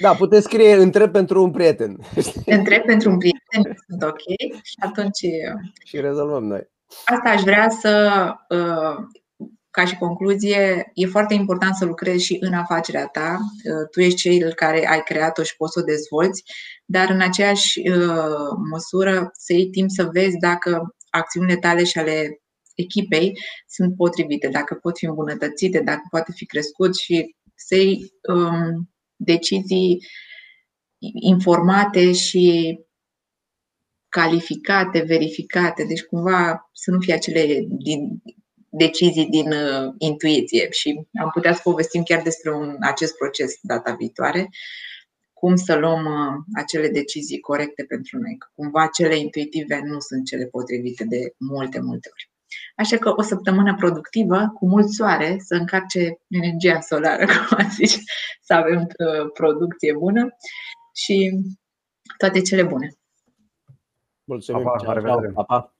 Da, 0.00 0.14
puteți 0.14 0.44
scrie 0.44 0.74
întreb 0.74 1.12
pentru 1.12 1.42
un 1.42 1.50
prieten. 1.50 1.96
Întreb 2.46 2.82
pentru 2.84 3.10
un 3.10 3.18
prieten, 3.18 3.76
sunt 3.88 4.02
ok 4.02 4.20
și 4.62 4.74
atunci... 4.78 5.26
Și 5.84 6.00
rezolvăm 6.00 6.44
noi. 6.44 6.68
Asta 7.04 7.30
aș 7.30 7.42
vrea 7.42 7.68
să, 7.68 8.24
uh, 8.48 9.06
ca 9.70 9.84
și 9.84 9.96
concluzie, 9.96 10.90
e 10.94 11.06
foarte 11.06 11.34
important 11.34 11.74
să 11.74 11.84
lucrezi 11.84 12.24
și 12.24 12.36
în 12.40 12.52
afacerea 12.52 13.06
ta. 13.06 13.38
Uh, 13.64 13.88
tu 13.90 14.00
ești 14.00 14.38
cel 14.38 14.54
care 14.54 14.88
ai 14.88 15.02
creat-o 15.02 15.42
și 15.42 15.56
poți 15.56 15.72
să 15.72 15.80
o 15.80 15.84
dezvolți, 15.84 16.42
dar 16.84 17.10
în 17.10 17.20
aceeași 17.20 17.88
uh, 17.88 18.48
măsură 18.70 19.30
să 19.32 19.52
iei 19.52 19.70
timp 19.70 19.90
să 19.90 20.08
vezi 20.12 20.36
dacă 20.36 20.94
acțiunile 21.10 21.56
tale 21.56 21.84
și 21.84 21.98
ale 21.98 22.38
echipei 22.74 23.32
sunt 23.66 23.96
potrivite, 23.96 24.48
dacă 24.48 24.74
pot 24.74 24.98
fi 24.98 25.04
îmbunătățite, 25.04 25.80
dacă 25.80 26.02
poate 26.10 26.32
fi 26.34 26.46
crescut 26.46 26.96
și 26.96 27.36
să 27.54 27.74
iei 27.74 28.12
um, 28.28 28.93
decizii 29.16 30.06
informate 31.20 32.12
și 32.12 32.78
calificate, 34.08 35.00
verificate, 35.00 35.84
deci 35.84 36.02
cumva 36.02 36.70
să 36.72 36.90
nu 36.90 37.00
fie 37.00 37.14
acele 37.14 37.66
din, 37.68 38.22
decizii 38.68 39.26
din 39.26 39.52
uh, 39.52 39.92
intuiție 39.98 40.70
și 40.70 41.06
am 41.22 41.30
putea 41.32 41.54
să 41.54 41.60
povestim 41.62 42.02
chiar 42.02 42.22
despre 42.22 42.50
un, 42.52 42.76
acest 42.80 43.16
proces 43.16 43.58
data 43.62 43.94
viitoare, 43.98 44.48
cum 45.32 45.56
să 45.56 45.74
luăm 45.74 46.04
uh, 46.04 46.44
acele 46.54 46.88
decizii 46.88 47.40
corecte 47.40 47.84
pentru 47.84 48.18
noi, 48.18 48.36
că 48.38 48.46
cumva 48.54 48.86
cele 48.86 49.16
intuitive 49.16 49.80
nu 49.84 50.00
sunt 50.00 50.26
cele 50.26 50.46
potrivite 50.46 51.04
de 51.04 51.34
multe, 51.38 51.80
multe 51.80 52.08
ori. 52.12 52.33
Așa 52.74 52.96
că 52.96 53.12
o 53.16 53.22
săptămână 53.22 53.74
productivă, 53.74 54.52
cu 54.54 54.66
mult 54.66 54.88
soare, 54.88 55.36
să 55.38 55.54
încarce 55.54 56.18
energia 56.28 56.80
solară, 56.80 57.24
cum 57.48 57.68
zici, 57.68 57.98
să 58.40 58.54
avem 58.54 58.80
uh, 58.80 59.30
producție 59.32 59.92
bună 59.92 60.36
și 60.94 61.40
toate 62.18 62.40
cele 62.40 62.62
bune. 62.62 62.88
Mulțumim. 64.24 64.62
Pa, 64.62 64.92
pa, 65.02 65.20
pa, 65.34 65.42
pa. 65.42 65.73